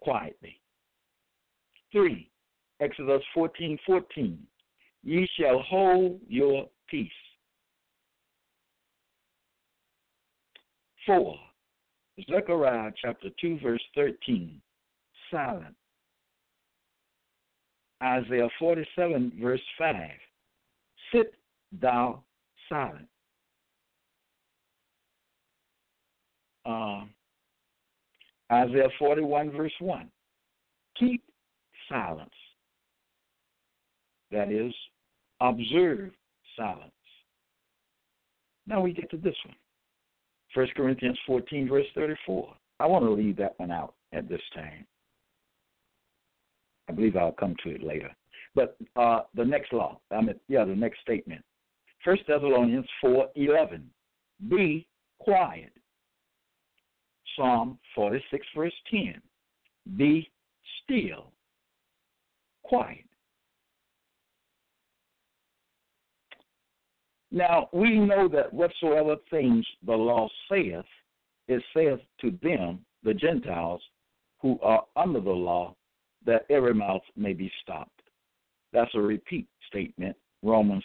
quietly. 0.00 0.60
3. 1.92 2.30
Exodus 2.80 3.22
14 3.34 3.78
14. 3.86 4.46
Ye 5.04 5.28
shall 5.38 5.60
hold 5.62 6.20
your 6.28 6.68
peace. 6.88 7.10
4. 11.08 11.34
Zechariah 12.30 12.92
chapter 13.00 13.30
2, 13.40 13.58
verse 13.62 13.82
13. 13.94 14.60
Silent. 15.30 15.74
Isaiah 18.02 18.48
47, 18.58 19.32
verse 19.40 19.60
5. 19.78 19.94
Sit 21.12 21.34
thou 21.80 22.22
silent. 22.68 23.08
Uh, 26.66 27.04
Isaiah 28.52 28.90
41, 28.98 29.50
verse 29.50 29.72
1. 29.80 30.10
Keep 30.98 31.22
silence. 31.88 32.30
That 34.30 34.52
is, 34.52 34.74
observe 35.40 36.10
silence. 36.54 36.92
Now 38.66 38.82
we 38.82 38.92
get 38.92 39.10
to 39.12 39.16
this 39.16 39.36
one. 39.46 39.56
1 40.54 40.68
Corinthians 40.76 41.18
14, 41.26 41.68
verse 41.68 41.86
34. 41.94 42.54
I 42.80 42.86
want 42.86 43.04
to 43.04 43.10
leave 43.10 43.36
that 43.36 43.58
one 43.58 43.70
out 43.70 43.94
at 44.12 44.28
this 44.28 44.40
time. 44.54 44.86
I 46.88 46.92
believe 46.92 47.16
I'll 47.16 47.32
come 47.32 47.54
to 47.64 47.70
it 47.70 47.82
later. 47.82 48.10
But 48.54 48.76
uh, 48.96 49.20
the 49.34 49.44
next 49.44 49.72
law, 49.72 50.00
I 50.10 50.20
mean, 50.20 50.34
yeah, 50.48 50.64
the 50.64 50.74
next 50.74 51.00
statement. 51.00 51.44
1 52.04 52.16
Thessalonians 52.26 52.86
4, 53.00 53.28
11. 53.34 53.88
Be 54.48 54.86
quiet. 55.18 55.72
Psalm 57.36 57.78
46, 57.94 58.46
verse 58.56 58.72
10. 58.90 59.20
Be 59.96 60.30
still. 60.84 61.32
Quiet. 62.62 63.07
Now, 67.30 67.68
we 67.72 67.98
know 67.98 68.28
that 68.28 68.52
whatsoever 68.52 69.16
things 69.30 69.66
the 69.84 69.94
law 69.94 70.28
saith, 70.50 70.84
it 71.46 71.62
saith 71.74 72.00
to 72.20 72.38
them, 72.42 72.84
the 73.02 73.14
Gentiles, 73.14 73.82
who 74.40 74.58
are 74.62 74.84
under 74.96 75.20
the 75.20 75.30
law, 75.30 75.74
that 76.24 76.46
every 76.50 76.74
mouth 76.74 77.02
may 77.16 77.32
be 77.32 77.50
stopped. 77.62 78.02
That's 78.72 78.94
a 78.94 79.00
repeat 79.00 79.46
statement, 79.66 80.16
Romans 80.42 80.84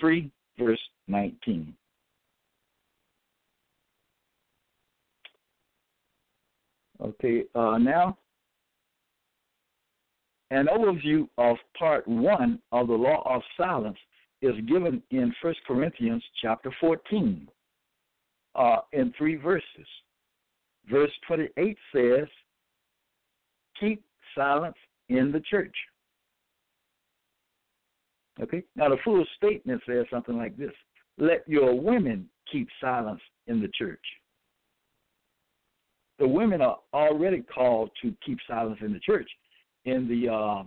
3, 0.00 0.30
verse 0.58 0.80
19. 1.08 1.74
Okay, 7.00 7.44
uh, 7.54 7.78
now 7.78 8.18
an 10.50 10.66
overview 10.66 11.28
of 11.38 11.56
part 11.78 12.06
one 12.08 12.58
of 12.72 12.88
the 12.88 12.94
law 12.94 13.22
of 13.26 13.42
silence 13.56 13.98
is 14.42 14.54
given 14.66 15.02
in 15.10 15.34
1 15.42 15.54
Corinthians 15.66 16.22
chapter 16.40 16.72
14 16.80 17.48
uh, 18.54 18.76
in 18.92 19.12
three 19.16 19.36
verses. 19.36 19.64
Verse 20.90 21.10
28 21.26 21.76
says, 21.94 22.28
Keep 23.80 24.02
silence 24.34 24.76
in 25.08 25.32
the 25.32 25.40
church. 25.40 25.74
Okay? 28.40 28.62
Now, 28.76 28.88
the 28.88 28.96
full 29.04 29.24
statement 29.36 29.82
says 29.86 30.06
something 30.10 30.36
like 30.36 30.56
this 30.56 30.72
Let 31.18 31.48
your 31.48 31.78
women 31.78 32.28
keep 32.50 32.68
silence 32.80 33.20
in 33.46 33.60
the 33.60 33.68
church. 33.68 34.00
The 36.18 36.26
women 36.26 36.60
are 36.60 36.78
already 36.92 37.42
called 37.42 37.90
to 38.02 38.14
keep 38.24 38.38
silence 38.48 38.78
in 38.80 38.92
the 38.92 39.00
church. 39.00 39.30
In 39.84 40.08
the 40.08 40.32
uh, 40.32 40.62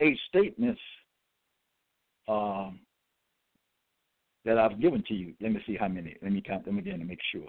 eight 0.00 0.18
statements 0.28 0.80
um, 2.28 2.80
that 4.44 4.58
I've 4.58 4.80
given 4.80 5.02
to 5.08 5.14
you. 5.14 5.34
Let 5.40 5.52
me 5.52 5.60
see 5.66 5.76
how 5.76 5.88
many. 5.88 6.16
Let 6.22 6.32
me 6.32 6.42
count 6.42 6.64
them 6.64 6.78
again 6.78 6.98
to 6.98 7.04
make 7.04 7.20
sure. 7.32 7.48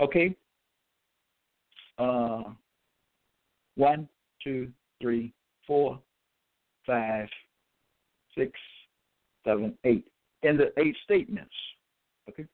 Okay. 0.00 0.36
Uh, 1.98 2.44
one, 3.76 4.08
two, 4.42 4.70
three, 5.00 5.32
four, 5.66 5.98
five, 6.86 7.28
six, 8.36 8.52
seven, 9.44 9.76
eight. 9.84 10.06
In 10.42 10.56
the 10.56 10.72
eight 10.78 10.96
statements. 11.04 11.54
Okay. 12.28 12.46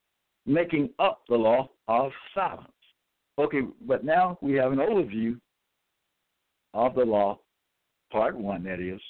Making 0.47 0.91
up 0.99 1.23
the 1.29 1.37
law 1.37 1.71
of 1.89 2.13
silence. 2.35 2.69
Okay, 3.39 3.61
but 3.87 4.05
now 4.05 4.37
we 4.41 4.55
have 4.55 4.73
an 4.73 4.79
overview 4.79 5.39
of 6.75 6.95
the 6.95 7.05
law, 7.05 7.39
part 8.11 8.37
one, 8.37 8.65
that 8.65 8.81
is, 8.81 9.01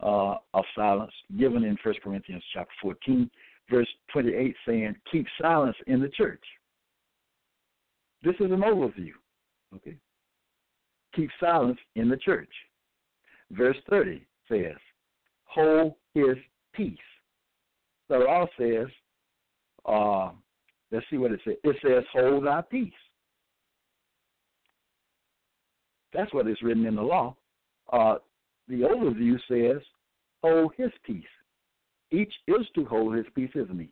uh, 0.00 0.36
of 0.54 0.64
silence, 0.74 1.12
given 1.38 1.64
in 1.64 1.76
1 1.82 1.94
Corinthians 2.02 2.42
chapter 2.52 2.72
14, 2.80 3.30
verse 3.70 3.88
28 4.12 4.54
saying, 4.66 4.96
keep 5.10 5.26
silence 5.40 5.76
in 5.86 6.00
the 6.00 6.08
church. 6.08 6.42
This 8.22 8.34
is 8.40 8.50
an 8.50 8.62
overview. 8.62 9.12
Okay? 9.74 9.96
Keep 11.14 11.30
silence 11.40 11.78
in 11.94 12.08
the 12.08 12.16
church. 12.16 12.50
Verse 13.50 13.76
30 13.88 14.24
says, 14.50 14.76
hold 15.44 15.94
his 16.14 16.36
peace. 16.72 16.96
The 18.08 18.18
law 18.18 18.46
says, 18.58 18.86
uh, 19.86 20.30
let's 20.90 21.06
see 21.10 21.18
what 21.18 21.32
it 21.32 21.40
says. 21.44 21.54
It 21.62 21.76
says, 21.82 22.04
hold 22.12 22.46
thy 22.46 22.62
peace. 22.62 22.92
That's 26.12 26.32
what 26.32 26.48
is 26.48 26.56
written 26.62 26.86
in 26.86 26.94
the 26.94 27.02
law. 27.02 27.36
Uh, 27.92 28.16
the 28.68 28.80
overview 28.80 29.36
says, 29.48 29.82
hold 30.42 30.72
his 30.76 30.90
peace. 31.04 31.24
Each 32.14 32.32
is 32.46 32.66
to 32.76 32.84
hold 32.84 33.14
his 33.14 33.26
peace, 33.34 33.50
isn't 33.54 33.78
he? 33.78 33.88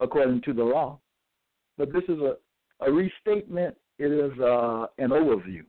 According 0.00 0.40
to 0.42 0.54
the 0.54 0.64
law. 0.64 0.98
But 1.76 1.92
this 1.92 2.04
is 2.08 2.18
a, 2.18 2.36
a 2.80 2.90
restatement, 2.90 3.76
it 3.98 4.10
is 4.10 4.38
uh, 4.40 4.86
an 4.98 5.10
overview. 5.10 5.64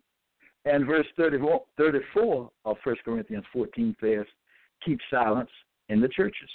And 0.65 0.85
verse 0.87 1.05
34, 1.17 1.61
34 1.77 2.49
of 2.63 2.77
1 2.83 2.95
Corinthians 3.03 3.43
14 3.51 3.95
says, 4.01 4.25
keep 4.85 4.99
silence 5.09 5.49
in 5.89 5.99
the 5.99 6.07
churches. 6.07 6.49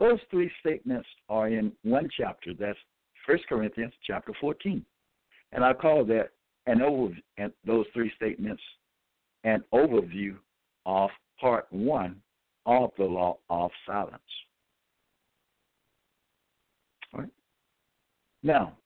Those 0.00 0.18
three 0.30 0.50
statements 0.60 1.08
are 1.28 1.48
in 1.48 1.72
one 1.84 2.08
chapter. 2.16 2.52
That's 2.58 2.78
1 3.26 3.38
Corinthians 3.48 3.92
chapter 4.04 4.32
14. 4.40 4.84
And 5.52 5.64
I 5.64 5.72
call 5.72 6.04
that 6.06 6.30
an 6.66 6.80
overview, 6.80 7.22
and 7.38 7.52
those 7.64 7.86
three 7.94 8.12
statements 8.16 8.62
an 9.44 9.62
overview 9.72 10.34
of 10.84 11.10
part 11.40 11.66
one 11.70 12.16
of 12.66 12.90
the 12.98 13.04
law 13.04 13.38
of 13.48 13.70
silence. 13.86 14.20
Right. 17.14 17.28
Now, 18.42 18.76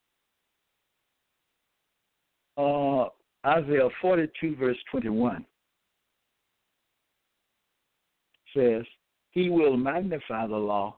uh, 2.56 3.08
Isaiah 3.46 3.88
42, 4.02 4.56
verse 4.56 4.76
21 4.90 5.44
says, 8.54 8.84
He 9.30 9.48
will 9.48 9.76
magnify 9.76 10.46
the 10.46 10.56
law 10.56 10.96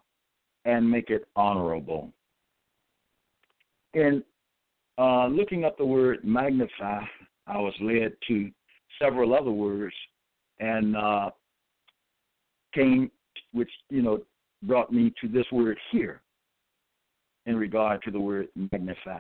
and 0.65 0.91
make 0.91 1.11
it 1.11 1.27
honorable. 1.37 2.11
In 3.95 4.23
uh, 4.99 5.27
looking 5.27 5.65
up 5.65 5.79
the 5.79 5.85
word 5.85 6.25
magnify, 6.25 7.03
I 7.47 7.59
was 7.59 7.75
led 7.81 8.13
to 8.29 8.51
several 9.01 9.35
other 9.35 9.51
words 9.51 9.95
and 10.61 10.97
uh, 10.97 11.31
came, 12.73 13.11
which 13.53 13.71
you 13.91 14.03
know, 14.03 14.21
brought 14.63 14.93
me 14.93 15.13
to 15.21 15.29
this 15.29 15.47
word 15.53 15.79
here 15.91 16.21
in 17.47 17.57
regard 17.57 18.03
to 18.03 18.11
the 18.11 18.21
word 18.21 18.49
magnify. 18.73 19.19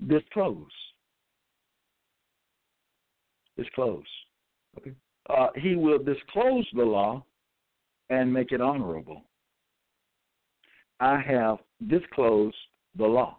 This 0.00 0.22
Disclose. 0.22 0.66
Disclose. 3.56 4.04
Okay. 4.78 4.92
Uh, 5.28 5.48
he 5.56 5.76
will 5.76 5.98
disclose 5.98 6.66
the 6.74 6.82
law 6.82 7.24
and 8.08 8.32
make 8.32 8.52
it 8.52 8.60
honorable. 8.60 9.22
I 10.98 11.20
have 11.20 11.58
disclosed 11.88 12.56
the 12.96 13.06
law. 13.06 13.38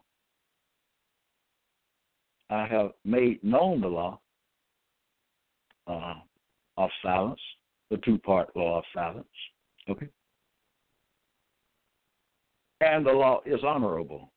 I 2.50 2.68
have 2.68 2.92
made 3.06 3.44
known 3.44 3.82
the 3.82 3.88
law 3.88 4.20
uh, 5.88 6.16
of 6.78 6.90
silence 7.02 7.40
the 7.92 7.98
two 7.98 8.18
part 8.18 8.50
law 8.56 8.80
of 8.80 8.84
silence. 8.96 9.28
Okay? 9.88 10.08
And 12.80 13.06
the 13.06 13.12
law 13.12 13.42
is 13.46 13.60
honorable. 13.64 14.32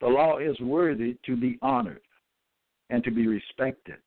The 0.00 0.08
law 0.08 0.38
is 0.38 0.58
worthy 0.58 1.16
to 1.26 1.36
be 1.36 1.58
honored 1.62 2.00
and 2.90 3.04
to 3.04 3.12
be 3.12 3.28
respected, 3.28 3.98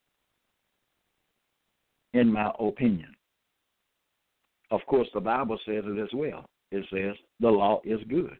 in 2.14 2.34
my 2.34 2.52
opinion. 2.60 3.16
Of 4.72 4.82
course, 4.88 5.08
the 5.14 5.22
Bible 5.22 5.58
says 5.66 5.84
it 5.86 6.02
as 6.02 6.10
well. 6.14 6.50
It 6.72 6.86
says 6.92 7.16
the 7.40 7.50
law 7.50 7.80
is 7.86 8.00
good. 8.10 8.36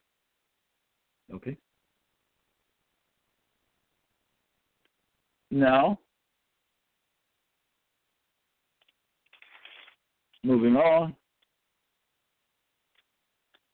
Okay? 1.34 1.56
Now, 5.52 6.00
moving 10.46 10.76
on. 10.76 11.16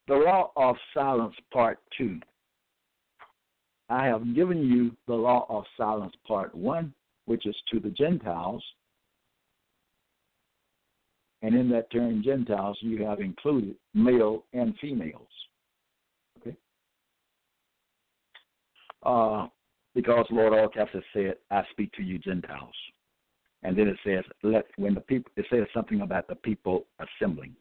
The 0.08 0.16
law 0.16 0.52
of 0.56 0.76
silence, 0.94 1.36
part 1.54 1.80
two. 1.98 2.20
I 3.90 4.06
have 4.06 4.36
given 4.36 4.60
you 4.60 4.96
the 5.08 5.14
law 5.14 5.46
of 5.50 5.66
silence, 5.78 6.14
part 6.26 6.56
one, 6.56 6.94
which 7.26 7.46
is 7.46 7.56
to 7.72 7.80
the 7.80 7.90
Gentiles. 7.90 8.64
And 11.42 11.56
in 11.56 11.70
that 11.70 11.92
term, 11.92 12.22
Gentiles, 12.24 12.78
you 12.82 13.04
have 13.04 13.20
included 13.20 13.76
male 13.94 14.46
and 14.54 14.74
females. 14.80 15.28
Okay? 16.40 16.56
Uh, 19.04 19.48
because 19.94 20.26
Lord 20.30 20.54
all 20.54 20.70
caps 20.70 20.92
has 20.94 21.04
said, 21.14 21.36
I 21.50 21.64
speak 21.72 21.92
to 21.94 22.04
you 22.04 22.18
Gentiles. 22.20 22.76
And 23.64 23.78
then 23.78 23.88
it 23.88 23.98
says, 24.04 24.24
let 24.44 24.66
when 24.78 24.96
the 24.96 25.02
people 25.02 25.32
it 25.36 25.46
says 25.50 25.68
something 25.74 26.02
about 26.02 26.28
the 26.28 26.36
people 26.36 26.86
assembling. 27.00 27.56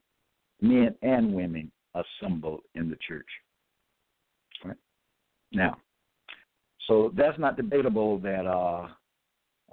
Men 0.60 0.94
and 1.02 1.32
women 1.32 1.70
assemble 1.94 2.60
in 2.74 2.88
the 2.88 2.96
church. 3.06 3.26
Right? 4.64 4.76
Now, 5.52 5.76
so 6.86 7.12
that's 7.16 7.38
not 7.38 7.56
debatable 7.56 8.18
that 8.18 8.46
uh, 8.46 8.88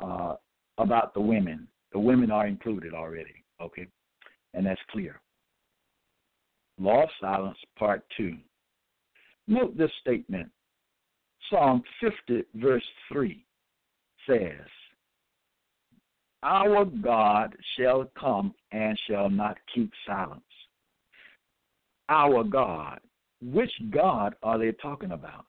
uh, 0.04 0.36
about 0.78 1.14
the 1.14 1.22
women. 1.22 1.68
The 1.94 2.00
women 2.00 2.32
are 2.32 2.48
included 2.48 2.94
already, 2.94 3.44
okay? 3.62 3.88
And 4.54 4.66
that's 4.66 4.82
clear. 4.92 5.20
Law 6.80 7.04
of 7.04 7.10
Silence, 7.20 7.58
Part 7.78 8.04
2. 8.18 8.36
Note 9.48 9.78
this 9.78 9.92
statement 10.02 10.50
Psalm 11.50 11.82
50, 12.02 12.44
verse 12.56 12.84
3 13.12 13.44
says, 14.28 14.68
Our 16.48 16.86
God 16.86 17.54
shall 17.76 18.10
come 18.18 18.56
and 18.72 18.98
shall 19.06 19.30
not 19.30 19.58
keep 19.76 19.92
silence. 20.06 20.42
Our 22.08 22.46
God. 22.46 23.02
Which 23.42 23.72
God 23.92 24.34
are 24.44 24.58
they 24.58 24.72
talking 24.72 25.12
about? 25.12 25.46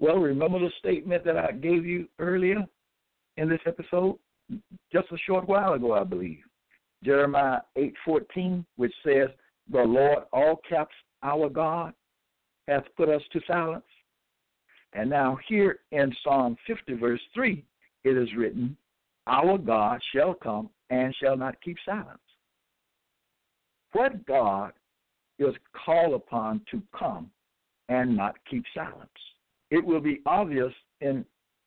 Well, 0.00 0.16
remember 0.16 0.58
the 0.58 0.72
statement 0.80 1.24
that 1.24 1.36
I 1.36 1.52
gave 1.52 1.86
you 1.86 2.08
earlier 2.18 2.66
in 3.36 3.48
this 3.48 3.60
episode? 3.66 4.18
Just 4.92 5.12
a 5.12 5.18
short 5.18 5.48
while 5.48 5.74
ago, 5.74 5.92
I 5.92 6.02
believe. 6.02 6.42
Jeremiah 7.04 7.60
8:14, 7.76 8.66
which 8.74 8.92
says, 9.04 9.30
"The 9.68 9.84
Lord, 9.84 10.24
all 10.32 10.56
caps, 10.56 10.94
our 11.22 11.48
God, 11.48 11.94
hath 12.66 12.92
put 12.96 13.08
us 13.08 13.22
to 13.28 13.40
silence." 13.42 13.86
And 14.92 15.08
now 15.08 15.36
here 15.36 15.78
in 15.92 16.12
Psalm 16.24 16.56
50, 16.66 16.94
verse 16.94 17.24
3, 17.32 17.64
it 18.02 18.16
is 18.16 18.34
written, 18.34 18.76
Our 19.26 19.58
God 19.58 20.00
shall 20.14 20.34
come 20.34 20.70
and 20.90 21.14
shall 21.22 21.36
not 21.36 21.60
keep 21.62 21.76
silence. 21.84 22.18
What 23.92 24.24
God 24.26 24.72
is 25.38 25.54
called 25.84 26.14
upon 26.14 26.62
to 26.70 26.82
come 26.96 27.30
and 27.88 28.16
not 28.16 28.36
keep 28.48 28.64
silence? 28.74 29.10
It 29.70 29.84
will 29.84 30.00
be 30.00 30.20
obvious 30.26 30.72
in 31.00 31.24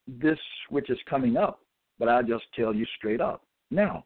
this 0.08 0.40
which 0.70 0.90
is 0.90 0.98
coming 1.10 1.38
up, 1.38 1.60
but 2.00 2.10
I'll 2.10 2.24
just 2.24 2.46
tell 2.56 2.74
you 2.74 2.86
straight 2.98 3.22
up. 3.22 3.44
Now, 3.72 4.06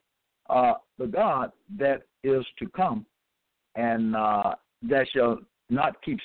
uh, 0.49 0.73
the 0.97 1.07
God 1.07 1.51
that 1.77 2.03
is 2.23 2.45
to 2.59 2.69
come 2.69 3.05
and 3.75 4.15
uh, 4.15 4.55
that 4.83 5.07
shall 5.13 5.39
not 5.69 6.01
keep 6.03 6.19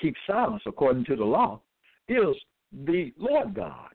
keep 0.00 0.14
silence 0.26 0.62
according 0.66 1.04
to 1.06 1.16
the 1.16 1.24
law 1.24 1.60
is 2.08 2.36
the 2.84 3.12
Lord 3.16 3.54
God, 3.54 3.90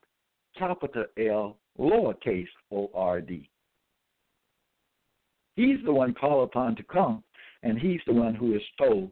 capital 0.57 1.05
L, 1.17 1.57
lowercase 1.79 2.47
o 2.71 2.89
r 2.93 3.21
d. 3.21 3.49
He's 5.55 5.77
the 5.85 5.93
one 5.93 6.13
called 6.13 6.49
upon 6.49 6.75
to 6.77 6.83
come, 6.83 7.23
and 7.63 7.77
he's 7.77 8.01
the 8.07 8.13
one 8.13 8.33
who 8.33 8.55
is 8.55 8.61
told 8.77 9.11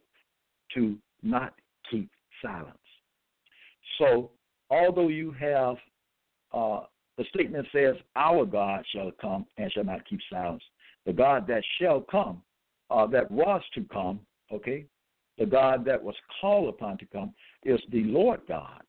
to 0.73 0.97
not 1.21 1.53
keep 1.89 2.09
silence. 2.41 2.77
So, 3.97 4.31
although 4.69 5.09
you 5.09 5.31
have 5.31 5.75
uh, 6.53 6.81
the 7.19 7.25
statement 7.33 7.67
says, 7.73 7.95
Our 8.15 8.45
God 8.45 8.85
shall 8.93 9.11
come 9.19 9.45
and 9.57 9.69
shall 9.73 9.83
not 9.83 10.07
keep 10.07 10.21
silence, 10.31 10.63
the 11.05 11.11
God 11.11 11.45
that 11.47 11.63
shall 11.79 11.99
come, 11.99 12.41
uh, 12.89 13.05
that 13.07 13.29
was 13.29 13.61
to 13.75 13.83
come, 13.91 14.21
okay, 14.53 14.85
the 15.37 15.45
God 15.45 15.83
that 15.83 16.01
was 16.01 16.15
called 16.39 16.69
upon 16.69 16.97
to 16.99 17.05
come 17.07 17.33
is 17.63 17.79
the 17.91 18.03
Lord 18.05 18.39
God. 18.47 18.83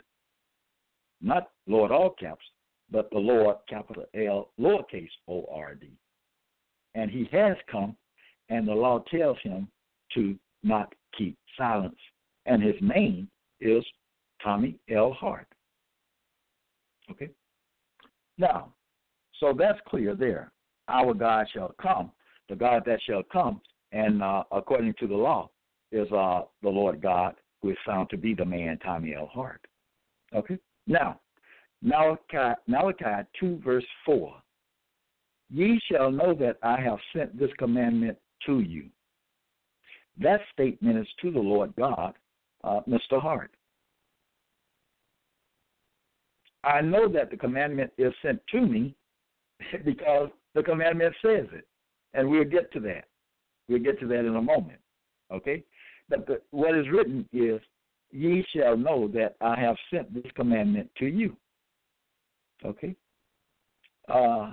Not 1.21 1.51
Lord 1.67 1.91
all 1.91 2.11
caps, 2.11 2.45
but 2.91 3.11
the 3.11 3.19
Lord 3.19 3.57
capital 3.69 4.05
L 4.15 4.51
lowercase 4.59 5.09
O 5.29 5.47
R 5.53 5.75
D. 5.75 5.89
And 6.95 7.11
he 7.11 7.29
has 7.33 7.57
come, 7.71 7.97
and 8.49 8.67
the 8.67 8.75
law 8.75 9.03
tells 9.11 9.39
him 9.43 9.69
to 10.15 10.37
not 10.63 10.93
keep 11.17 11.37
silence. 11.57 11.99
And 12.47 12.63
his 12.63 12.75
name 12.81 13.29
is 13.61 13.85
Tommy 14.43 14.77
L. 14.91 15.13
Hart. 15.13 15.47
Okay? 17.11 17.31
Now, 18.39 18.73
so 19.39 19.55
that's 19.57 19.79
clear 19.87 20.15
there. 20.15 20.53
Our 20.89 21.15
God 21.15 21.47
shall 21.53 21.75
come. 21.81 22.11
The 22.49 22.57
God 22.57 22.83
that 22.87 23.01
shall 23.07 23.23
come, 23.33 23.61
and 23.93 24.23
uh, 24.23 24.43
according 24.51 24.95
to 24.99 25.07
the 25.07 25.15
law, 25.15 25.51
is 25.93 26.11
uh, 26.11 26.43
the 26.63 26.69
Lord 26.69 27.01
God 27.01 27.35
who 27.63 27.71
is 27.71 27.77
found 27.87 28.11
to 28.11 28.17
be 28.17 28.35
the 28.35 28.45
man 28.45 28.79
Tommy 28.83 29.15
L. 29.15 29.31
Hart. 29.33 29.65
Okay? 30.35 30.59
Now, 30.87 31.21
Malachi, 31.83 32.55
Malachi 32.67 33.27
2, 33.39 33.61
verse 33.65 33.85
4. 34.05 34.35
Ye 35.51 35.81
shall 35.91 36.11
know 36.11 36.35
that 36.35 36.57
I 36.63 36.81
have 36.81 36.99
sent 37.15 37.39
this 37.39 37.51
commandment 37.59 38.17
to 38.47 38.61
you. 38.61 38.87
That 40.19 40.41
statement 40.53 40.99
is 40.99 41.09
to 41.23 41.31
the 41.31 41.41
Lord 41.41 41.73
God, 41.77 42.15
uh, 42.63 42.81
Mr. 42.89 43.21
Hart. 43.21 43.51
I 46.63 46.83
know 46.83 47.09
that 47.09 47.31
the 47.31 47.37
commandment 47.37 47.91
is 47.97 48.13
sent 48.23 48.41
to 48.53 48.61
me 48.61 48.95
because 49.85 50.29
the 50.55 50.63
commandment 50.63 51.15
says 51.23 51.47
it. 51.53 51.67
And 52.13 52.29
we'll 52.29 52.45
get 52.45 52.73
to 52.73 52.81
that. 52.81 53.05
We'll 53.69 53.83
get 53.83 54.01
to 54.01 54.07
that 54.09 54.21
in 54.21 54.37
a 54.37 54.43
moment. 54.43 54.81
Okay? 55.33 55.65
But 56.09 56.27
the, 56.27 56.41
what 56.51 56.77
is 56.77 56.87
written 56.91 57.27
is, 57.33 57.61
Ye 58.13 58.45
shall 58.55 58.77
know 58.77 59.07
that 59.09 59.37
I 59.41 59.59
have 59.61 59.77
sent 59.93 60.13
this 60.13 60.31
commandment 60.35 60.91
to 60.99 61.07
you. 61.07 61.37
Okay? 62.65 62.95
Uh, 64.09 64.53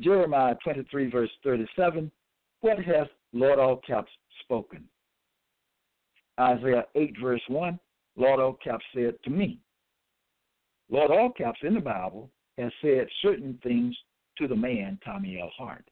Jeremiah 0.00 0.54
23, 0.62 1.10
verse 1.10 1.30
37. 1.44 2.10
What 2.60 2.78
has 2.78 3.06
Lord 3.32 3.58
all 3.58 3.80
caps 3.86 4.10
spoken? 4.42 4.84
Isaiah 6.38 6.86
8, 6.94 7.14
verse 7.20 7.42
1. 7.48 7.78
Lord 8.16 8.40
all 8.40 8.58
caps 8.62 8.84
said 8.94 9.14
to 9.24 9.30
me, 9.30 9.60
Lord 10.90 11.10
all 11.10 11.30
caps 11.30 11.60
in 11.62 11.74
the 11.74 11.80
Bible 11.80 12.30
has 12.58 12.72
said 12.82 13.06
certain 13.22 13.58
things 13.62 13.96
to 14.38 14.48
the 14.48 14.56
man 14.56 14.98
Tommy 15.04 15.38
L. 15.40 15.50
Hart. 15.56 15.84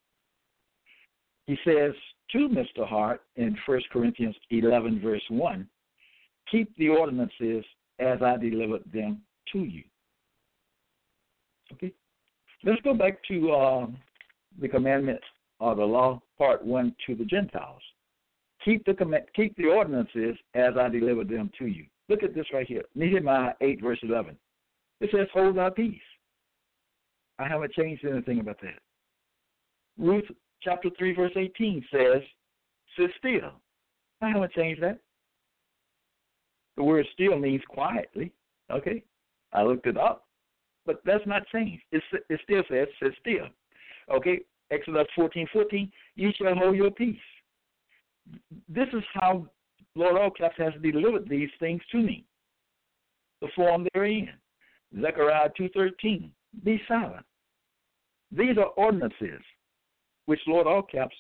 He 1.47 1.57
says 1.64 1.93
to 2.32 2.49
Mr. 2.49 2.86
Hart 2.86 3.22
in 3.36 3.57
1 3.64 3.80
Corinthians 3.93 4.36
11, 4.51 5.01
verse 5.01 5.22
1, 5.30 5.66
keep 6.51 6.74
the 6.76 6.89
ordinances 6.89 7.64
as 7.99 8.20
I 8.22 8.36
delivered 8.36 8.82
them 8.93 9.22
to 9.53 9.61
you. 9.61 9.84
Okay? 11.73 11.93
Let's 12.64 12.81
go 12.83 12.95
back 12.95 13.19
to 13.29 13.53
uh, 13.53 13.87
the 14.61 14.69
commandment 14.69 15.21
or 15.61 15.75
the 15.75 15.85
law, 15.85 16.21
part 16.37 16.64
1, 16.64 16.95
to 17.07 17.14
the 17.14 17.25
Gentiles. 17.25 17.83
Keep 18.64 18.85
the, 18.87 18.93
comm- 18.93 19.27
keep 19.35 19.57
the 19.57 19.66
ordinances 19.66 20.37
as 20.55 20.75
I 20.79 20.89
delivered 20.89 21.29
them 21.29 21.51
to 21.59 21.66
you. 21.66 21.87
Look 22.09 22.23
at 22.23 22.35
this 22.35 22.47
right 22.53 22.66
here 22.66 22.83
Nehemiah 22.95 23.53
8, 23.61 23.83
verse 23.83 23.99
11. 24.03 24.37
It 25.01 25.11
says, 25.12 25.29
hold 25.33 25.57
thy 25.57 25.71
peace. 25.71 26.01
I 27.39 27.47
haven't 27.47 27.73
changed 27.73 28.05
anything 28.05 28.41
about 28.41 28.61
that. 28.62 28.81
Ruth 29.97 30.25
chapter 30.62 30.91
3, 30.99 31.14
verse 31.14 31.33
18 31.37 31.85
says, 31.93 32.23
sit 32.99 33.11
still. 33.19 33.53
I 34.21 34.31
haven't 34.31 34.53
changed 34.53 34.83
that. 34.83 34.99
The 36.77 36.83
word 36.83 37.07
still 37.12 37.39
means 37.39 37.62
quietly. 37.69 38.33
Okay? 38.71 39.03
I 39.53 39.62
looked 39.62 39.87
it 39.87 39.97
up, 39.97 40.28
but 40.89 41.03
that's 41.05 41.26
not 41.26 41.47
changed. 41.49 41.82
It's, 41.93 42.05
it 42.30 42.41
still 42.45 42.62
says, 42.70 42.89
sit 43.01 43.12
still. 43.20 43.47
Okay? 44.11 44.41
Exodus 44.70 45.07
14, 45.14 45.47
14, 45.53 45.93
you 46.16 46.32
shall 46.34 46.55
hold 46.55 46.76
your 46.76 46.91
peace. 46.91 47.16
This 48.70 48.89
is 48.95 49.03
how 49.12 49.47
Lord 49.95 50.16
Allcaps 50.16 50.57
has 50.57 50.72
delivered 50.82 51.28
these 51.28 51.51
things 51.61 51.82
to 51.93 51.99
me. 51.99 52.24
The 53.43 53.49
form 53.55 53.86
they're. 53.93 54.28
Zechariah 54.99 55.51
2.13, 55.61 56.30
be 56.64 56.80
silent. 56.89 57.26
These 58.32 58.57
are 58.57 58.72
ordinances, 58.78 59.43
which 60.24 60.41
Lord 60.47 60.66
all 60.66 60.82
caps, 60.82 61.14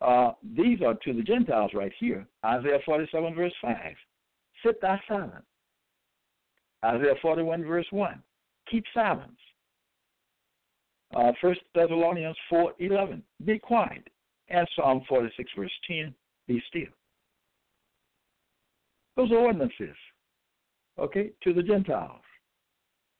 uh, 0.00 0.32
these 0.56 0.80
are 0.80 0.94
to 0.94 1.12
the 1.12 1.22
Gentiles 1.22 1.72
right 1.74 1.92
here. 2.00 2.26
Isaiah 2.44 2.78
47 2.86 3.34
verse 3.34 3.52
5, 3.60 3.76
sit 4.64 4.80
thou 4.80 4.98
silent. 5.06 5.44
Isaiah 6.82 7.14
41 7.20 7.64
verse 7.64 7.86
1, 7.90 8.22
keep 8.72 8.84
silence. 8.94 9.38
Uh, 11.14 11.32
1 11.42 11.54
Thessalonians 11.74 12.36
4.11, 12.50 13.20
be 13.44 13.58
quiet. 13.58 14.08
And 14.48 14.66
Psalm 14.74 15.02
46, 15.08 15.50
verse 15.56 15.70
10, 15.86 16.14
be 16.48 16.62
still. 16.68 16.92
Those 19.16 19.30
are 19.30 19.36
ordinances, 19.36 19.96
okay, 20.98 21.30
to 21.44 21.52
the 21.52 21.62
Gentiles. 21.62 22.22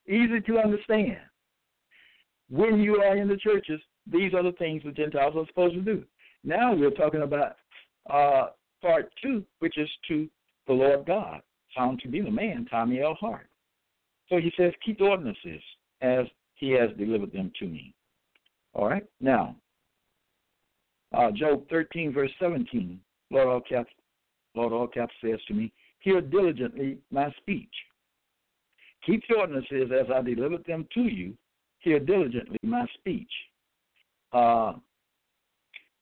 Easy 0.08 0.40
to 0.40 0.58
understand. 0.58 1.18
When 2.48 2.80
you 2.80 2.96
are 2.96 3.16
in 3.16 3.28
the 3.28 3.36
churches, 3.36 3.80
these 4.10 4.34
are 4.34 4.42
the 4.42 4.52
things 4.52 4.82
the 4.84 4.90
Gentiles 4.90 5.34
are 5.36 5.46
supposed 5.46 5.74
to 5.74 5.82
do. 5.82 6.02
Now 6.44 6.74
we're 6.74 6.90
talking 6.90 7.22
about 7.22 7.56
uh, 8.10 8.48
part 8.80 9.12
two, 9.22 9.44
which 9.60 9.78
is 9.78 9.88
to 10.08 10.28
the 10.66 10.72
Lord 10.72 11.06
God, 11.06 11.40
found 11.76 12.00
to 12.00 12.08
be 12.08 12.20
the 12.20 12.30
man, 12.30 12.66
Tommy 12.70 13.00
L. 13.00 13.14
Hart. 13.20 13.46
So 14.32 14.38
he 14.38 14.50
says, 14.56 14.72
keep 14.82 14.98
the 14.98 15.04
ordinances 15.04 15.60
as 16.00 16.24
he 16.54 16.70
has 16.70 16.88
delivered 16.96 17.32
them 17.32 17.52
to 17.58 17.66
me. 17.66 17.94
All 18.72 18.88
right? 18.88 19.04
Now, 19.20 19.56
uh, 21.12 21.30
Job 21.32 21.68
13, 21.68 22.14
verse 22.14 22.30
17, 22.40 22.98
Lord 23.30 23.48
all 23.48 23.60
caps, 23.60 23.90
Lord 24.54 24.90
says 25.22 25.38
to 25.48 25.54
me, 25.54 25.70
Hear 25.98 26.22
diligently 26.22 26.96
my 27.10 27.30
speech. 27.36 27.74
Keep 29.04 29.22
the 29.28 29.34
ordinances 29.34 29.90
as 29.92 30.06
I 30.10 30.22
delivered 30.22 30.64
them 30.64 30.88
to 30.94 31.02
you. 31.02 31.34
Hear 31.80 32.00
diligently 32.00 32.56
my 32.62 32.86
speech. 32.94 33.30
Uh, 34.32 34.72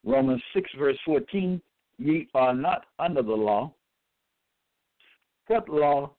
Romans 0.05 0.43
6, 0.55 0.71
verse 0.79 0.99
14, 1.05 1.61
ye 1.99 2.29
are 2.35 2.55
not 2.55 2.87
under 3.01 3.23
the 3.23 3.33
law. 3.33 3.75
What 5.49 5.69
law 5.69 6.13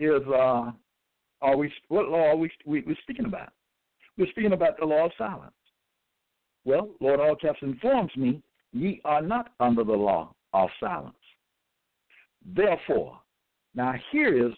is, 0.00 0.22
uh, 0.34 0.70
are 1.42 1.56
we, 1.56 1.72
what 1.88 2.08
law 2.08 2.30
are 2.30 2.36
we, 2.36 2.50
we, 2.64 2.82
we're 2.86 2.96
speaking 3.02 3.26
about? 3.26 3.52
We're 4.16 4.30
speaking 4.30 4.52
about 4.52 4.78
the 4.78 4.86
law 4.86 5.06
of 5.06 5.12
silence. 5.18 5.52
Well, 6.64 6.90
Lord 7.00 7.20
All 7.20 7.36
Caps 7.36 7.58
informs 7.62 8.10
me, 8.16 8.42
ye 8.72 9.00
are 9.04 9.22
not 9.22 9.52
under 9.60 9.84
the 9.84 9.92
law 9.92 10.34
of 10.52 10.68
silence. 10.80 11.14
Therefore, 12.54 13.18
now 13.74 13.94
here 14.10 14.46
is 14.46 14.52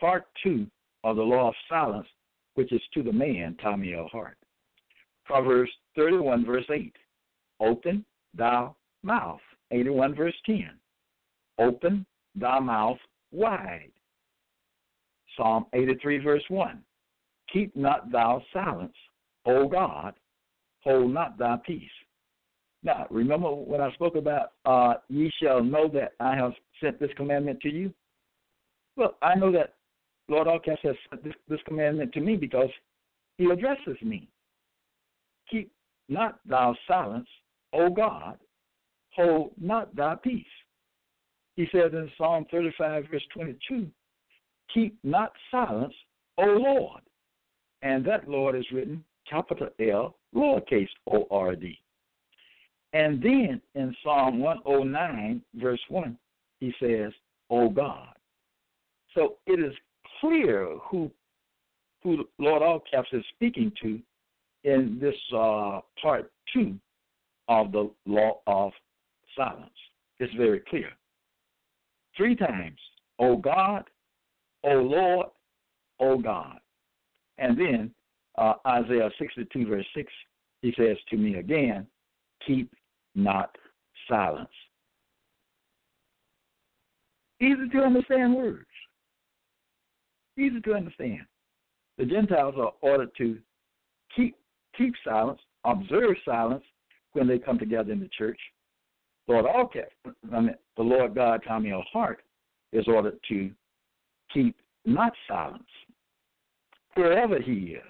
part 0.00 0.26
two 0.42 0.66
of 1.04 1.16
the 1.16 1.22
law 1.22 1.48
of 1.48 1.54
silence, 1.68 2.06
which 2.54 2.72
is 2.72 2.80
to 2.94 3.02
the 3.02 3.12
man, 3.12 3.56
Tommy 3.62 3.94
L. 3.94 4.08
Hart. 4.10 4.36
Proverbs 5.24 5.70
31, 5.96 6.44
verse 6.44 6.64
8. 6.72 6.94
Open 7.60 8.04
thou 8.34 8.76
mouth. 9.02 9.40
81, 9.72 10.14
verse 10.14 10.34
10. 10.46 10.70
Open 11.58 12.06
thy 12.34 12.58
mouth 12.60 12.98
wide. 13.32 13.90
Psalm 15.36 15.66
83, 15.72 16.18
verse 16.18 16.42
1. 16.48 16.82
Keep 17.52 17.76
not 17.76 18.10
thou 18.10 18.42
silence, 18.52 18.94
O 19.44 19.68
God, 19.68 20.14
hold 20.82 21.12
not 21.12 21.38
thy 21.38 21.56
peace. 21.64 21.82
Now, 22.82 23.06
remember 23.10 23.50
when 23.50 23.80
I 23.80 23.92
spoke 23.92 24.16
about 24.16 24.52
uh, 24.64 24.94
ye 25.08 25.30
shall 25.42 25.62
know 25.62 25.88
that 25.88 26.12
I 26.20 26.36
have 26.36 26.52
sent 26.80 27.00
this 27.00 27.10
commandment 27.16 27.60
to 27.60 27.68
you? 27.68 27.92
Well, 28.96 29.16
I 29.22 29.34
know 29.34 29.52
that 29.52 29.74
Lord 30.28 30.46
Allcaps 30.46 30.80
has 30.82 30.96
sent 31.10 31.24
this, 31.24 31.34
this 31.48 31.60
commandment 31.66 32.12
to 32.12 32.20
me 32.20 32.36
because 32.36 32.70
he 33.38 33.50
addresses 33.50 34.00
me. 34.02 34.28
Keep 35.50 35.70
not 36.08 36.38
thou 36.46 36.74
silence, 36.86 37.28
O 37.72 37.90
God, 37.90 38.38
hold 39.14 39.52
not 39.60 39.94
thy 39.94 40.14
peace. 40.14 40.44
He 41.56 41.66
says 41.72 41.92
in 41.92 42.10
Psalm 42.18 42.46
35, 42.50 43.04
verse 43.10 43.22
22, 43.34 43.86
Keep 44.72 44.98
not 45.04 45.32
silence, 45.50 45.94
O 46.38 46.44
Lord. 46.44 47.02
And 47.82 48.04
that 48.04 48.28
Lord 48.28 48.56
is 48.56 48.64
written 48.72 49.04
capital 49.28 49.68
L, 49.80 50.16
lowercase 50.34 50.88
o 51.10 51.26
r 51.30 51.54
d. 51.54 51.78
And 52.92 53.22
then 53.22 53.60
in 53.74 53.94
Psalm 54.02 54.38
109, 54.40 55.42
verse 55.54 55.80
1, 55.88 56.16
he 56.60 56.72
says, 56.80 57.12
O 57.50 57.68
God. 57.68 58.14
So 59.14 59.36
it 59.46 59.60
is 59.60 59.74
clear 60.20 60.76
who 60.90 61.10
who 62.02 62.24
Lord 62.38 62.62
Allcaps 62.62 63.12
is 63.12 63.24
speaking 63.34 63.72
to 63.82 63.98
in 64.64 64.98
this 65.00 65.14
uh, 65.34 65.80
part 66.00 66.30
two 66.52 66.76
of 67.48 67.72
the 67.72 67.90
law 68.06 68.40
of 68.46 68.72
silence. 69.36 69.70
It's 70.20 70.32
very 70.34 70.60
clear. 70.60 70.90
Three 72.16 72.36
times, 72.36 72.78
O 73.18 73.36
God, 73.36 73.84
O 74.66 74.74
Lord, 74.74 75.26
O 76.00 76.18
God. 76.18 76.58
And 77.38 77.58
then 77.58 77.90
uh, 78.36 78.54
Isaiah 78.66 79.10
62, 79.18 79.66
verse 79.66 79.86
6, 79.94 80.12
he 80.62 80.74
says 80.76 80.96
to 81.10 81.16
me 81.16 81.36
again, 81.36 81.86
keep 82.46 82.72
not 83.14 83.56
silence. 84.08 84.48
Easy 87.40 87.68
to 87.72 87.78
understand 87.78 88.34
words. 88.34 88.66
Easy 90.38 90.60
to 90.60 90.74
understand. 90.74 91.22
The 91.98 92.04
Gentiles 92.04 92.54
are 92.58 92.72
ordered 92.80 93.10
to 93.18 93.38
keep 94.14 94.36
keep 94.76 94.94
silence, 95.04 95.40
observe 95.64 96.16
silence 96.24 96.64
when 97.12 97.26
they 97.26 97.38
come 97.38 97.58
together 97.58 97.92
in 97.92 98.00
the 98.00 98.10
church. 98.16 98.38
Lord 99.28 99.46
okay, 99.46 99.86
I 100.32 100.40
mean, 100.40 100.54
the 100.76 100.82
Lord 100.82 101.14
God, 101.14 101.40
Tommy 101.46 101.72
L. 101.72 101.84
Hart, 101.90 102.22
is 102.72 102.86
ordered 102.86 103.18
to 103.28 103.50
keep 104.32 104.56
not 104.84 105.12
silence 105.28 105.62
wherever 106.94 107.40
he 107.40 107.76
is. 107.76 107.82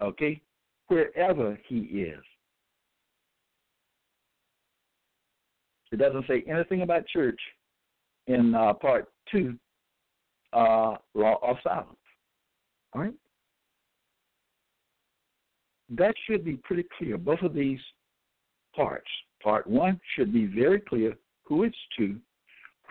Okay? 0.00 0.40
Wherever 0.88 1.58
he 1.66 1.78
is. 1.78 2.22
It 5.92 5.98
doesn't 5.98 6.26
say 6.26 6.44
anything 6.48 6.82
about 6.82 7.06
church 7.06 7.40
in 8.26 8.54
uh, 8.54 8.74
part 8.74 9.08
two, 9.30 9.56
uh, 10.52 10.96
law 11.14 11.38
of 11.42 11.56
silence. 11.62 11.96
All 12.92 13.02
right? 13.02 13.14
That 15.90 16.14
should 16.26 16.44
be 16.44 16.56
pretty 16.56 16.84
clear. 16.98 17.16
Both 17.16 17.42
of 17.42 17.54
these 17.54 17.78
parts. 18.74 19.06
Part 19.42 19.66
one 19.66 20.00
should 20.14 20.32
be 20.32 20.46
very 20.46 20.80
clear 20.80 21.16
who 21.44 21.62
it's 21.62 21.76
to, 21.98 22.16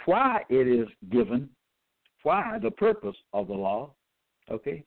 why 0.05 0.43
it 0.49 0.67
is 0.67 0.87
given, 1.11 1.49
why 2.25 2.57
the 2.61 2.71
purpose 2.71 3.15
of 3.33 3.47
the 3.47 3.53
law, 3.53 3.91
okay? 4.49 4.83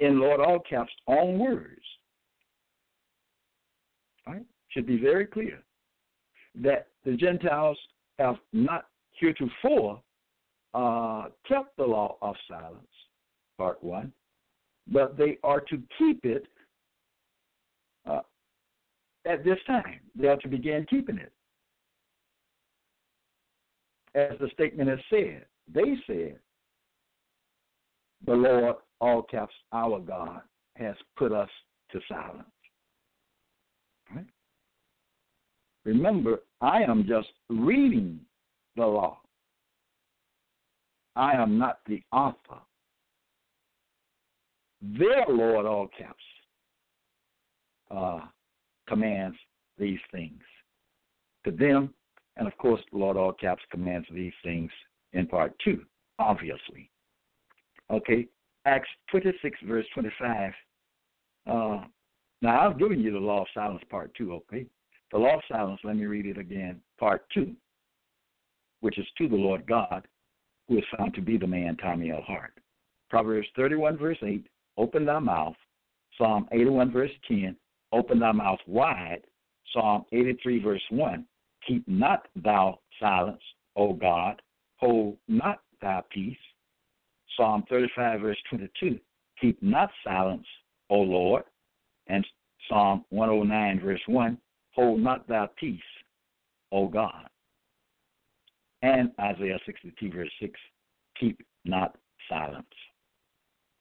In 0.00 0.20
Lord 0.20 0.38
All 0.38 0.60
Caps' 0.60 0.92
own 1.08 1.38
words. 1.38 1.80
Right? 4.26 4.44
Should 4.68 4.86
be 4.86 4.98
very 4.98 5.24
clear 5.26 5.62
that 6.56 6.88
the 7.06 7.16
Gentiles 7.16 7.78
have 8.18 8.36
not 8.52 8.86
heretofore 9.12 10.02
uh, 10.74 11.24
kept 11.48 11.74
the 11.78 11.84
law 11.84 12.16
of 12.20 12.34
silence, 12.46 12.86
part 13.56 13.82
one, 13.82 14.12
but 14.88 15.16
they 15.16 15.38
are 15.42 15.60
to 15.60 15.80
keep 15.98 16.24
it 16.24 16.46
uh, 18.06 18.20
at 19.26 19.42
this 19.42 19.58
time. 19.66 20.00
They 20.14 20.28
are 20.28 20.36
to 20.36 20.48
begin 20.48 20.86
keeping 20.88 21.16
it. 21.16 21.32
As 24.14 24.38
the 24.38 24.50
statement 24.52 24.90
has 24.90 24.98
said, 25.08 25.46
they 25.72 25.96
said, 26.06 26.38
the 28.24 28.34
Lord, 28.34 28.76
all 29.00 29.22
caps, 29.22 29.54
our 29.72 29.98
God, 29.98 30.40
has 30.76 30.94
put 31.16 31.32
us 31.32 31.48
to 31.90 32.00
silence. 32.08 32.44
Right? 34.14 34.26
Remember, 35.84 36.40
I 36.60 36.82
am 36.82 37.04
just 37.06 37.28
reading 37.50 38.20
the 38.76 38.86
law. 38.86 39.18
I 41.16 41.32
am 41.34 41.58
not 41.58 41.80
the 41.86 42.02
author. 42.12 42.60
Their 44.80 45.26
Lord, 45.28 45.66
all 45.66 45.88
caps, 45.96 46.24
uh, 47.90 48.20
commands 48.88 49.36
these 49.78 50.00
things 50.10 50.40
to 51.44 51.50
them. 51.50 51.92
And 52.36 52.46
of 52.48 52.56
course, 52.56 52.80
Lord, 52.92 53.16
all 53.16 53.32
caps, 53.32 53.62
commands 53.70 54.06
these 54.10 54.32
things 54.42 54.70
in 55.12 55.26
part 55.26 55.54
two, 55.64 55.82
obviously. 56.18 56.90
Okay, 57.90 58.26
Acts 58.64 58.88
26, 59.10 59.58
verse 59.66 59.86
25. 59.94 60.52
Uh, 61.46 61.84
now, 62.40 62.60
I've 62.60 62.78
given 62.78 63.00
you 63.00 63.12
the 63.12 63.18
law 63.18 63.42
of 63.42 63.48
silence, 63.54 63.82
part 63.90 64.12
two, 64.16 64.32
okay? 64.34 64.66
The 65.12 65.18
law 65.18 65.34
of 65.34 65.42
silence, 65.50 65.80
let 65.84 65.96
me 65.96 66.06
read 66.06 66.26
it 66.26 66.38
again, 66.38 66.80
part 66.98 67.24
two, 67.32 67.52
which 68.80 68.98
is 68.98 69.06
to 69.18 69.28
the 69.28 69.36
Lord 69.36 69.66
God, 69.66 70.06
who 70.68 70.78
is 70.78 70.84
found 70.96 71.14
to 71.14 71.20
be 71.20 71.36
the 71.36 71.46
man 71.46 71.76
Tommy 71.76 72.10
L. 72.10 72.22
Hart. 72.26 72.58
Proverbs 73.10 73.48
31, 73.56 73.98
verse 73.98 74.16
8, 74.22 74.46
open 74.76 75.04
thy 75.04 75.18
mouth. 75.18 75.54
Psalm 76.18 76.46
81, 76.52 76.92
verse 76.92 77.10
10, 77.28 77.56
open 77.92 78.18
thy 78.18 78.32
mouth 78.32 78.58
wide. 78.66 79.22
Psalm 79.72 80.04
83, 80.12 80.62
verse 80.62 80.82
1, 80.90 81.24
keep 81.66 81.86
not 81.86 82.26
thou 82.36 82.78
silence, 83.00 83.42
O 83.76 83.92
God, 83.92 84.40
hold 84.82 85.16
not 85.28 85.60
thy 85.80 86.02
peace. 86.10 86.36
Psalm 87.36 87.64
35, 87.70 88.20
verse 88.20 88.36
22, 88.50 88.98
keep 89.40 89.62
not 89.62 89.90
silence, 90.04 90.46
O 90.90 90.96
Lord. 90.96 91.44
And 92.08 92.26
Psalm 92.68 93.04
109, 93.10 93.80
verse 93.80 94.00
1, 94.06 94.36
hold 94.74 95.00
not 95.00 95.26
thy 95.28 95.46
peace. 95.56 95.80
O 96.72 96.88
God. 96.88 97.28
And 98.82 99.12
Isaiah 99.20 99.58
62, 99.64 100.10
verse 100.10 100.30
6, 100.40 100.52
keep 101.18 101.40
not 101.64 101.96
silence. 102.28 102.66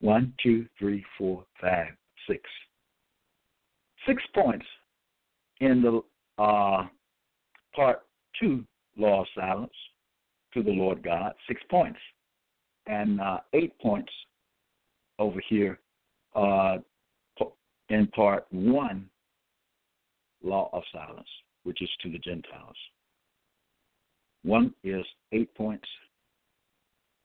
One, 0.02 0.34
two, 0.44 0.68
three, 0.78 1.04
four, 1.18 1.46
five, 1.60 1.88
six. 2.28 2.42
Six 4.08 4.22
points 4.36 4.66
in 5.62 5.82
the 5.82 6.02
uh, 6.42 6.88
part 7.76 8.02
two, 8.40 8.64
law 8.98 9.22
of 9.22 9.28
silence 9.36 9.72
to 10.54 10.64
the 10.64 10.72
Lord 10.72 11.04
God. 11.04 11.34
Six 11.48 11.62
points. 11.70 12.00
And 12.88 13.22
uh, 13.22 13.40
eight 13.54 13.78
points 13.80 14.12
over 15.20 15.42
here 15.48 15.80
uh, 16.36 16.78
in 17.92 18.08
part 18.08 18.46
one, 18.52 19.10
law 20.44 20.70
of 20.74 20.84
silence, 20.92 21.28
which 21.64 21.82
is 21.82 21.90
to 22.02 22.10
the 22.10 22.18
Gentiles. 22.18 22.76
One 24.44 24.74
is 24.84 25.06
eight 25.34 25.54
points. 25.56 25.88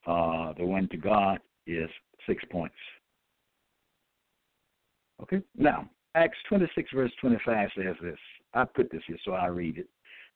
Uh, 0.07 0.53
the 0.59 0.65
one 0.65 0.89
to 0.89 0.97
God 0.97 1.39
is 1.67 1.89
six 2.27 2.45
points. 2.51 2.75
Okay? 5.23 5.41
Now, 5.57 5.89
Acts 6.15 6.39
26, 6.49 6.91
verse 6.95 7.13
25 7.21 7.69
says 7.77 7.97
this. 8.03 8.19
I 8.55 8.65
put 8.65 8.91
this 8.91 9.03
here, 9.07 9.17
so 9.25 9.33
I 9.33 9.47
read 9.47 9.79
it. 9.79 9.89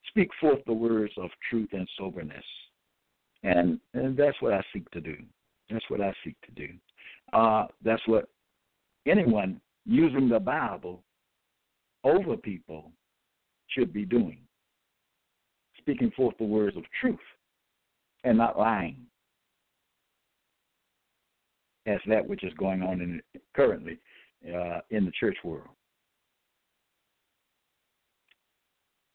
Speak 0.07 0.29
forth 0.39 0.59
the 0.65 0.73
words 0.73 1.13
of 1.17 1.29
truth 1.49 1.69
and 1.73 1.87
soberness. 1.97 2.43
And, 3.43 3.79
and 3.93 4.15
that's 4.15 4.39
what 4.41 4.53
I 4.53 4.61
seek 4.73 4.89
to 4.91 5.01
do. 5.01 5.15
That's 5.69 5.89
what 5.89 6.01
I 6.01 6.13
seek 6.23 6.35
to 6.41 6.51
do. 6.51 6.73
Uh, 7.33 7.65
that's 7.83 8.01
what 8.07 8.25
anyone 9.07 9.59
using 9.85 10.29
the 10.29 10.39
Bible 10.39 11.03
over 12.03 12.37
people 12.37 12.91
should 13.67 13.93
be 13.93 14.05
doing. 14.05 14.39
Speaking 15.77 16.11
forth 16.15 16.35
the 16.37 16.45
words 16.45 16.77
of 16.77 16.83
truth 16.99 17.19
and 18.23 18.37
not 18.37 18.59
lying 18.59 18.97
as 21.87 21.99
that 22.07 22.27
which 22.27 22.43
is 22.43 22.53
going 22.59 22.83
on 22.83 23.01
in, 23.01 23.21
currently 23.55 23.97
uh, 24.47 24.79
in 24.91 25.05
the 25.05 25.11
church 25.19 25.37
world. 25.43 25.67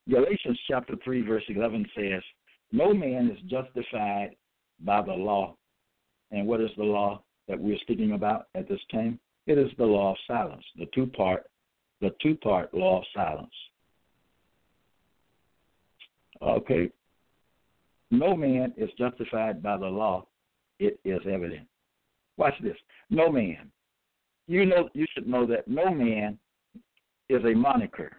Galatians 0.08 0.58
chapter 0.68 0.94
3, 1.04 1.22
verse 1.22 1.42
11 1.48 1.86
says, 1.96 2.22
No 2.72 2.92
man 2.92 3.30
is 3.30 3.38
justified 3.48 4.30
by 4.80 5.02
the 5.02 5.12
law. 5.12 5.56
And 6.30 6.46
what 6.46 6.60
is 6.60 6.70
the 6.76 6.84
law 6.84 7.22
that 7.48 7.58
we're 7.58 7.78
speaking 7.78 8.12
about 8.12 8.46
at 8.54 8.68
this 8.68 8.80
time? 8.90 9.18
It 9.46 9.58
is 9.58 9.70
the 9.78 9.84
law 9.84 10.12
of 10.12 10.16
silence, 10.26 10.64
the 10.76 10.86
two 10.94 11.06
part, 11.06 11.48
the 12.00 12.10
two 12.20 12.34
part 12.36 12.74
law 12.74 12.98
of 12.98 13.04
silence. 13.14 13.54
Okay. 16.42 16.90
No 18.10 18.36
man 18.36 18.72
is 18.76 18.90
justified 18.98 19.62
by 19.62 19.76
the 19.76 19.86
law. 19.86 20.26
It 20.78 20.98
is 21.04 21.20
evident. 21.30 21.66
Watch 22.36 22.54
this. 22.62 22.76
No 23.08 23.30
man. 23.30 23.70
You 24.48 24.66
know 24.66 24.88
you 24.92 25.06
should 25.12 25.26
know 25.26 25.46
that 25.46 25.66
no 25.66 25.90
man 25.90 26.38
is 27.28 27.42
a 27.44 27.54
moniker. 27.54 28.12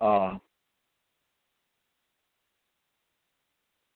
Uh, 0.00 0.38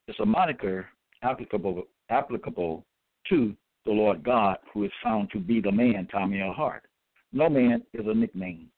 it's 0.09 0.19
a 0.21 0.27
moniker 0.27 0.87
applicable 1.23 1.85
applicable 2.11 2.85
to 3.29 3.55
the 3.85 3.93
Lord 3.93 4.25
God, 4.25 4.57
who 4.73 4.85
is 4.85 4.91
found 5.03 5.31
to 5.31 5.39
be 5.39 5.61
the 5.61 5.71
man 5.71 6.09
Tommy 6.11 6.41
L. 6.41 6.53
Hart. 6.53 6.85
No 7.33 7.49
man 7.49 7.83
is 7.93 8.07
a 8.07 8.15
nickname 8.15 8.71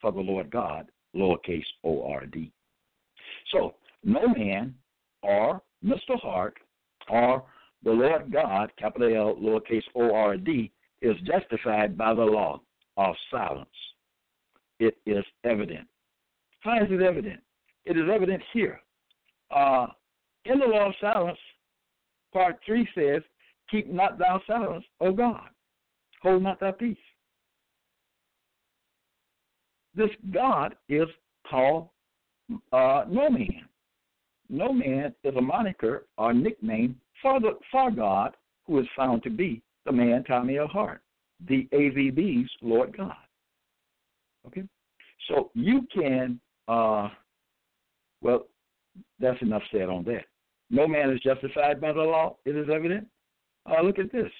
for 0.00 0.12
the 0.12 0.20
Lord 0.20 0.50
God, 0.50 0.88
lowercase 1.14 1.64
o 1.84 2.02
r 2.10 2.26
d. 2.26 2.52
So, 3.52 3.74
no 4.04 4.28
man 4.28 4.74
or 5.22 5.62
Mr. 5.84 6.20
Hart 6.20 6.54
or 7.08 7.44
the 7.84 7.90
Lord 7.90 8.32
God, 8.32 8.72
capital 8.76 9.16
L, 9.16 9.36
lowercase 9.36 9.84
o 9.94 10.14
r 10.14 10.36
d, 10.36 10.72
is 11.00 11.16
justified 11.24 11.96
by 11.96 12.12
the 12.12 12.22
law 12.22 12.60
of 12.96 13.14
silence. 13.30 13.68
It 14.80 14.96
is 15.06 15.24
evident. 15.44 15.86
How 16.60 16.82
is 16.82 16.88
it 16.90 17.02
evident? 17.02 17.40
It 17.84 17.96
is 17.96 18.08
evident 18.12 18.42
here. 18.52 18.80
Uh, 19.54 19.86
in 20.50 20.58
the 20.58 20.66
law 20.66 20.88
of 20.88 20.94
silence, 21.00 21.38
part 22.32 22.56
3 22.66 22.88
says, 22.94 23.22
Keep 23.70 23.92
not 23.92 24.18
thou 24.18 24.40
silence, 24.46 24.84
O 25.00 25.12
God. 25.12 25.48
Hold 26.22 26.42
not 26.42 26.60
thy 26.60 26.72
peace. 26.72 26.96
This 29.94 30.10
God 30.32 30.74
is 30.88 31.08
called 31.48 31.88
uh, 32.72 33.04
no 33.08 33.30
man. 33.30 33.66
No 34.48 34.72
man 34.72 35.14
is 35.24 35.34
a 35.36 35.40
moniker 35.40 36.06
or 36.16 36.32
nickname 36.32 37.00
for, 37.20 37.40
the, 37.40 37.58
for 37.72 37.90
God, 37.90 38.36
who 38.66 38.78
is 38.78 38.86
found 38.96 39.22
to 39.24 39.30
be 39.30 39.62
the 39.84 39.92
man 39.92 40.22
Tommy 40.24 40.58
L. 40.58 40.68
The 41.48 41.68
AVB's 41.72 42.50
Lord 42.62 42.96
God. 42.96 43.16
Okay? 44.46 44.62
So 45.28 45.50
you 45.54 45.86
can, 45.92 46.40
uh, 46.68 47.08
well, 48.22 48.46
that's 49.18 49.40
enough 49.42 49.62
said 49.72 49.88
on 49.88 50.04
that. 50.04 50.24
No 50.70 50.88
man 50.88 51.10
is 51.10 51.20
justified 51.20 51.80
by 51.80 51.92
the 51.92 52.00
law, 52.00 52.36
it 52.44 52.56
is 52.56 52.68
evident. 52.72 53.06
Uh, 53.66 53.82
look 53.82 53.98
at 53.98 54.12
this 54.12 54.30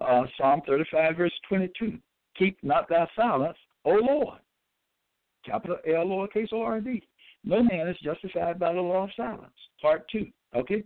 uh, 0.00 0.22
Psalm 0.36 0.62
35, 0.66 1.16
verse 1.16 1.32
22. 1.48 1.98
Keep 2.36 2.58
not 2.62 2.88
thy 2.88 3.06
silence, 3.16 3.58
O 3.84 3.90
Lord. 3.90 4.38
Capital 5.44 5.78
L, 5.86 6.06
lowercase 6.06 6.52
o 6.52 6.62
r 6.62 6.80
d. 6.80 7.02
No 7.44 7.62
man 7.62 7.88
is 7.88 7.96
justified 8.02 8.58
by 8.58 8.72
the 8.72 8.80
law 8.80 9.04
of 9.04 9.10
silence. 9.16 9.54
Part 9.80 10.04
2. 10.10 10.26
Okay? 10.56 10.82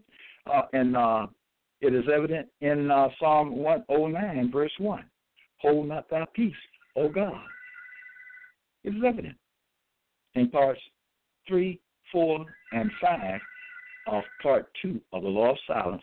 Uh, 0.47 0.63
and 0.73 0.97
uh, 0.97 1.27
it 1.81 1.95
is 1.95 2.05
evident 2.15 2.49
in 2.61 2.91
uh, 2.91 3.09
Psalm 3.19 3.57
109, 3.57 4.53
verse 4.53 4.73
1. 4.79 5.05
Hold 5.59 5.89
not 5.89 6.09
thy 6.11 6.25
peace, 6.35 6.55
O 6.97 7.09
God. 7.09 7.41
It 8.85 8.91
is 8.91 9.03
evident 9.07 9.37
in 10.35 10.49
parts 10.49 10.81
3, 11.49 11.81
4, 12.13 12.47
and 12.73 12.91
5 13.01 13.41
of 14.07 14.23
part 14.43 14.67
2 14.83 15.01
of 15.13 15.23
the 15.23 15.29
law 15.29 15.53
of 15.53 15.59
silence 15.67 16.03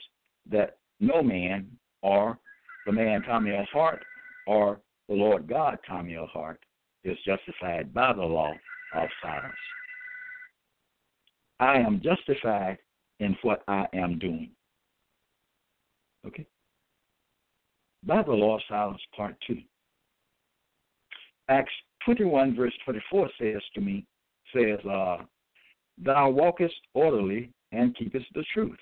that 0.49 0.77
no 0.99 1.21
man 1.21 1.67
or 2.01 2.37
the 2.85 2.91
man 2.91 3.21
Tommy 3.23 3.55
L. 3.55 3.65
Hart 3.71 4.03
or 4.47 4.79
the 5.07 5.15
Lord 5.15 5.47
God 5.47 5.77
Tommy 5.87 6.15
L. 6.15 6.29
Hart 6.31 6.59
is 7.03 7.17
justified 7.25 7.93
by 7.93 8.13
the 8.13 8.21
law 8.21 8.51
of 8.95 9.09
silence. 9.21 9.55
I 11.59 11.77
am 11.77 12.01
justified 12.01 12.77
in 13.19 13.35
what 13.41 13.63
I 13.67 13.85
am 13.93 14.17
doing. 14.17 14.51
Okay? 16.25 16.45
By 18.05 18.23
the 18.23 18.31
law 18.31 18.55
of 18.55 18.61
silence, 18.69 19.01
part 19.15 19.35
two. 19.45 19.59
Acts 21.49 21.71
21, 22.05 22.55
verse 22.55 22.73
24 22.85 23.29
says 23.39 23.61
to 23.75 23.81
me, 23.81 24.05
says, 24.53 24.79
uh, 24.89 25.17
Thou 26.03 26.29
walkest 26.29 26.75
orderly 26.93 27.51
and 27.71 27.95
keepest 27.95 28.25
the 28.33 28.43
truth. 28.53 28.77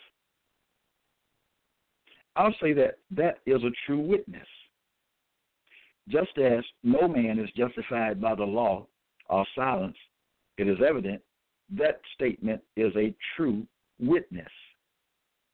I'll 2.36 2.56
say 2.62 2.74
that 2.74 3.00
that 3.12 3.40
is 3.46 3.64
a 3.64 3.72
true 3.86 4.00
witness. 4.00 4.48
Just 6.08 6.38
as 6.38 6.64
no 6.84 7.08
man 7.08 7.40
is 7.40 7.50
justified 7.56 8.22
by 8.22 8.36
the 8.36 8.44
law 8.44 8.86
of 9.30 9.46
silence, 9.56 9.98
it 10.58 10.68
is 10.68 10.78
evident 10.88 11.22
that 11.76 12.00
statement 12.14 12.62
is 12.76 12.96
a 12.96 13.14
true 13.36 13.66
witness. 14.00 14.48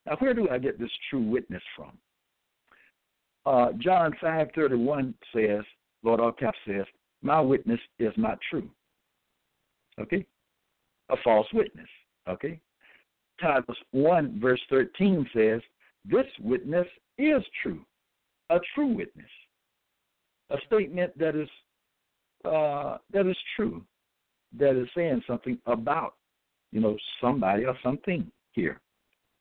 Now, 0.06 0.18
where 0.20 0.34
do 0.34 0.50
I 0.50 0.60
get 0.60 0.78
this 0.78 0.92
true 1.10 1.24
witness 1.24 1.64
from? 1.76 1.98
Uh, 3.46 3.72
John 3.80 4.14
five 4.22 4.50
thirty 4.54 4.76
one 4.76 5.14
says, 5.34 5.64
Lord 6.04 6.20
Allcap 6.20 6.54
says, 6.68 6.86
"My 7.22 7.42
witness 7.42 7.80
is 8.00 8.14
not 8.16 8.38
true." 8.50 8.70
Okay, 10.00 10.26
a 11.10 11.16
false 11.24 11.48
witness. 11.54 11.90
Okay, 12.28 12.60
Titus 13.44 13.78
one 13.92 14.40
verse 14.40 14.62
thirteen 14.70 15.30
says, 15.36 15.62
this 16.06 16.26
witness 16.42 16.88
is 17.18 17.44
true, 17.62 17.82
a 18.50 18.58
true 18.74 18.88
witness, 18.88 19.30
a 20.50 20.58
statement 20.66 21.12
that 21.20 21.36
is 21.36 21.50
uh, 22.46 22.98
that 23.12 23.28
is 23.28 23.38
true, 23.56 23.84
that 24.58 24.82
is 24.82 24.88
saying 24.96 25.22
something 25.28 25.58
about 25.66 26.14
you 26.72 26.80
know 26.80 26.96
somebody 27.20 27.66
or 27.66 27.78
something 27.84 28.32
here. 28.54 28.80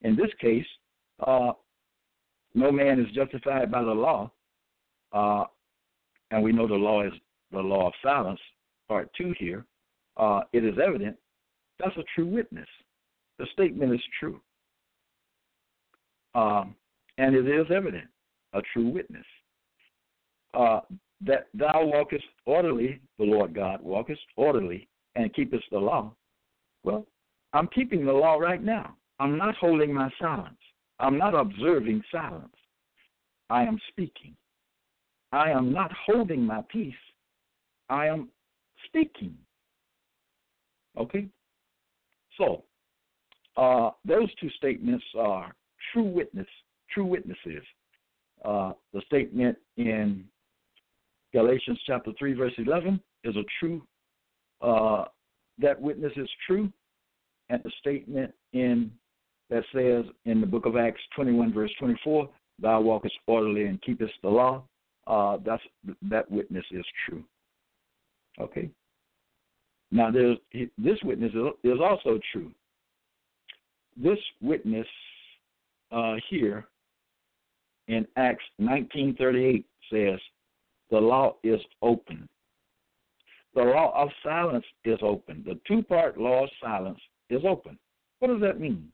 In 0.02 0.16
this 0.16 0.30
case, 0.40 0.66
uh, 1.24 1.52
no 2.54 2.72
man 2.72 2.98
is 2.98 3.06
justified 3.14 3.70
by 3.70 3.82
the 3.82 3.92
law, 3.92 4.30
uh, 5.12 5.44
and 6.32 6.42
we 6.42 6.52
know 6.52 6.66
the 6.66 6.74
law 6.74 7.06
is 7.06 7.12
the 7.52 7.60
law 7.60 7.86
of 7.86 7.94
silence. 8.02 8.40
Part 8.88 9.08
two 9.16 9.32
here, 9.38 9.64
uh, 10.16 10.40
it 10.52 10.64
is 10.64 10.74
evident 10.84 11.16
that's 11.78 11.96
a 11.96 12.04
true 12.14 12.26
witness. 12.26 12.68
The 13.42 13.48
statement 13.54 13.92
is 13.92 14.00
true. 14.20 14.40
Um, 16.36 16.76
and 17.18 17.34
it 17.34 17.48
is 17.48 17.66
evident, 17.74 18.06
a 18.52 18.60
true 18.72 18.88
witness, 18.88 19.26
uh, 20.54 20.78
that 21.22 21.48
thou 21.52 21.84
walkest 21.84 22.24
orderly, 22.46 23.00
the 23.18 23.24
Lord 23.24 23.52
God 23.52 23.82
walkest 23.82 24.20
orderly, 24.36 24.88
and 25.16 25.34
keepest 25.34 25.64
the 25.72 25.78
law. 25.78 26.14
Well, 26.84 27.04
I'm 27.52 27.66
keeping 27.74 28.06
the 28.06 28.12
law 28.12 28.36
right 28.36 28.62
now. 28.62 28.94
I'm 29.18 29.36
not 29.36 29.56
holding 29.56 29.92
my 29.92 30.08
silence. 30.20 30.54
I'm 31.00 31.18
not 31.18 31.34
observing 31.34 32.00
silence. 32.12 32.54
I 33.50 33.64
am 33.64 33.80
speaking. 33.88 34.36
I 35.32 35.50
am 35.50 35.72
not 35.72 35.90
holding 36.06 36.46
my 36.46 36.62
peace. 36.70 36.94
I 37.88 38.06
am 38.06 38.28
speaking. 38.86 39.34
Okay? 40.96 41.26
So, 42.38 42.62
uh, 43.56 43.90
those 44.04 44.28
two 44.40 44.50
statements 44.50 45.04
are 45.18 45.54
true 45.92 46.04
witness, 46.04 46.46
true 46.90 47.04
witnesses. 47.04 47.62
Uh, 48.44 48.72
the 48.92 49.00
statement 49.06 49.56
in 49.76 50.24
Galatians 51.32 51.78
chapter 51.86 52.12
3, 52.18 52.34
verse 52.34 52.52
11 52.58 53.00
is 53.24 53.36
a 53.36 53.44
true, 53.60 53.82
uh, 54.60 55.04
that 55.58 55.80
witness 55.80 56.12
is 56.16 56.28
true. 56.46 56.70
And 57.50 57.62
the 57.62 57.72
statement 57.80 58.32
in 58.52 58.90
that 59.50 59.64
says 59.74 60.10
in 60.24 60.40
the 60.40 60.46
book 60.46 60.64
of 60.64 60.76
Acts 60.76 61.00
21, 61.14 61.52
verse 61.52 61.70
24, 61.78 62.28
thou 62.58 62.80
walkest 62.80 63.14
orderly 63.26 63.66
and 63.66 63.80
keepest 63.82 64.14
the 64.22 64.28
law, 64.28 64.64
uh, 65.06 65.36
that's, 65.44 65.62
that 66.02 66.30
witness 66.30 66.64
is 66.70 66.84
true. 67.06 67.22
Okay? 68.40 68.70
Now, 69.90 70.10
there's, 70.10 70.38
this 70.78 70.98
witness 71.04 71.32
is 71.62 71.78
also 71.80 72.18
true. 72.32 72.50
This 73.96 74.18
witness 74.40 74.86
uh, 75.90 76.14
here 76.28 76.66
in 77.88 78.06
Acts 78.16 78.44
19:38 78.60 79.64
says, 79.90 80.20
"The 80.90 81.00
law 81.00 81.36
is 81.42 81.60
open. 81.82 82.28
The 83.54 83.62
law 83.62 83.92
of 83.94 84.08
silence 84.22 84.64
is 84.84 84.98
open. 85.02 85.44
The 85.44 85.60
two-part 85.66 86.18
law 86.18 86.44
of 86.44 86.50
silence 86.60 87.00
is 87.28 87.44
open. 87.44 87.78
What 88.18 88.28
does 88.28 88.40
that 88.40 88.60
mean? 88.60 88.90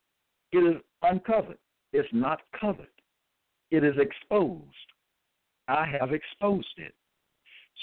It 0.52 0.58
is 0.58 0.82
uncovered. 1.02 1.58
It's 1.92 2.12
not 2.12 2.40
covered. 2.58 2.88
It 3.70 3.84
is 3.84 3.94
exposed. 3.98 4.64
I 5.68 5.86
have 5.86 6.12
exposed 6.12 6.78
it. 6.78 6.94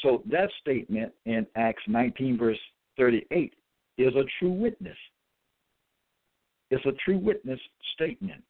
So 0.02 0.22
that 0.26 0.50
statement 0.60 1.14
in 1.26 1.48
Acts 1.56 1.84
19, 1.88 2.38
verse 2.38 2.60
38, 2.98 3.54
is 3.98 4.14
a 4.16 4.24
true 4.40 4.52
witness. 4.52 4.98
It's 6.72 6.86
a 6.86 6.92
true 7.04 7.18
witness 7.18 7.60
statement. 7.94 8.44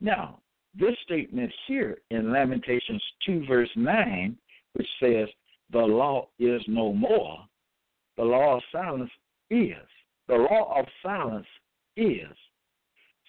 Now, 0.00 0.40
this 0.78 0.94
statement 1.04 1.50
here 1.66 1.98
in 2.10 2.32
Lamentations 2.32 3.02
2, 3.24 3.46
verse 3.46 3.70
9, 3.76 4.36
which 4.74 4.88
says, 5.00 5.28
The 5.70 5.78
law 5.78 6.28
is 6.38 6.60
no 6.68 6.92
more, 6.92 7.38
the 8.16 8.24
law 8.24 8.56
of 8.56 8.62
silence 8.72 9.10
is. 9.50 9.76
The 10.28 10.34
law 10.34 10.78
of 10.78 10.86
silence 11.02 11.46
is. 11.96 12.34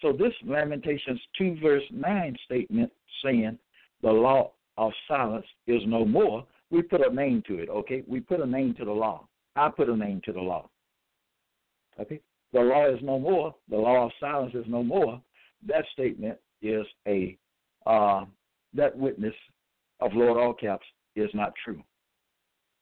So, 0.02 0.12
this 0.12 0.32
Lamentations 0.44 1.20
2, 1.38 1.58
verse 1.62 1.82
9 1.90 2.36
statement 2.44 2.92
saying, 3.24 3.58
The 4.02 4.10
law 4.10 4.52
of 4.76 4.92
silence 5.06 5.46
is 5.66 5.82
no 5.86 6.04
more, 6.04 6.46
we 6.70 6.82
put 6.82 7.06
a 7.06 7.12
name 7.12 7.42
to 7.48 7.58
it, 7.58 7.68
okay? 7.70 8.02
We 8.06 8.20
put 8.20 8.40
a 8.40 8.46
name 8.46 8.74
to 8.74 8.84
the 8.84 8.92
law. 8.92 9.26
I 9.56 9.70
put 9.70 9.88
a 9.88 9.96
name 9.96 10.20
to 10.24 10.32
the 10.32 10.40
law. 10.40 10.68
Okay? 11.98 12.20
The 12.52 12.60
law 12.60 12.88
is 12.88 12.98
no 13.02 13.18
more. 13.18 13.54
The 13.68 13.76
law 13.76 14.06
of 14.06 14.12
silence 14.18 14.54
is 14.54 14.64
no 14.68 14.82
more. 14.82 15.20
That 15.66 15.84
statement 15.92 16.38
is 16.62 16.86
a 17.06 17.36
uh, 17.86 18.24
that 18.74 18.96
witness 18.96 19.34
of 20.00 20.12
Lord 20.14 20.38
all 20.38 20.54
caps 20.54 20.86
is 21.16 21.30
not 21.34 21.52
true. 21.62 21.82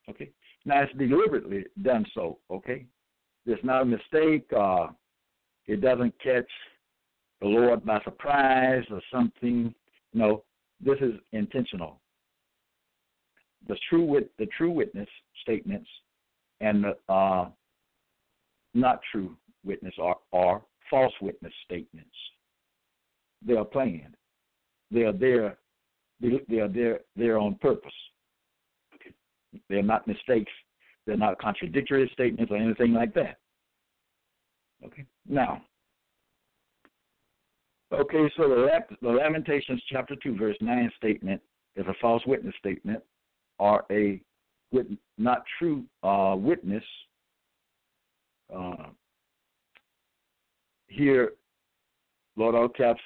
Okay. 0.08 0.30
Now 0.64 0.82
it's 0.82 0.92
deliberately 0.98 1.64
done 1.82 2.04
so. 2.14 2.38
Okay. 2.50 2.86
It's 3.46 3.64
not 3.64 3.82
a 3.82 3.84
mistake. 3.84 4.46
Uh, 4.56 4.88
it 5.66 5.80
doesn't 5.80 6.14
catch 6.22 6.48
the 7.40 7.46
Lord 7.46 7.84
by 7.84 8.00
surprise 8.04 8.84
or 8.90 9.00
something. 9.12 9.74
No, 10.14 10.42
this 10.80 10.98
is 11.00 11.14
intentional. 11.32 12.00
The 13.68 13.76
true 13.88 14.04
wit- 14.04 14.32
the 14.38 14.46
true 14.56 14.70
witness 14.70 15.08
statements 15.42 15.88
and 16.60 16.84
the 16.84 17.12
uh, 17.12 17.48
not 18.74 19.00
true 19.10 19.36
witness 19.66 19.94
are, 20.00 20.16
are 20.32 20.62
false 20.88 21.12
witness 21.20 21.52
statements. 21.64 22.08
They 23.46 23.54
are 23.54 23.64
planned. 23.64 24.16
They 24.90 25.02
are 25.02 25.12
there. 25.12 25.58
They 26.20 26.58
are 26.60 26.68
there. 26.68 27.00
They're 27.16 27.38
on 27.38 27.56
purpose. 27.56 27.92
Okay. 28.94 29.12
They're 29.68 29.82
not 29.82 30.06
mistakes. 30.06 30.52
They're 31.06 31.16
not 31.16 31.38
contradictory 31.38 32.10
statements 32.14 32.50
or 32.50 32.56
anything 32.56 32.92
like 32.92 33.12
that. 33.14 33.36
Okay. 34.84 35.04
Now. 35.28 35.62
Okay, 37.92 38.30
so 38.36 38.48
the, 38.48 38.68
the 39.00 39.08
Lamentations 39.08 39.80
chapter 39.88 40.16
two 40.20 40.36
verse 40.36 40.56
nine 40.60 40.90
statement 40.96 41.40
is 41.76 41.86
a 41.86 41.94
false 42.00 42.22
witness 42.26 42.54
statement, 42.58 43.00
or 43.58 43.84
a 43.92 44.20
not 45.18 45.44
true 45.58 45.84
uh, 46.02 46.34
witness. 46.36 46.82
Uh, 48.54 48.88
here, 50.88 51.32
Lord 52.36 52.54
all 52.54 52.68
caps 52.68 53.00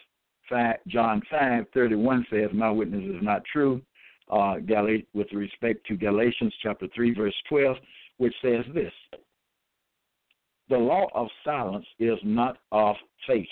John 0.88 1.22
5 1.30 1.64
31 1.72 2.26
says, 2.30 2.48
My 2.52 2.70
witness 2.70 3.04
is 3.04 3.22
not 3.22 3.42
true. 3.44 3.80
Uh, 4.30 4.56
with 5.12 5.26
respect 5.32 5.84
to 5.86 5.96
Galatians 5.96 6.54
chapter 6.62 6.86
3, 6.94 7.14
verse 7.14 7.34
12, 7.48 7.76
which 8.18 8.34
says 8.42 8.64
this 8.74 8.92
The 10.68 10.76
law 10.76 11.08
of 11.14 11.28
silence 11.44 11.86
is 11.98 12.18
not 12.22 12.58
of 12.70 12.96
faith. 13.26 13.46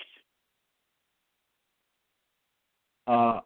Uh, 3.06 3.40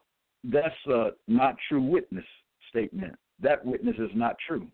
that's 0.45 0.75
a 0.89 1.11
not 1.29 1.57
true 1.69 1.83
witness 1.83 2.25
statement. 2.69 3.15
That 3.41 3.65
witness 3.65 3.97
is 3.99 4.11
not 4.15 4.37
true. 4.47 4.67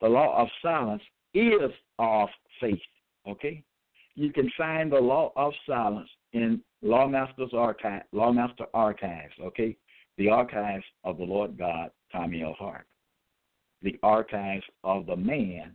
The 0.00 0.08
law 0.08 0.40
of 0.40 0.48
silence 0.62 1.02
is 1.34 1.70
of 1.98 2.28
faith. 2.60 2.78
Okay? 3.28 3.62
You 4.20 4.30
can 4.34 4.52
find 4.54 4.92
the 4.92 5.00
law 5.00 5.32
of 5.34 5.54
silence 5.66 6.10
in 6.34 6.60
Lawmaster's 6.82 7.54
archive, 7.54 8.02
Lawmaster 8.12 8.66
Archives, 8.74 9.32
okay? 9.40 9.74
The 10.18 10.28
archives 10.28 10.84
of 11.04 11.16
the 11.16 11.24
Lord 11.24 11.56
God, 11.56 11.90
Tommy 12.12 12.42
L. 12.42 12.54
Hart. 12.58 12.86
The 13.80 13.98
archives 14.02 14.64
of 14.84 15.06
the 15.06 15.16
man, 15.16 15.74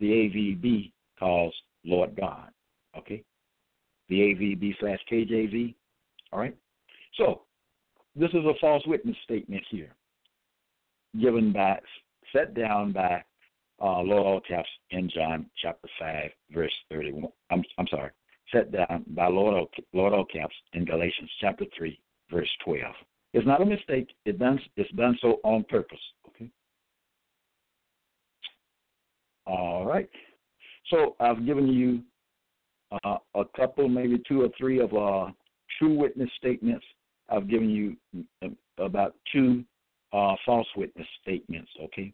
the 0.00 0.06
AVB 0.06 0.90
calls 1.18 1.52
Lord 1.84 2.16
God, 2.16 2.48
okay? 2.96 3.22
The 4.08 4.20
AVB 4.20 4.74
slash 4.80 5.00
KJV, 5.12 5.74
all 6.32 6.38
right? 6.40 6.56
So, 7.18 7.42
this 8.16 8.30
is 8.30 8.46
a 8.46 8.54
false 8.58 8.86
witness 8.86 9.16
statement 9.22 9.64
here, 9.70 9.94
given 11.20 11.52
by, 11.52 11.78
set 12.34 12.54
down 12.54 12.92
by 12.92 13.22
uh, 13.82 14.00
Lord 14.00 14.26
All 14.26 14.40
Caps 14.40 14.68
in 14.90 15.10
John 15.10 15.46
chapter 15.60 15.88
5, 15.98 16.30
verse 16.52 16.72
31. 16.90 17.24
I'm, 17.50 17.62
I'm 17.78 17.88
sorry, 17.88 18.10
set 18.52 18.70
down 18.72 19.04
by 19.08 19.26
Lord, 19.26 19.68
Lord 19.92 20.12
All 20.12 20.24
Caps 20.24 20.54
in 20.72 20.84
Galatians 20.84 21.30
chapter 21.40 21.64
3, 21.76 21.98
verse 22.30 22.48
12. 22.64 22.82
It's 23.34 23.46
not 23.46 23.62
a 23.62 23.66
mistake. 23.66 24.08
It 24.24 24.38
done, 24.38 24.60
it's 24.76 24.92
done 24.92 25.18
so 25.20 25.40
on 25.42 25.64
purpose. 25.64 25.98
Okay. 26.28 26.50
All 29.46 29.84
right. 29.84 30.08
So 30.90 31.16
I've 31.18 31.44
given 31.46 31.66
you 31.66 32.02
uh, 33.04 33.16
a 33.34 33.44
couple, 33.56 33.88
maybe 33.88 34.22
two 34.28 34.42
or 34.42 34.48
three 34.58 34.80
of 34.80 34.92
uh, 34.94 35.32
true 35.78 35.94
witness 35.94 36.30
statements. 36.36 36.84
I've 37.28 37.48
given 37.48 37.70
you 37.70 37.96
uh, 38.44 38.48
about 38.78 39.14
two 39.32 39.64
uh, 40.12 40.34
false 40.44 40.66
witness 40.76 41.06
statements. 41.22 41.70
Okay. 41.84 42.12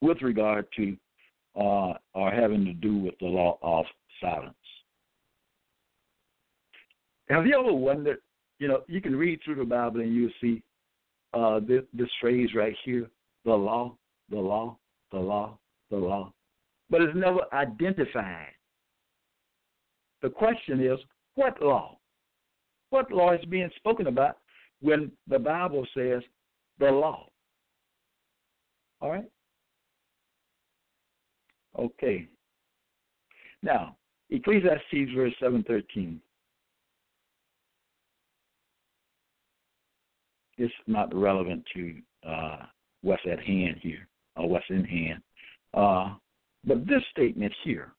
With 0.00 0.22
regard 0.22 0.66
to 0.76 0.96
uh, 1.56 1.94
are 2.14 2.34
having 2.34 2.64
to 2.64 2.72
do 2.72 2.96
with 2.96 3.14
the 3.20 3.26
law 3.26 3.58
of 3.62 3.84
silence. 4.20 4.54
Have 7.28 7.46
you 7.46 7.58
ever 7.58 7.72
wondered? 7.72 8.18
You 8.58 8.68
know, 8.68 8.82
you 8.86 9.00
can 9.00 9.16
read 9.16 9.40
through 9.44 9.56
the 9.56 9.64
Bible 9.64 10.00
and 10.00 10.14
you'll 10.14 10.30
see 10.40 10.62
uh, 11.34 11.60
this, 11.60 11.82
this 11.92 12.08
phrase 12.20 12.50
right 12.54 12.76
here: 12.84 13.08
the 13.44 13.52
law, 13.52 13.96
the 14.30 14.38
law, 14.38 14.76
the 15.10 15.18
law, 15.18 15.58
the 15.90 15.96
law, 15.96 16.32
but 16.90 17.00
it's 17.00 17.16
never 17.16 17.40
identified. 17.52 18.52
The 20.22 20.30
question 20.30 20.80
is, 20.80 20.98
what 21.34 21.60
law? 21.60 21.98
What 22.90 23.10
law 23.10 23.32
is 23.32 23.44
being 23.46 23.70
spoken 23.76 24.06
about 24.06 24.38
when 24.80 25.10
the 25.26 25.38
Bible 25.38 25.86
says 25.94 26.22
the 26.78 26.90
law? 26.90 27.26
All 29.00 29.10
right? 29.10 29.24
Okay. 31.78 32.28
Now, 33.62 33.96
Ecclesiastes 34.30 35.14
verse 35.14 35.32
713. 35.40 36.20
It's 40.58 40.72
not 40.86 41.14
relevant 41.14 41.64
to 41.74 41.94
uh, 42.28 42.58
what's 43.02 43.22
at 43.30 43.40
hand 43.40 43.76
here, 43.80 44.06
or 44.36 44.48
what's 44.48 44.66
in 44.68 44.84
hand. 44.84 45.22
Uh, 45.74 46.14
But 46.64 46.86
this 46.86 47.02
statement 47.10 47.52
here, 47.64 47.92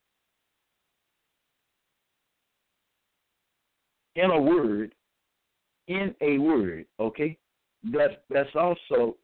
in 4.16 4.30
a 4.30 4.42
word, 4.42 4.94
in 5.88 6.16
a 6.22 6.38
word, 6.38 6.86
okay, 7.00 7.38
that's 7.92 8.14
that's 8.30 8.56
also 8.56 9.18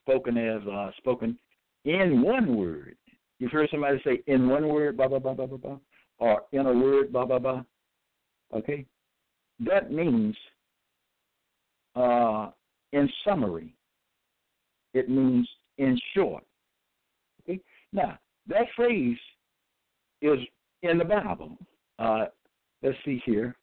spoken 0.00 0.36
as 0.36 0.62
uh, 0.68 0.90
spoken 0.98 1.38
in 1.84 2.22
one 2.22 2.56
word. 2.56 2.96
You've 3.38 3.52
heard 3.52 3.68
somebody 3.70 4.00
say 4.04 4.22
in 4.26 4.48
one 4.48 4.68
word, 4.68 4.96
blah 4.96 5.08
blah 5.08 5.18
blah 5.18 5.34
blah 5.34 5.46
blah 5.46 5.58
blah, 5.58 5.78
or 6.18 6.42
in 6.52 6.66
a 6.66 6.72
word, 6.72 7.12
blah 7.12 7.24
blah 7.24 7.38
blah. 7.38 7.62
Okay, 8.54 8.84
that 9.60 9.92
means 9.92 10.36
uh, 11.94 12.50
in 12.92 13.08
summary. 13.24 13.74
It 14.94 15.08
means 15.08 15.48
in 15.76 15.98
short. 16.14 16.44
Okay, 17.42 17.60
now 17.92 18.18
that 18.48 18.66
phrase 18.74 19.18
is 20.22 20.38
in 20.82 20.98
the 20.98 21.04
Bible. 21.04 21.56
Uh, 21.98 22.26
let's 22.82 22.96
see 23.04 23.22
here. 23.24 23.54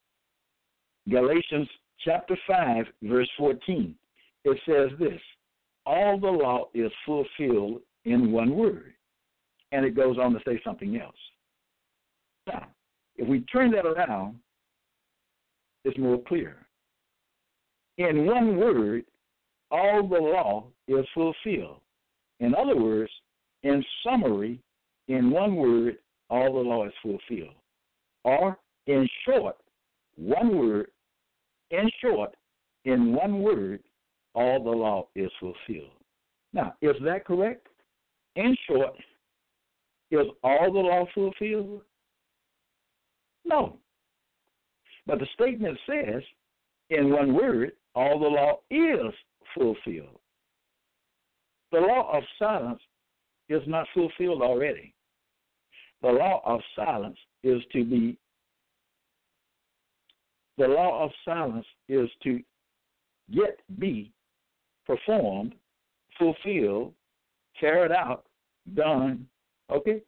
Galatians 1.09 1.67
chapter 2.03 2.37
5, 2.47 2.85
verse 3.03 3.29
14. 3.37 3.95
It 4.43 4.59
says 4.67 4.97
this 4.99 5.19
All 5.85 6.19
the 6.19 6.27
law 6.27 6.69
is 6.73 6.91
fulfilled 7.05 7.81
in 8.05 8.31
one 8.31 8.55
word. 8.55 8.94
And 9.75 9.85
it 9.85 9.93
goes 9.93 10.17
on 10.17 10.31
to 10.31 10.39
say 10.47 10.61
something 10.63 10.95
else. 11.01 11.17
Now, 12.47 12.67
if 13.17 13.27
we 13.27 13.41
turn 13.41 13.71
that 13.71 13.85
around, 13.85 14.39
it's 15.83 15.97
more 15.97 16.21
clear. 16.25 16.65
In 17.97 18.25
one 18.25 18.55
word, 18.55 19.03
all 19.71 20.07
the 20.07 20.17
law 20.17 20.67
is 20.87 21.05
fulfilled. 21.13 21.81
In 22.39 22.55
other 22.55 22.77
words, 22.77 23.11
in 23.63 23.83
summary, 24.01 24.61
in 25.09 25.29
one 25.29 25.57
word, 25.57 25.97
all 26.29 26.53
the 26.53 26.69
law 26.69 26.85
is 26.85 26.93
fulfilled. 27.01 27.55
Or, 28.23 28.57
in 28.87 29.05
short, 29.25 29.57
one 30.15 30.57
word, 30.57 30.87
in 31.71 31.89
short, 32.01 32.33
in 32.85 33.13
one 33.13 33.41
word, 33.41 33.81
all 34.35 34.63
the 34.63 34.69
law 34.69 35.09
is 35.15 35.31
fulfilled. 35.41 35.91
Now, 36.53 36.75
is 36.81 36.95
that 37.03 37.25
correct? 37.25 37.67
In 38.37 38.55
short, 38.69 38.93
is 40.21 40.27
all 40.43 40.71
the 40.71 40.79
law 40.79 41.05
fulfilled? 41.13 41.81
No. 43.43 43.77
But 45.05 45.19
the 45.19 45.27
statement 45.33 45.77
says, 45.87 46.21
in 46.89 47.11
one 47.11 47.33
word, 47.33 47.73
all 47.93 48.19
the 48.19 48.27
law 48.27 48.59
is 48.69 49.13
fulfilled. 49.53 50.19
The 51.71 51.79
law 51.79 52.15
of 52.15 52.23
silence 52.39 52.81
is 53.49 53.61
not 53.67 53.87
fulfilled 53.93 54.41
already. 54.41 54.93
The 56.01 56.09
law 56.09 56.41
of 56.45 56.61
silence 56.75 57.17
is 57.43 57.61
to 57.73 57.83
be 57.83 58.17
the 60.57 60.67
law 60.67 61.03
of 61.03 61.11
silence 61.25 61.65
is 61.89 62.09
to 62.23 62.39
yet 63.27 63.59
be 63.77 64.11
performed, 64.85 65.53
fulfilled, 66.17 66.93
carried 67.59 67.91
out, 67.91 68.25
done. 68.73 69.27
Okay? 69.71 70.01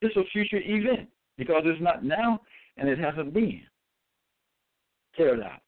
It's 0.00 0.16
a 0.16 0.24
future 0.32 0.60
event 0.62 1.08
because 1.38 1.62
it's 1.64 1.82
not 1.82 2.04
now 2.04 2.40
and 2.76 2.88
it 2.88 2.98
hasn't 2.98 3.32
been 3.32 3.62
carried 5.16 5.42
out. 5.42 5.60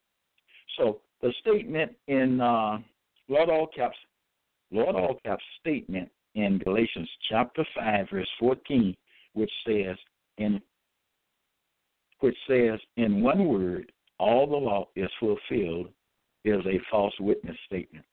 So 0.77 1.01
the 1.23 1.33
statement 1.41 1.93
in 2.09 2.41
uh, 2.41 2.79
Lord 3.29 3.49
all 3.49 3.69
caps, 3.75 3.97
Lord 4.71 4.97
all 4.97 5.19
caps 5.25 5.45
statement 5.61 6.11
in 6.35 6.59
Galatians 6.59 7.09
chapter 7.31 7.65
five 7.77 8.07
verse 8.11 8.29
fourteen, 8.41 8.97
which 9.35 9.51
says 9.67 9.97
in 10.39 10.61
which 12.21 12.37
says 12.49 12.81
in 12.97 13.23
one 13.23 13.47
word, 13.47 13.93
all 14.19 14.47
the 14.47 14.57
law 14.57 14.89
is 14.97 15.11
fulfilled, 15.21 15.91
is 16.45 16.61
a 16.67 16.81
false 16.91 17.15
witness 17.21 17.57
statement. 17.67 18.05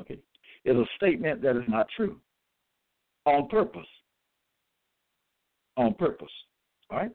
Okay, 0.00 0.18
it's 0.64 0.78
a 0.78 0.96
statement 0.96 1.42
that 1.42 1.56
is 1.56 1.68
not 1.68 1.86
true 1.96 2.16
on 3.26 3.48
purpose. 3.48 3.86
On 5.76 5.94
purpose. 5.94 6.32
All 6.90 6.98
right. 6.98 7.10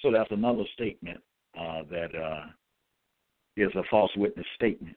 So 0.00 0.12
that's 0.12 0.30
another 0.30 0.64
statement 0.74 1.18
uh, 1.58 1.82
that 1.90 2.14
uh, 2.14 2.46
is 3.56 3.70
a 3.74 3.82
false 3.90 4.10
witness 4.16 4.46
statement 4.54 4.96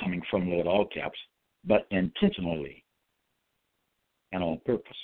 coming 0.00 0.22
from 0.30 0.50
Lord 0.50 0.66
All 0.66 0.86
Caps, 0.86 1.18
but 1.64 1.86
intentionally 1.90 2.84
and 4.32 4.42
on 4.42 4.60
purpose. 4.64 4.96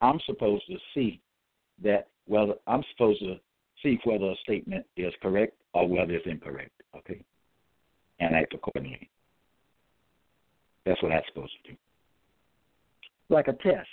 I'm 0.00 0.20
supposed 0.26 0.64
to 0.68 0.76
see 0.94 1.20
that 1.82 2.08
whether 2.26 2.54
I'm 2.66 2.82
supposed 2.92 3.20
to 3.20 3.36
see 3.82 3.98
whether 4.04 4.26
a 4.26 4.36
statement 4.42 4.84
is 4.96 5.12
correct 5.22 5.54
or 5.74 5.88
whether 5.88 6.12
it's 6.12 6.26
incorrect, 6.26 6.72
okay? 6.96 7.22
And 8.20 8.34
act 8.34 8.54
accordingly. 8.54 9.08
That's 10.88 11.02
what 11.02 11.12
I'm 11.12 11.22
supposed 11.28 11.52
to 11.64 11.72
do. 11.72 11.76
Like 13.28 13.48
a 13.48 13.52
test. 13.52 13.88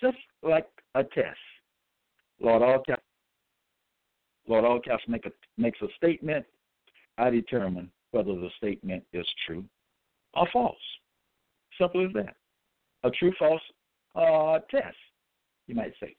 Just 0.00 0.16
like 0.42 0.66
a 0.96 1.04
test. 1.04 1.38
Lord 2.40 2.62
all 2.62 2.82
caps 2.84 3.02
Lord 4.48 4.64
all 4.64 4.80
caps 4.80 5.04
make 5.06 5.24
a, 5.26 5.30
makes 5.56 5.80
a 5.82 5.86
statement. 5.96 6.44
I 7.16 7.30
determine 7.30 7.92
whether 8.10 8.34
the 8.34 8.48
statement 8.56 9.04
is 9.12 9.26
true 9.46 9.64
or 10.34 10.48
false. 10.52 10.74
Simple 11.78 12.04
as 12.04 12.12
that. 12.14 12.34
A 13.04 13.10
true 13.10 13.32
false 13.38 13.62
uh, 14.16 14.58
test, 14.68 14.96
you 15.68 15.76
might 15.76 15.92
say. 16.00 16.16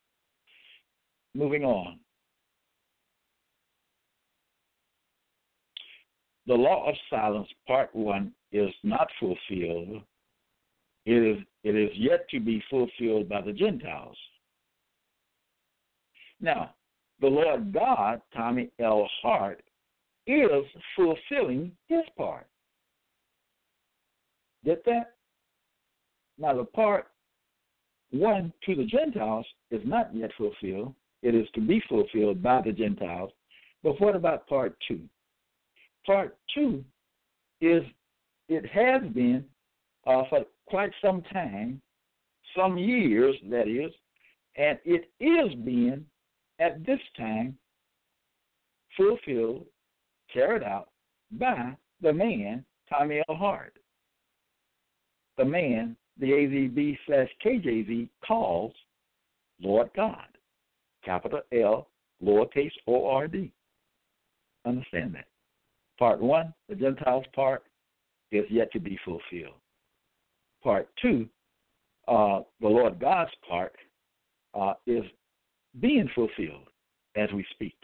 Moving 1.36 1.66
on. 1.66 2.00
The 6.48 6.54
law 6.54 6.88
of 6.88 6.96
silence, 7.10 7.50
part 7.68 7.94
one, 7.94 8.32
is 8.52 8.70
not 8.84 9.08
fulfilled. 9.20 10.02
It 11.06 11.14
is, 11.14 11.38
it 11.64 11.76
is 11.76 11.90
yet 11.96 12.30
to 12.30 12.40
be 12.40 12.64
fulfilled 12.70 13.28
by 13.28 13.42
the 13.42 13.54
Gentiles. 13.54 14.18
Now, 16.40 16.74
the 17.20 17.28
Lord 17.28 17.74
God, 17.74 18.22
Tommy 18.36 18.70
L. 18.80 19.08
Hart, 19.22 19.64
is 20.28 20.66
fulfilling 20.96 21.72
his 21.88 22.04
part. 22.18 22.48
Get 24.64 24.84
that? 24.86 25.16
Now, 26.38 26.56
the 26.56 26.66
part 26.66 27.08
one 28.12 28.54
to 28.66 28.76
the 28.76 28.86
Gentiles 28.86 29.46
is 29.70 29.82
not 29.86 30.14
yet 30.16 30.32
fulfilled. 30.38 30.94
It 31.24 31.36
is 31.36 31.48
to 31.54 31.62
be 31.62 31.82
fulfilled 31.88 32.42
by 32.44 32.62
the 32.62 32.72
Gentiles. 32.72 33.32
But 33.84 34.00
what 34.02 34.16
about 34.16 34.48
part 34.48 34.76
two? 34.88 35.02
Part 36.06 36.38
two 36.54 36.84
is 37.62 37.84
it 38.52 38.66
has 38.68 39.02
been 39.14 39.46
uh, 40.06 40.24
for 40.30 40.44
quite 40.68 40.92
some 41.02 41.22
time, 41.34 41.82
some 42.56 42.78
years, 42.78 43.36
that 43.50 43.68
is, 43.68 43.92
and 44.58 44.78
it 44.84 45.10
is 45.20 45.54
being 45.64 46.06
at 46.60 46.86
this 46.86 47.00
time 47.18 47.58
fulfilled, 48.98 49.66
carried 50.34 50.64
out 50.64 50.90
by 51.32 51.76
the 52.02 52.12
man, 52.12 52.66
Tommy 52.90 53.22
L. 53.30 53.36
Hart. 53.36 53.74
The 55.38 55.46
man 55.46 55.96
the 56.20 56.28
AVB 56.28 56.98
slash 57.08 57.30
KJV 57.44 58.10
calls 58.28 58.74
Lord 59.62 59.90
God, 59.96 60.28
capital 61.06 61.42
L, 61.54 61.88
lowercase 62.24 62.72
O 62.88 63.08
R 63.08 63.28
D. 63.28 63.52
Understand 64.66 65.16
that. 65.16 65.26
Part 65.98 66.20
one, 66.22 66.54
the 66.68 66.76
Gentiles 66.76 67.26
part, 67.34 67.64
is 68.32 68.46
yet 68.50 68.72
to 68.72 68.80
be 68.80 68.98
fulfilled. 69.04 69.60
Part 70.64 70.88
two, 71.02 71.28
uh, 72.08 72.42
the 72.60 72.68
Lord 72.68 73.00
God's 73.00 73.32
part, 73.48 73.76
uh, 74.54 74.74
is 74.86 75.04
being 75.80 76.10
fulfilled 76.14 76.68
as 77.16 77.30
we 77.34 77.46
speak. 77.52 77.76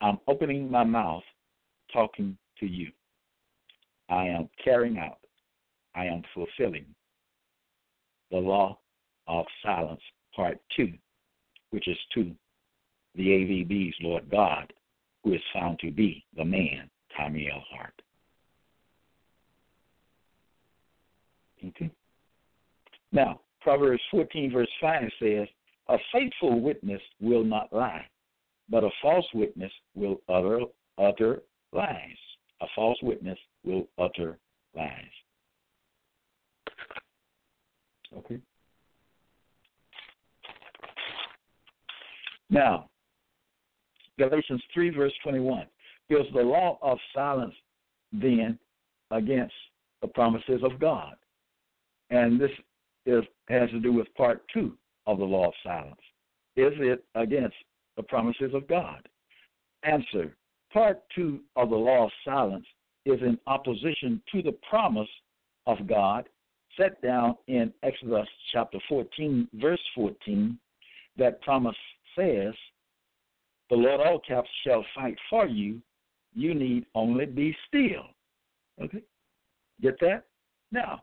I'm 0.00 0.18
opening 0.26 0.70
my 0.70 0.84
mouth 0.84 1.22
talking 1.92 2.36
to 2.58 2.66
you. 2.66 2.90
I 4.08 4.26
am 4.26 4.48
carrying 4.62 4.98
out, 4.98 5.18
I 5.94 6.06
am 6.06 6.22
fulfilling 6.34 6.86
the 8.30 8.38
law 8.38 8.78
of 9.28 9.46
silence, 9.64 10.00
part 10.34 10.58
two, 10.76 10.92
which 11.70 11.86
is 11.86 11.96
to 12.14 12.32
the 13.14 13.28
AVB's 13.28 13.94
Lord 14.00 14.28
God, 14.30 14.72
who 15.22 15.34
is 15.34 15.40
found 15.52 15.78
to 15.80 15.90
be 15.90 16.24
the 16.36 16.44
man, 16.44 16.90
Tommy 17.16 17.48
L. 17.52 17.62
Hart. 17.70 18.02
Okay. 21.64 21.90
Now, 23.12 23.40
Proverbs 23.60 24.02
14, 24.10 24.52
verse 24.52 24.68
5 24.80 25.02
says, 25.20 25.46
A 25.88 25.96
faithful 26.12 26.60
witness 26.60 27.00
will 27.20 27.44
not 27.44 27.72
lie, 27.72 28.04
but 28.68 28.84
a 28.84 28.90
false 29.00 29.26
witness 29.34 29.72
will 29.94 30.20
utter, 30.28 30.60
utter 30.98 31.42
lies. 31.72 32.16
A 32.60 32.66
false 32.74 32.98
witness 33.02 33.38
will 33.64 33.88
utter 33.98 34.38
lies. 34.74 34.88
Okay. 38.16 38.38
Now, 42.50 42.90
Galatians 44.18 44.62
3, 44.74 44.90
verse 44.90 45.12
21. 45.22 45.66
Is 46.10 46.26
the 46.34 46.42
law 46.42 46.78
of 46.82 46.98
silence 47.14 47.54
then 48.12 48.58
against 49.10 49.54
the 50.02 50.08
promises 50.08 50.62
of 50.62 50.78
God? 50.78 51.14
And 52.10 52.40
this 52.40 52.50
is, 53.06 53.24
has 53.48 53.70
to 53.70 53.80
do 53.80 53.92
with 53.92 54.12
part 54.14 54.42
two 54.52 54.76
of 55.06 55.18
the 55.18 55.24
law 55.24 55.48
of 55.48 55.54
silence. 55.64 56.00
Is 56.56 56.72
it 56.78 57.04
against 57.14 57.56
the 57.96 58.02
promises 58.02 58.52
of 58.54 58.68
God? 58.68 59.08
Answer 59.84 60.36
Part 60.72 61.02
two 61.14 61.40
of 61.56 61.68
the 61.68 61.76
law 61.76 62.04
of 62.04 62.10
silence 62.24 62.64
is 63.04 63.20
in 63.20 63.38
opposition 63.46 64.22
to 64.32 64.42
the 64.42 64.56
promise 64.68 65.08
of 65.66 65.86
God 65.86 66.28
set 66.78 67.00
down 67.02 67.36
in 67.46 67.72
Exodus 67.82 68.26
chapter 68.52 68.78
14, 68.88 69.48
verse 69.54 69.80
14. 69.94 70.58
That 71.18 71.42
promise 71.42 71.76
says, 72.16 72.54
The 73.68 73.76
Lord 73.76 74.00
all 74.00 74.20
caps 74.26 74.48
shall 74.66 74.84
fight 74.94 75.18
for 75.28 75.46
you. 75.46 75.82
You 76.34 76.54
need 76.54 76.86
only 76.94 77.26
be 77.26 77.56
still. 77.68 78.06
Okay? 78.82 79.02
Get 79.80 79.98
that? 80.00 80.24
Now, 80.70 81.02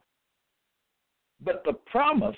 but 1.43 1.63
the 1.65 1.73
promise 1.73 2.35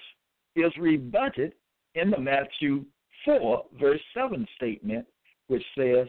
is 0.55 0.71
rebutted 0.77 1.53
in 1.95 2.11
the 2.11 2.19
Matthew 2.19 2.85
4, 3.25 3.65
verse 3.79 4.01
7 4.13 4.45
statement, 4.55 5.05
which 5.47 5.63
says, 5.77 6.07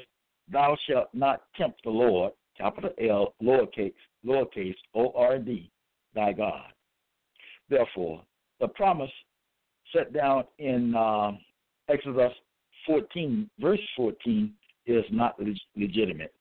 Thou 0.50 0.76
shalt 0.88 1.08
not 1.12 1.42
tempt 1.56 1.80
the 1.84 1.90
Lord, 1.90 2.32
capital 2.56 2.90
L, 3.00 3.34
lowercase, 3.42 3.94
lowercase, 4.26 4.74
O 4.94 5.12
R 5.16 5.38
D, 5.38 5.70
thy 6.14 6.32
God. 6.32 6.72
Therefore, 7.68 8.22
the 8.60 8.68
promise 8.68 9.10
set 9.94 10.12
down 10.12 10.44
in 10.58 10.94
uh, 10.94 11.32
Exodus 11.88 12.32
14, 12.86 13.48
verse 13.60 13.80
14, 13.96 14.52
is 14.86 15.04
not 15.10 15.40
leg- 15.40 15.56
legitimate. 15.76 16.34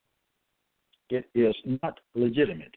It 1.12 1.30
is 1.36 1.54
not 1.84 2.00
legitimate. 2.16 2.74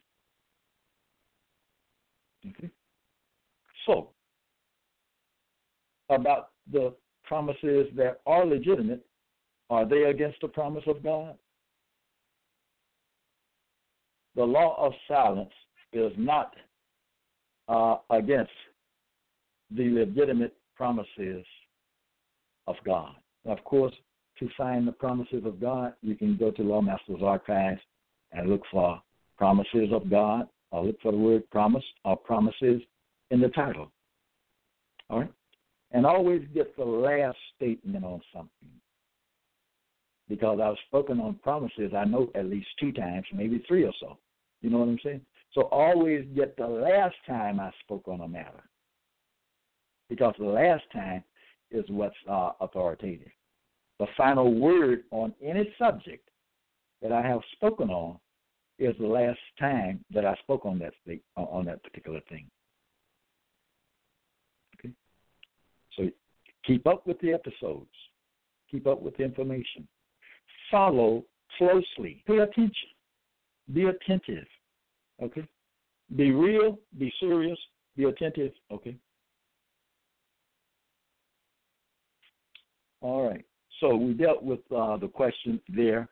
Okay. 2.45 2.69
So, 3.87 4.09
about 6.11 6.51
the 6.71 6.93
promises 7.23 7.87
that 7.97 8.21
are 8.27 8.45
legitimate, 8.45 9.07
are 9.71 9.87
they 9.87 10.03
against 10.05 10.41
the 10.41 10.49
promise 10.49 10.83
of 10.89 11.03
God? 11.03 11.37
The 14.35 14.43
law 14.43 14.77
of 14.85 14.93
silence 15.07 15.53
is 15.93 16.13
not 16.19 16.55
uh, 17.69 17.99
against 18.11 18.51
the 19.71 19.91
legitimate 19.91 20.57
promises 20.75 21.45
of 22.67 22.75
God. 22.85 23.15
Of 23.47 23.63
course, 23.63 23.95
to 24.41 24.49
find 24.57 24.89
the 24.89 24.93
promises 24.93 25.45
of 25.45 25.61
God, 25.61 25.95
you 26.03 26.17
can 26.17 26.37
go 26.37 26.51
to 26.51 26.63
Lawmaster's 26.63 27.23
Archives 27.23 27.81
and 28.35 28.51
look 28.51 28.63
for 28.71 29.01
promises 29.39 29.89
of 29.93 30.11
God, 30.11 30.49
or 30.71 30.85
look 30.85 31.01
for 31.01 31.13
the 31.13 31.19
word 31.19 31.49
promise 31.51 31.85
or 32.05 32.17
promises 32.17 32.83
in 33.31 33.41
the 33.41 33.49
title. 33.49 33.91
All 35.09 35.21
right? 35.21 35.33
And 35.93 36.05
always 36.05 36.43
get 36.53 36.77
the 36.77 36.85
last 36.85 37.39
statement 37.57 38.05
on 38.05 38.21
something. 38.33 38.51
Because 40.29 40.59
I've 40.61 40.77
spoken 40.89 41.21
on 41.21 41.35
promises, 41.43 41.93
I 41.97 42.05
know 42.05 42.31
at 42.35 42.47
least 42.47 42.67
two 42.81 42.93
times, 42.93 43.27
maybe 43.33 43.63
three 43.69 43.85
or 43.85 43.93
so. 44.01 44.19
You 44.63 44.71
know 44.71 44.79
what 44.79 44.89
I'm 44.89 44.99
saying? 45.05 45.21
So 45.53 45.63
always 45.71 46.27
get 46.35 46.57
the 46.57 46.67
last 46.67 47.15
time 47.27 47.61
I 47.61 47.71
spoke 47.85 48.09
on 48.09 48.23
a 48.23 48.29
matter. 48.29 48.65
Because 50.09 50.35
the 50.39 50.47
last 50.47 50.83
time 50.93 51.23
is 51.71 51.85
what's 51.89 52.17
uh, 52.29 52.51
authoritative. 52.61 53.31
The 54.01 54.07
final 54.17 54.53
word 54.53 55.05
on 55.11 55.35
any 55.43 55.73
subject 55.79 56.29
that 57.03 57.13
I 57.13 57.23
have 57.23 57.41
spoken 57.53 57.91
on 57.91 58.19
is 58.79 58.95
the 58.99 59.07
last 59.07 59.39
time 59.59 60.05
that 60.13 60.25
I 60.25 60.35
spoke 60.43 60.67
on 60.67 60.79
that 60.81 60.93
state, 61.03 61.23
on 61.37 61.67
that 61.67 61.83
particular 61.83 62.21
thing. 62.29 62.47
Okay. 64.79 64.93
So 65.97 66.11
keep 66.67 66.87
up 66.87 67.07
with 67.07 67.21
the 67.21 67.33
episodes. 67.33 67.91
Keep 68.71 68.87
up 68.87 69.01
with 69.01 69.17
the 69.17 69.25
information. 69.25 69.87
Follow 70.71 71.25
closely. 71.59 72.23
Pay 72.27 72.39
attention. 72.39 72.89
Be 73.73 73.85
attentive. 73.85 74.47
Okay? 75.23 75.47
Be 76.17 76.33
real, 76.33 76.79
be 76.99 77.13
serious, 77.21 77.59
be 77.97 78.05
attentive. 78.05 78.53
Okay? 78.71 78.97
All 83.01 83.29
right. 83.29 83.45
So 83.81 83.95
we 83.95 84.15
dealt 84.15 84.43
with 84.43 84.61
uh, 84.75 84.97
the 84.97 85.09
question 85.09 85.61
there: 85.69 86.09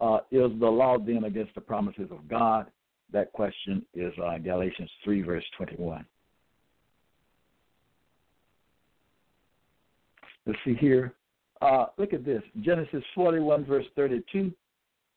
uh, 0.00 0.18
Is 0.30 0.50
the 0.60 0.66
law 0.66 0.98
then 0.98 1.24
against 1.24 1.54
the 1.54 1.60
promises 1.60 2.08
of 2.10 2.28
God? 2.28 2.66
That 3.12 3.32
question 3.32 3.84
is 3.94 4.12
uh, 4.22 4.38
Galatians 4.38 4.90
3, 5.04 5.22
verse 5.22 5.44
21. 5.56 6.04
Let's 10.46 10.58
see 10.64 10.74
here. 10.74 11.14
Uh, 11.62 11.86
look 11.96 12.12
at 12.12 12.24
this 12.24 12.42
Genesis 12.60 13.02
41, 13.14 13.64
verse 13.64 13.86
32. 13.96 14.52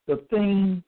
The 0.08 0.24
thing 0.30 0.84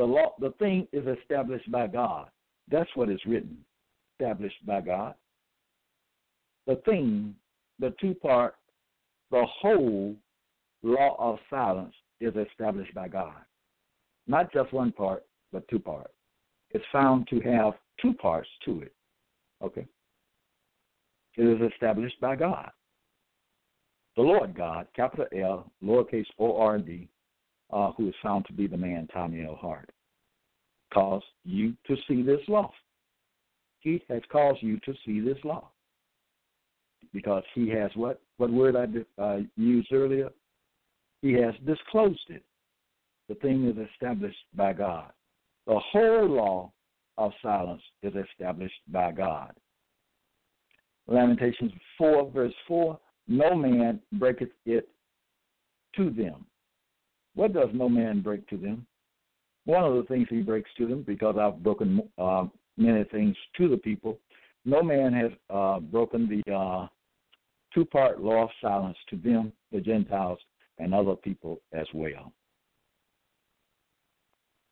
the 0.00 0.06
law, 0.06 0.32
the 0.40 0.52
thing 0.52 0.88
is 0.94 1.04
established 1.06 1.70
by 1.70 1.86
God. 1.86 2.30
That's 2.70 2.88
what 2.94 3.10
is 3.10 3.20
written, 3.26 3.58
established 4.14 4.64
by 4.64 4.80
God. 4.80 5.14
The 6.66 6.76
thing, 6.86 7.34
the 7.78 7.92
two 8.00 8.14
part, 8.14 8.54
the 9.30 9.44
whole 9.60 10.14
law 10.82 11.16
of 11.18 11.38
silence 11.50 11.92
is 12.20 12.34
established 12.36 12.94
by 12.94 13.08
God. 13.08 13.34
Not 14.26 14.52
just 14.52 14.72
one 14.72 14.92
part, 14.92 15.24
but 15.52 15.66
two 15.68 15.78
parts. 15.78 16.12
It's 16.70 16.84
found 16.92 17.26
to 17.28 17.40
have 17.40 17.74
two 18.00 18.14
parts 18.14 18.48
to 18.64 18.82
it. 18.82 18.94
Okay? 19.62 19.86
It 21.36 21.42
is 21.42 21.72
established 21.72 22.20
by 22.20 22.36
God. 22.36 22.70
The 24.16 24.22
Lord 24.22 24.56
God, 24.56 24.86
capital 24.94 25.26
L, 25.36 25.70
lowercase 25.82 26.26
O 26.38 26.56
R 26.56 26.78
D, 26.78 27.08
uh, 27.72 27.92
who 27.92 28.08
is 28.08 28.14
found 28.22 28.44
to 28.46 28.52
be 28.52 28.66
the 28.66 28.76
man 28.76 29.08
Tommy 29.12 29.44
L. 29.44 29.54
Hart, 29.54 29.90
caused 30.92 31.24
you 31.44 31.74
to 31.86 31.96
see 32.08 32.22
this 32.22 32.40
law. 32.48 32.72
He 33.78 34.02
has 34.08 34.22
caused 34.30 34.62
you 34.62 34.78
to 34.80 34.92
see 35.06 35.20
this 35.20 35.38
law 35.44 35.70
because 37.12 37.44
he 37.54 37.68
has 37.70 37.90
what? 37.94 38.20
What 38.36 38.50
word 38.50 38.76
I 38.76 39.22
uh, 39.22 39.38
used 39.56 39.92
earlier? 39.92 40.30
He 41.22 41.32
has 41.34 41.54
disclosed 41.66 42.18
it. 42.28 42.42
The 43.28 43.34
thing 43.36 43.68
is 43.68 43.76
established 43.92 44.44
by 44.54 44.72
God. 44.72 45.12
The 45.66 45.78
whole 45.78 46.28
law 46.28 46.72
of 47.18 47.32
silence 47.42 47.82
is 48.02 48.14
established 48.14 48.80
by 48.88 49.12
God. 49.12 49.52
Lamentations 51.06 51.72
4, 51.98 52.30
verse 52.30 52.54
4 52.66 52.98
No 53.28 53.54
man 53.54 54.00
breaketh 54.12 54.50
it 54.64 54.88
to 55.96 56.10
them. 56.10 56.46
What 57.34 57.52
does 57.52 57.68
no 57.72 57.88
man 57.88 58.20
break 58.20 58.48
to 58.48 58.56
them? 58.56 58.86
One 59.64 59.84
of 59.84 59.94
the 59.94 60.02
things 60.04 60.26
he 60.30 60.40
breaks 60.40 60.70
to 60.78 60.86
them, 60.86 61.02
because 61.02 61.36
I've 61.38 61.62
broken 61.62 62.02
uh, 62.18 62.46
many 62.76 63.04
things 63.04 63.36
to 63.58 63.68
the 63.68 63.76
people, 63.76 64.18
no 64.64 64.82
man 64.82 65.12
has 65.12 65.30
uh, 65.50 65.80
broken 65.80 66.28
the 66.28 66.52
uh, 66.52 66.86
two 67.74 67.84
part 67.84 68.20
law 68.20 68.44
of 68.44 68.50
silence 68.60 68.96
to 69.10 69.16
them, 69.16 69.52
the 69.72 69.80
Gentiles, 69.80 70.38
and 70.80 70.94
other 70.94 71.14
people 71.14 71.60
as 71.72 71.86
well. 71.94 72.32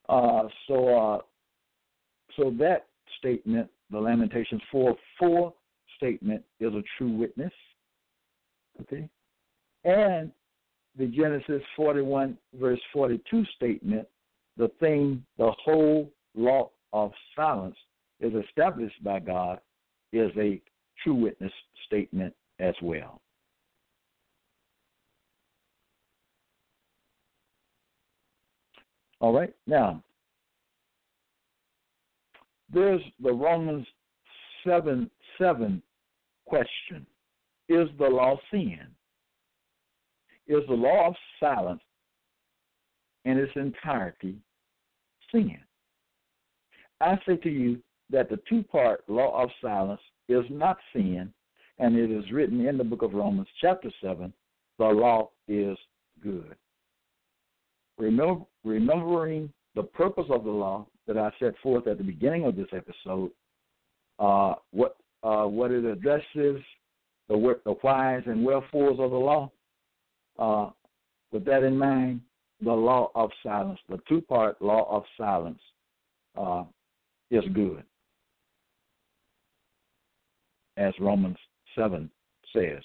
Uh, 0.09 0.49
so, 0.67 0.89
uh, 0.97 1.19
so 2.37 2.51
that 2.59 2.87
statement, 3.19 3.69
the 3.91 3.99
Lamentations 3.99 4.63
4 4.73 4.97
4 5.19 5.55
statement, 5.97 6.43
is 6.61 6.73
a 6.73 6.83
true 6.97 7.11
witness. 7.11 7.53
Okay? 8.81 9.09
And 9.85 10.33
the 10.97 11.07
Genesis 11.07 11.63
41, 11.77 12.39
verse 12.55 12.81
42 12.93 13.45
statement, 13.57 14.07
the 14.57 14.69
thing, 14.81 15.25
the 15.37 15.53
whole 15.65 16.11
law 16.35 16.71
of 16.93 17.13
silence 17.37 17.77
is 18.21 18.33
established 18.49 19.03
by 19.05 19.21
God, 19.21 19.61
is 20.13 20.31
a 20.39 20.61
true 21.05 21.15
witness 21.15 21.53
statement 21.87 22.35
as 22.61 22.75
well. 22.83 23.21
All 29.21 29.33
right, 29.33 29.55
now, 29.67 30.03
there's 32.73 33.01
the 33.23 33.33
Romans 33.33 33.87
7 34.67 35.11
7 35.39 35.83
question 36.47 37.07
Is 37.69 37.89
the 37.99 38.09
law 38.09 38.37
sin? 38.51 38.87
Is 40.47 40.63
the 40.69 40.75
law 40.75 41.09
of 41.09 41.15
silence 41.41 41.83
in 43.25 43.39
its 43.39 43.53
entirety 43.57 44.37
sin. 45.31 45.59
I 47.01 47.19
say 47.27 47.37
to 47.37 47.51
you 47.51 47.79
that 48.11 48.29
the 48.31 48.41
two 48.49 48.63
part 48.63 49.05
law 49.09 49.43
of 49.43 49.51
silence 49.63 50.01
is 50.29 50.45
not 50.51 50.79
sin, 50.93 51.33
and 51.79 51.97
it 51.97 52.11
is 52.11 52.31
written 52.33 52.67
in 52.67 52.79
the 52.79 52.85
book 52.85 53.03
of 53.03 53.15
Romans, 53.15 53.49
chapter 53.61 53.91
7 54.03 54.33
the 54.79 54.85
law 54.85 55.29
is 55.49 55.77
good. 56.23 56.55
Remember, 57.99 58.45
remembering 58.69 59.53
the 59.75 59.83
purpose 59.83 60.27
of 60.31 60.45
the 60.45 60.51
law 60.51 60.87
that 61.07 61.17
I 61.17 61.31
set 61.41 61.55
forth 61.63 61.87
at 61.87 61.99
the 61.99 62.05
beginning 62.05 62.45
of 62.45 62.57
this 62.57 62.69
episode, 62.73 63.31
uh, 64.19 64.55
what 64.71 64.97
uh, 65.23 65.47
what 65.47 65.73
it 65.73 65.85
addresses, 65.85 66.63
the, 67.29 67.57
the 67.65 67.73
whys 67.83 68.23
and 68.27 68.45
wherefores 68.45 68.99
of 69.01 69.11
the 69.11 69.17
law. 69.17 69.51
Uh, 70.39 70.71
with 71.33 71.45
that 71.45 71.65
in 71.65 71.77
mind, 71.77 72.21
the 72.63 72.73
law 72.73 73.11
of 73.15 73.31
silence, 73.43 73.81
the 73.89 73.99
two 74.09 74.21
part 74.21 74.61
law 74.63 74.89
of 74.91 75.03
silence, 75.17 75.59
uh, 76.37 76.65
is 77.31 77.45
good. 77.53 77.83
As 80.77 80.95
Romans 81.01 81.37
7 81.75 82.09
says. 82.55 82.83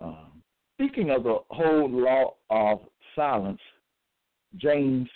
Um, 0.00 0.42
speaking 0.74 1.10
of 1.10 1.22
the 1.22 1.38
whole 1.50 1.88
law 1.88 2.34
of 2.50 2.80
silence, 3.14 3.60
James 4.56 5.08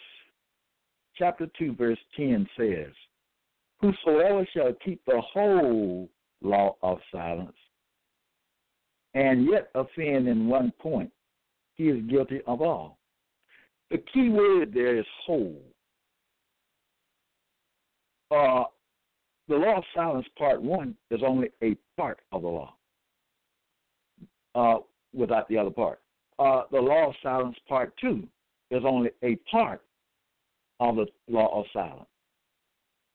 chapter 1.16 1.46
2, 1.58 1.74
verse 1.74 1.98
10 2.16 2.46
says, 2.56 2.92
Whosoever 3.80 4.46
shall 4.54 4.72
keep 4.84 5.00
the 5.06 5.20
whole 5.20 6.08
law 6.42 6.76
of 6.82 6.98
silence 7.10 7.56
and 9.14 9.46
yet 9.50 9.68
offend 9.74 10.28
in 10.28 10.48
one 10.48 10.72
point, 10.78 11.10
he 11.74 11.84
is 11.88 12.02
guilty 12.08 12.40
of 12.46 12.62
all. 12.62 12.98
The 13.90 13.98
key 13.98 14.28
word 14.30 14.72
there 14.72 14.98
is 14.98 15.04
whole. 15.24 15.60
Uh, 18.30 18.64
the 19.48 19.56
law 19.56 19.78
of 19.78 19.84
silence, 19.94 20.26
part 20.38 20.62
one, 20.62 20.94
is 21.10 21.20
only 21.26 21.50
a 21.62 21.76
part 21.96 22.20
of 22.32 22.42
the 22.42 22.48
law 22.48 22.74
uh, 24.54 24.78
without 25.12 25.48
the 25.48 25.58
other 25.58 25.70
part. 25.70 26.00
Uh, 26.38 26.62
the 26.70 26.80
law 26.80 27.08
of 27.08 27.14
silence, 27.22 27.56
part 27.68 27.92
two, 28.00 28.26
is 28.72 28.82
only 28.84 29.10
a 29.22 29.36
part 29.50 29.82
of 30.80 30.96
the 30.96 31.06
law 31.28 31.60
of 31.60 31.66
silence. 31.72 32.08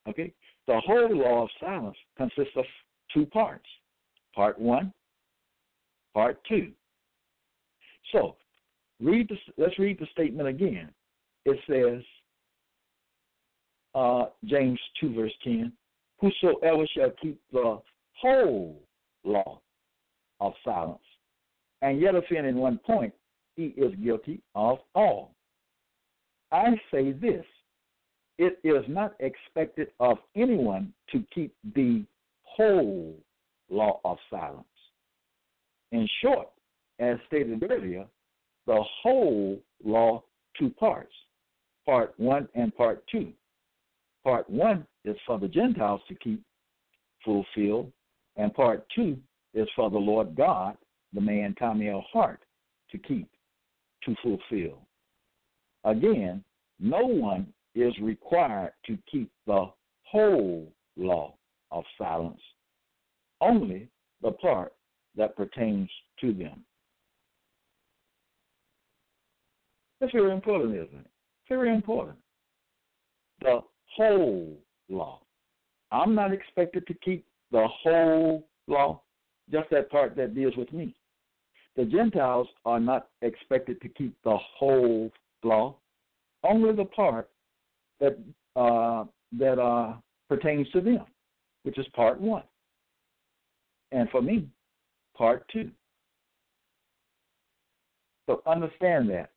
Okay? 0.08 0.32
The 0.66 0.80
whole 0.80 1.14
law 1.14 1.42
of 1.42 1.48
silence 1.60 1.96
consists 2.16 2.56
of 2.56 2.64
two 3.12 3.26
parts 3.26 3.66
part 4.34 4.58
one, 4.58 4.92
part 6.14 6.38
two. 6.48 6.70
So, 8.12 8.36
read 9.00 9.28
the, 9.28 9.36
let's 9.56 9.78
read 9.78 9.98
the 9.98 10.06
statement 10.12 10.48
again. 10.48 10.90
It 11.44 11.58
says, 11.68 12.04
uh, 13.94 14.26
James 14.44 14.78
2, 15.00 15.14
verse 15.14 15.32
10 15.42 15.72
Whosoever 16.20 16.86
shall 16.96 17.10
keep 17.20 17.40
the 17.52 17.80
whole 18.20 18.80
law 19.24 19.60
of 20.40 20.52
silence 20.64 21.02
and 21.82 22.00
yet 22.00 22.14
offend 22.14 22.46
in 22.46 22.56
one 22.56 22.78
point, 22.78 23.12
he 23.56 23.66
is 23.76 23.92
guilty 24.02 24.40
of 24.54 24.78
all. 24.94 25.34
I 26.50 26.80
say 26.90 27.12
this 27.12 27.44
it 28.38 28.58
is 28.62 28.84
not 28.88 29.14
expected 29.20 29.88
of 29.98 30.18
anyone 30.36 30.92
to 31.12 31.22
keep 31.34 31.54
the 31.74 32.04
whole 32.42 33.14
law 33.68 34.00
of 34.04 34.16
silence. 34.30 34.64
In 35.92 36.08
short, 36.22 36.48
as 37.00 37.18
stated 37.26 37.64
earlier, 37.68 38.06
the 38.66 38.82
whole 39.02 39.58
law, 39.84 40.22
two 40.58 40.70
parts 40.70 41.12
part 41.88 42.12
one 42.18 42.46
and 42.54 42.74
part 42.76 43.02
two. 43.10 43.32
Part 44.22 44.48
one 44.50 44.86
is 45.06 45.16
for 45.26 45.38
the 45.38 45.48
Gentiles 45.48 46.02
to 46.08 46.14
keep 46.16 46.42
fulfilled, 47.24 47.90
and 48.36 48.52
part 48.52 48.84
two 48.94 49.16
is 49.54 49.66
for 49.74 49.88
the 49.88 49.96
Lord 49.98 50.36
God, 50.36 50.76
the 51.14 51.20
man 51.20 51.54
Tommy 51.58 51.88
L. 51.88 52.04
Hart, 52.12 52.40
to 52.90 52.98
keep, 52.98 53.26
to 54.04 54.14
fulfill. 54.22 54.82
Again, 55.84 56.42
no 56.80 57.04
one 57.06 57.52
is 57.74 57.92
required 58.00 58.72
to 58.86 58.98
keep 59.10 59.30
the 59.46 59.66
whole 60.04 60.72
law 60.96 61.34
of 61.70 61.84
silence, 61.96 62.40
only 63.40 63.88
the 64.22 64.32
part 64.32 64.72
that 65.16 65.36
pertains 65.36 65.90
to 66.20 66.32
them. 66.32 66.64
That's 70.00 70.12
very 70.12 70.32
important, 70.32 70.74
isn't 70.74 71.00
it? 71.00 71.10
Very 71.48 71.74
important. 71.74 72.18
The 73.40 73.60
whole 73.96 74.56
law. 74.88 75.20
I'm 75.90 76.14
not 76.14 76.32
expected 76.32 76.86
to 76.86 76.94
keep 76.94 77.24
the 77.50 77.66
whole 77.82 78.46
law, 78.66 79.00
just 79.50 79.70
that 79.70 79.90
part 79.90 80.16
that 80.16 80.34
deals 80.34 80.56
with 80.56 80.72
me. 80.72 80.94
The 81.76 81.84
Gentiles 81.84 82.48
are 82.64 82.80
not 82.80 83.08
expected 83.22 83.80
to 83.80 83.88
keep 83.88 84.14
the 84.24 84.36
whole 84.36 85.10
law, 85.42 85.76
only 86.44 86.74
the 86.74 86.84
part 86.84 87.30
that 88.00 88.18
uh, 88.56 89.04
that 89.38 89.58
uh, 89.60 89.94
pertains 90.28 90.68
to 90.70 90.80
them, 90.80 91.04
which 91.62 91.78
is 91.78 91.86
part 91.94 92.20
one. 92.20 92.42
And 93.92 94.08
for 94.10 94.22
me, 94.22 94.48
part 95.16 95.44
two. 95.52 95.70
So 98.26 98.42
understand 98.46 99.08
that 99.10 99.30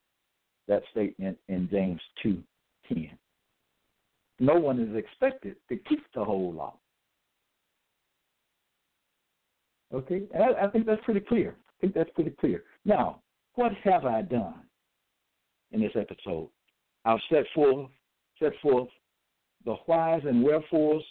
that 0.68 0.84
statement 0.92 1.38
in 1.48 1.70
James 1.72 2.02
two 2.22 2.42
ten. 2.88 3.10
No 4.40 4.56
one 4.56 4.80
is 4.80 4.96
expected 4.96 5.56
to 5.70 5.78
keep 5.78 6.04
the 6.16 6.24
whole 6.24 6.52
law. 6.54 6.76
Okay, 9.94 10.24
I, 10.36 10.66
I 10.66 10.70
think 10.70 10.86
that's 10.86 11.04
pretty 11.04 11.20
clear. 11.20 11.56
I 11.68 11.74
think 11.82 11.94
that's 11.94 12.10
pretty 12.16 12.32
clear. 12.32 12.64
Now, 12.86 13.22
what 13.56 13.74
have 13.84 14.06
I 14.06 14.22
done 14.22 14.56
in 15.72 15.82
this 15.82 15.96
episode? 15.96 16.50
I've 17.06 17.20
set 17.30 17.46
forth 17.54 17.90
set 18.42 18.54
forth 18.62 18.90
the 19.66 19.76
whys 19.86 20.22
and 20.26 20.44
wherefores 20.44 21.04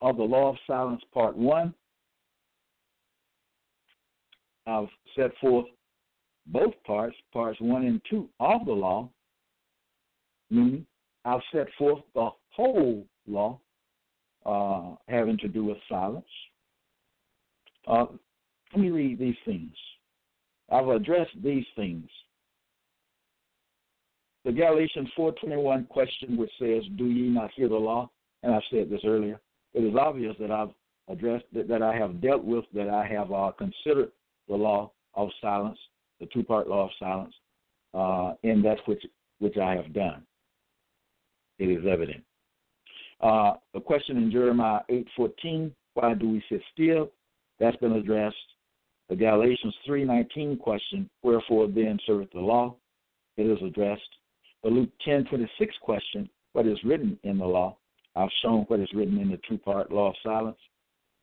of 0.00 0.16
the 0.16 0.22
law 0.22 0.48
of 0.50 0.56
silence, 0.66 1.02
part 1.12 1.36
one. 1.36 1.74
I've 4.66 4.88
set 5.16 5.30
forth 5.40 5.66
both 6.46 6.72
parts, 6.86 7.16
parts 7.32 7.60
one 7.60 7.84
and 7.84 8.00
two 8.08 8.28
of 8.40 8.64
the 8.64 8.72
law, 8.72 9.10
meaning 10.50 10.86
I've 11.24 11.42
set 11.52 11.66
forth 11.76 12.00
the 12.14 12.30
whole 12.50 13.06
law 13.26 13.60
uh, 14.46 14.96
having 15.08 15.36
to 15.38 15.48
do 15.48 15.64
with 15.64 15.76
silence. 15.88 16.24
Uh, 17.86 18.06
let 18.72 18.80
me 18.80 18.90
read 18.90 19.18
these 19.18 19.36
things. 19.44 19.72
I've 20.70 20.88
addressed 20.88 21.42
these 21.42 21.66
things 21.76 22.08
the 24.44 24.52
Galatians 24.52 25.08
4:21 25.16 25.86
question, 25.88 26.36
which 26.36 26.50
says, 26.58 26.84
"Do 26.96 27.06
ye 27.06 27.28
not 27.28 27.50
hear 27.52 27.68
the 27.68 27.76
law?" 27.76 28.10
And 28.42 28.54
I 28.54 28.60
said 28.70 28.88
this 28.88 29.04
earlier. 29.04 29.40
It 29.74 29.84
is 29.84 29.94
obvious 29.94 30.36
that 30.38 30.50
I've 30.50 30.72
addressed 31.08 31.44
that, 31.52 31.68
that 31.68 31.82
I 31.82 31.94
have 31.96 32.20
dealt 32.20 32.44
with 32.44 32.64
that 32.72 32.88
I 32.88 33.06
have 33.06 33.32
uh, 33.32 33.52
considered 33.58 34.12
the 34.48 34.56
law 34.56 34.92
of 35.14 35.28
silence, 35.40 35.78
the 36.20 36.26
two-part 36.26 36.68
law 36.68 36.84
of 36.84 36.90
silence, 36.98 37.34
uh, 37.94 38.34
in 38.42 38.62
that 38.62 38.78
which 38.86 39.04
which 39.40 39.56
I 39.56 39.74
have 39.74 39.92
done. 39.92 40.22
It 41.58 41.68
is 41.68 41.84
evident. 41.86 42.24
Uh, 43.20 43.54
the 43.74 43.80
question 43.80 44.16
in 44.16 44.30
Jeremiah 44.30 44.80
8:14, 44.88 45.74
"Why 45.94 46.14
do 46.14 46.30
we 46.30 46.42
sit 46.48 46.62
still?" 46.72 47.12
That's 47.58 47.76
been 47.76 47.92
addressed. 47.92 48.36
The 49.10 49.16
Galatians 49.16 49.76
3:19 49.86 50.56
question, 50.58 51.10
"Wherefore 51.22 51.66
then 51.66 51.98
serveth 52.06 52.30
the 52.32 52.40
law?" 52.40 52.76
It 53.36 53.46
is 53.46 53.60
addressed. 53.62 54.16
The 54.62 54.70
Luke 54.70 54.90
10 55.04 55.24
26 55.24 55.74
question, 55.80 56.28
what 56.52 56.66
is 56.66 56.82
written 56.84 57.18
in 57.22 57.38
the 57.38 57.46
law? 57.46 57.76
I've 58.16 58.28
shown 58.42 58.64
what 58.64 58.80
is 58.80 58.92
written 58.92 59.18
in 59.18 59.30
the 59.30 59.40
two 59.48 59.58
part 59.58 59.90
law 59.90 60.10
of 60.10 60.16
silence. 60.22 60.58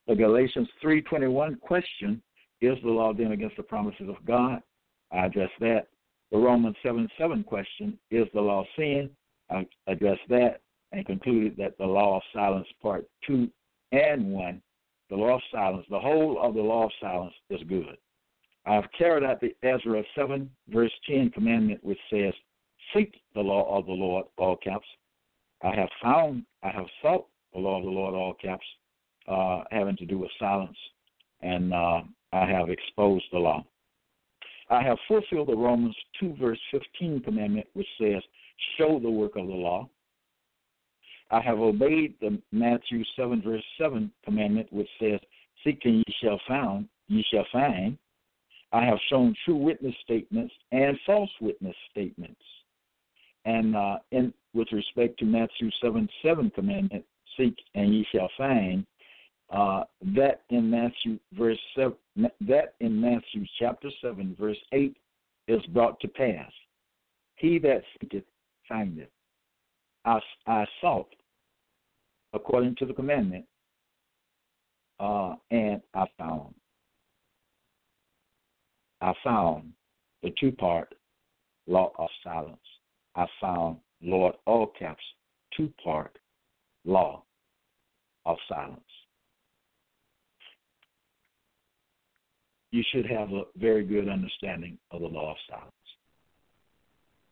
The 0.07 0.15
Galatians 0.15 0.69
3.21 0.83 1.59
question, 1.59 2.21
is 2.61 2.77
the 2.83 2.89
law 2.89 3.13
then 3.13 3.33
against 3.33 3.57
the 3.57 3.63
promises 3.63 4.09
of 4.09 4.25
God? 4.25 4.63
I 5.11 5.25
address 5.25 5.51
that. 5.59 5.87
The 6.31 6.37
Romans 6.37 6.75
7 6.81 7.07
7 7.17 7.43
question, 7.43 7.99
is 8.09 8.27
the 8.33 8.41
law 8.41 8.65
sin? 8.75 9.09
I 9.49 9.67
address 9.87 10.17
that 10.29 10.61
and 10.91 11.05
concluded 11.05 11.55
that 11.57 11.77
the 11.77 11.85
law 11.85 12.17
of 12.17 12.23
silence, 12.33 12.67
part 12.81 13.05
2 13.27 13.49
and 13.91 14.31
1, 14.31 14.61
the 15.09 15.15
law 15.15 15.35
of 15.35 15.41
silence, 15.51 15.85
the 15.89 15.99
whole 15.99 16.41
of 16.41 16.53
the 16.53 16.61
law 16.61 16.85
of 16.85 16.91
silence 16.99 17.33
is 17.49 17.61
good. 17.67 17.97
I 18.65 18.73
have 18.73 18.91
carried 18.97 19.23
out 19.23 19.39
the 19.39 19.55
Ezra 19.63 20.03
7, 20.15 20.49
verse 20.69 20.91
10 21.07 21.29
commandment, 21.29 21.83
which 21.83 21.99
says, 22.09 22.33
seek 22.93 23.13
the 23.33 23.41
law 23.41 23.77
of 23.77 23.85
the 23.85 23.91
Lord, 23.91 24.25
all 24.37 24.57
caps. 24.57 24.87
I 25.63 25.75
have 25.75 25.89
found, 26.01 26.43
I 26.63 26.69
have 26.69 26.85
sought 27.01 27.27
the 27.53 27.59
law 27.59 27.77
of 27.77 27.83
the 27.83 27.89
Lord, 27.89 28.13
all 28.13 28.33
caps, 28.33 28.65
uh, 29.27 29.63
having 29.71 29.97
to 29.97 30.05
do 30.05 30.19
with 30.19 30.31
silence, 30.39 30.77
and 31.41 31.73
uh, 31.73 32.01
I 32.33 32.45
have 32.45 32.69
exposed 32.69 33.25
the 33.31 33.39
law. 33.39 33.65
I 34.69 34.83
have 34.83 34.97
fulfilled 35.07 35.47
the 35.47 35.55
Romans 35.55 35.95
2, 36.19 36.35
verse 36.39 36.59
15 36.71 37.21
commandment, 37.21 37.67
which 37.73 37.87
says, 37.99 38.21
show 38.77 38.99
the 38.99 39.09
work 39.09 39.35
of 39.35 39.47
the 39.47 39.53
law. 39.53 39.89
I 41.31 41.41
have 41.41 41.59
obeyed 41.59 42.15
the 42.21 42.41
Matthew 42.51 43.03
7, 43.15 43.41
verse 43.41 43.63
7 43.79 44.11
commandment, 44.23 44.71
which 44.71 44.89
says, 44.99 45.19
Seek 45.63 45.79
and 45.85 45.97
ye 45.97 46.15
shall 46.21 46.39
find, 46.47 46.87
ye 47.07 47.23
shall 47.31 47.45
find. 47.51 47.97
I 48.71 48.85
have 48.85 48.99
shown 49.09 49.35
true 49.45 49.55
witness 49.55 49.95
statements 50.03 50.53
and 50.71 50.97
false 51.05 51.29
witness 51.41 51.75
statements. 51.91 52.41
And 53.47 53.75
uh, 53.75 53.97
in, 54.11 54.33
with 54.53 54.67
respect 54.71 55.17
to 55.19 55.25
Matthew 55.25 55.71
7, 55.81 56.07
7 56.21 56.51
commandment, 56.51 57.03
seek 57.37 57.55
and 57.75 57.93
ye 57.93 58.05
shall 58.11 58.29
find, 58.37 58.85
uh, 59.49 59.83
that 60.15 60.41
in 60.49 60.69
Matthew 60.69 61.19
verse 61.33 61.59
seven, 61.75 61.95
that 62.41 62.73
in 62.81 62.99
Matthew 62.99 63.45
chapter 63.59 63.89
seven 64.01 64.35
verse 64.37 64.57
eight 64.73 64.97
is 65.47 65.61
brought 65.67 65.99
to 66.01 66.07
pass. 66.09 66.51
He 67.35 67.57
that 67.59 67.83
seeketh 68.01 68.25
findeth. 68.67 69.09
I, 70.03 70.19
I 70.47 70.65
sought 70.81 71.13
according 72.33 72.75
to 72.79 72.85
the 72.85 72.93
commandment, 72.93 73.45
uh, 74.99 75.35
and 75.51 75.81
I 75.93 76.05
found. 76.17 76.53
I 78.99 79.13
found 79.23 79.71
the 80.23 80.33
two 80.39 80.51
part 80.51 80.93
law 81.67 81.93
of 81.97 82.09
silence. 82.23 82.57
I 83.17 83.25
found 83.41 83.77
Lord 84.01 84.35
all 84.45 84.67
caps 84.79 85.03
two 85.55 85.73
part 85.83 86.17
law 86.85 87.23
of 88.25 88.37
silence. 88.47 88.79
You 92.71 92.83
should 92.91 93.07
have 93.07 93.31
a 93.31 93.43
very 93.55 93.83
good 93.83 94.07
understanding 94.07 94.77
of 94.91 95.01
the 95.01 95.07
law 95.07 95.31
of 95.31 95.37
silence. 95.49 95.71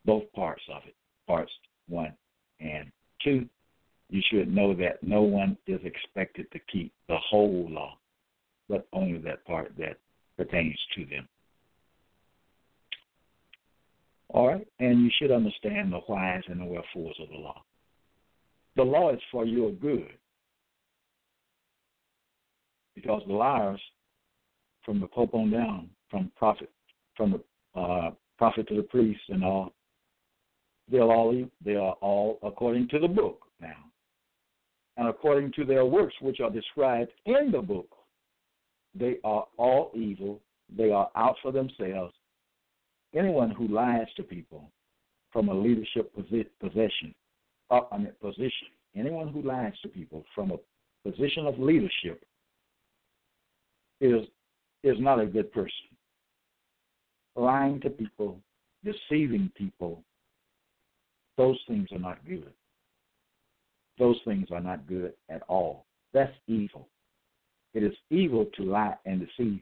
Both 0.06 0.32
parts 0.34 0.64
of 0.74 0.82
it, 0.88 0.96
parts 1.28 1.52
one 1.88 2.14
and 2.60 2.92
two. 3.24 3.48
You 4.10 4.22
should 4.32 4.54
know 4.54 4.74
that 4.76 5.04
no 5.04 5.22
one 5.22 5.58
is 5.68 5.82
expected 5.84 6.52
to 6.52 6.60
keep 6.72 6.94
the 7.08 7.18
whole 7.30 7.68
law, 7.70 7.98
but 8.70 8.88
only 8.92 9.20
that 9.20 9.46
part 9.46 9.74
that 9.78 9.98
pertains 10.38 10.80
to 10.96 11.06
them. 11.06 11.28
All 14.36 14.50
right, 14.50 14.68
and 14.80 15.02
you 15.02 15.10
should 15.18 15.32
understand 15.32 15.94
the 15.94 16.00
whys 16.00 16.42
and 16.50 16.60
the 16.60 16.66
wherefores 16.66 17.16
of 17.22 17.30
the 17.30 17.38
law. 17.38 17.64
The 18.76 18.84
law 18.84 19.14
is 19.14 19.20
for 19.32 19.46
your 19.46 19.72
good 19.72 20.12
because 22.96 23.22
the 23.28 23.34
liars 23.34 23.80
from 24.84 25.00
the 25.00 25.08
Pope 25.08 25.34
on 25.34 25.52
down, 25.52 25.90
from 26.12 26.34
prophet, 26.36 26.70
from 27.16 27.32
the 27.32 27.80
uh, 27.80 28.12
prophet 28.38 28.68
to 28.68 28.76
the 28.76 28.84
priest 28.84 29.22
and 29.30 29.42
all, 29.42 29.72
they're 30.92 31.04
all 31.04 31.34
they 31.64 31.76
are 31.76 31.96
all 32.02 32.38
according 32.44 32.90
to 32.90 33.00
the 33.00 33.08
book 33.08 33.40
now, 33.62 33.86
and 34.98 35.08
according 35.08 35.54
to 35.54 35.64
their 35.64 35.86
works 35.86 36.14
which 36.20 36.42
are 36.42 36.52
described 36.52 37.12
in 37.26 37.54
the 37.54 37.62
book. 37.62 37.88
They 39.00 39.16
are 39.24 39.46
all 39.56 39.92
evil. 39.96 40.42
They 40.78 40.92
are 40.92 41.10
out 41.16 41.38
for 41.42 41.54
themselves. 41.54 42.14
Anyone 43.16 43.52
who 43.52 43.68
lies 43.70 44.08
to 44.18 44.24
people 44.24 44.70
from 45.32 45.48
a 45.48 45.54
leadership 45.54 46.14
position, 46.14 47.16
uh, 47.72 47.82
I 47.92 47.98
mean 47.98 48.12
position, 48.22 48.68
anyone 48.96 49.30
who 49.30 49.42
lies 49.42 49.74
to 49.84 49.88
people 49.88 50.26
from 50.36 50.52
a 50.52 51.10
position 51.10 51.46
of 51.46 51.58
leadership 51.58 52.26
is 54.02 54.26
is 54.84 54.98
not 55.00 55.20
a 55.20 55.26
good 55.26 55.52
person. 55.54 55.72
Lying 57.38 57.80
to 57.82 57.90
people, 57.90 58.38
deceiving 58.84 59.52
people, 59.56 60.04
those 61.38 61.58
things 61.68 61.88
are 61.92 62.00
not 62.00 62.26
good. 62.28 62.52
Those 63.98 64.20
things 64.26 64.48
are 64.52 64.62
not 64.62 64.88
good 64.88 65.14
at 65.30 65.42
all. 65.48 65.86
That's 66.14 66.34
evil. 66.48 66.88
It 67.74 67.84
is 67.84 67.94
evil 68.10 68.46
to 68.58 68.64
lie 68.64 68.96
and 69.06 69.26
deceive 69.26 69.62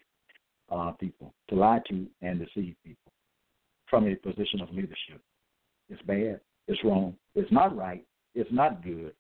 uh, 0.72 0.92
people, 0.92 1.34
to 1.50 1.56
lie 1.56 1.82
to 1.90 2.06
and 2.22 2.40
deceive 2.40 2.76
people 2.84 3.03
from 3.94 4.08
a 4.08 4.16
position 4.16 4.60
of 4.60 4.72
leadership. 4.72 5.22
It's 5.88 6.02
bad. 6.02 6.40
It's 6.68 6.84
wrong. 6.84 7.16
It's 7.36 7.52
not 7.52 7.78
right. 7.78 8.04
It's 8.34 8.50
not 8.52 8.84
good. 8.84 9.14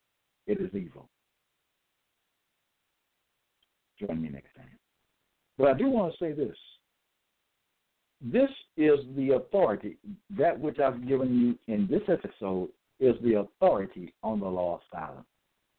It 0.48 0.60
is 0.60 0.74
evil. 0.74 1.08
Join 4.00 4.20
me 4.20 4.30
next 4.30 4.56
time. 4.56 4.66
But 5.60 5.68
I 5.68 5.74
do 5.78 5.90
want 5.90 6.12
to 6.12 6.18
say 6.18 6.32
this. 6.32 6.56
This 8.20 8.50
is 8.76 8.98
the 9.16 9.36
authority. 9.36 9.98
That 10.36 10.60
which 10.60 10.80
I've 10.80 11.08
given 11.08 11.40
you 11.68 11.74
in 11.74 11.88
this 11.88 12.02
episode 12.08 12.70
is 13.00 13.14
the 13.24 13.42
authority 13.42 14.12
on 14.24 14.40
the 14.40 14.48
law 14.48 14.76
of 14.76 14.82
silence. 14.92 15.28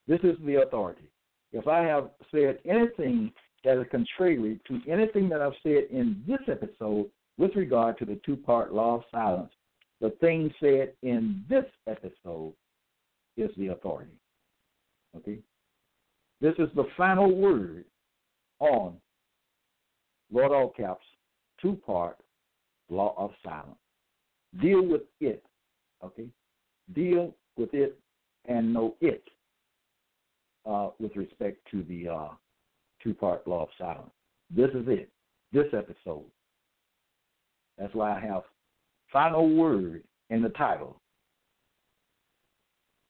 This 0.07 0.21
is 0.23 0.37
the 0.47 0.63
authority. 0.63 1.11
If 1.53 1.67
I 1.67 1.81
have 1.81 2.11
said 2.31 2.59
anything 2.65 3.33
that 3.65 3.77
is 3.77 3.87
contrary 3.91 4.61
to 4.69 4.81
anything 4.89 5.29
that 5.31 5.41
I've 5.41 5.53
said 5.65 5.89
in 5.91 6.23
this 6.29 6.39
episode 6.47 7.07
with 7.39 7.55
regard 7.57 7.99
to 7.99 8.05
the 8.05 8.21
two 8.25 8.37
part 8.37 8.73
law 8.73 8.97
of 8.97 9.03
silence, 9.11 9.53
the 10.01 10.11
thing 10.21 10.53
said 10.61 10.93
in 11.03 11.43
this 11.49 11.65
episode 11.89 12.53
is 13.37 13.51
the 13.57 13.69
authority. 13.69 14.19
Okay? 15.17 15.39
This 16.41 16.55
is 16.59 16.69
the 16.75 16.85
final 16.97 17.35
word 17.35 17.85
on 18.61 18.97
Lord 20.33 20.53
all 20.53 20.69
caps, 20.71 21.05
two 21.61 21.79
part 21.87 22.19
law 22.91 23.15
of 23.17 23.31
silence. 23.43 23.79
Deal 24.61 24.85
with 24.87 25.03
it, 25.21 25.45
okay? 26.05 26.29
Deal 26.95 27.35
with 27.57 27.73
it 27.73 27.99
and 28.47 28.73
know 28.73 28.95
it 29.01 29.23
uh, 30.67 30.91
with 30.99 31.15
respect 31.17 31.59
to 31.71 31.83
the 31.85 32.09
uh, 32.09 32.29
two 33.03 33.15
part 33.15 33.47
law 33.47 33.63
of 33.63 33.69
silence. 33.79 34.11
This 34.55 34.71
is 34.71 34.87
it, 34.87 35.09
this 35.53 35.67
episode. 35.73 36.25
That's 37.79 37.95
why 37.95 38.17
I 38.17 38.21
have 38.21 38.43
final 39.13 39.55
word 39.55 40.03
in 40.31 40.43
the 40.43 40.51
title. 40.51 41.01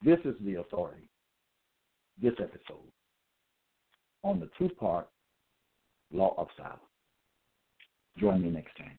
This 0.03 0.19
is 0.25 0.35
the 0.45 0.57
authority, 0.57 1.09
this 2.21 2.35
episode, 2.39 2.91
on 4.23 4.41
the 4.41 4.51
two 4.59 4.69
part 4.75 5.09
law 6.13 6.35
of 6.37 6.49
silence. 6.57 6.81
Join 8.19 8.43
me 8.43 8.51
next 8.51 8.77
time. 8.77 8.99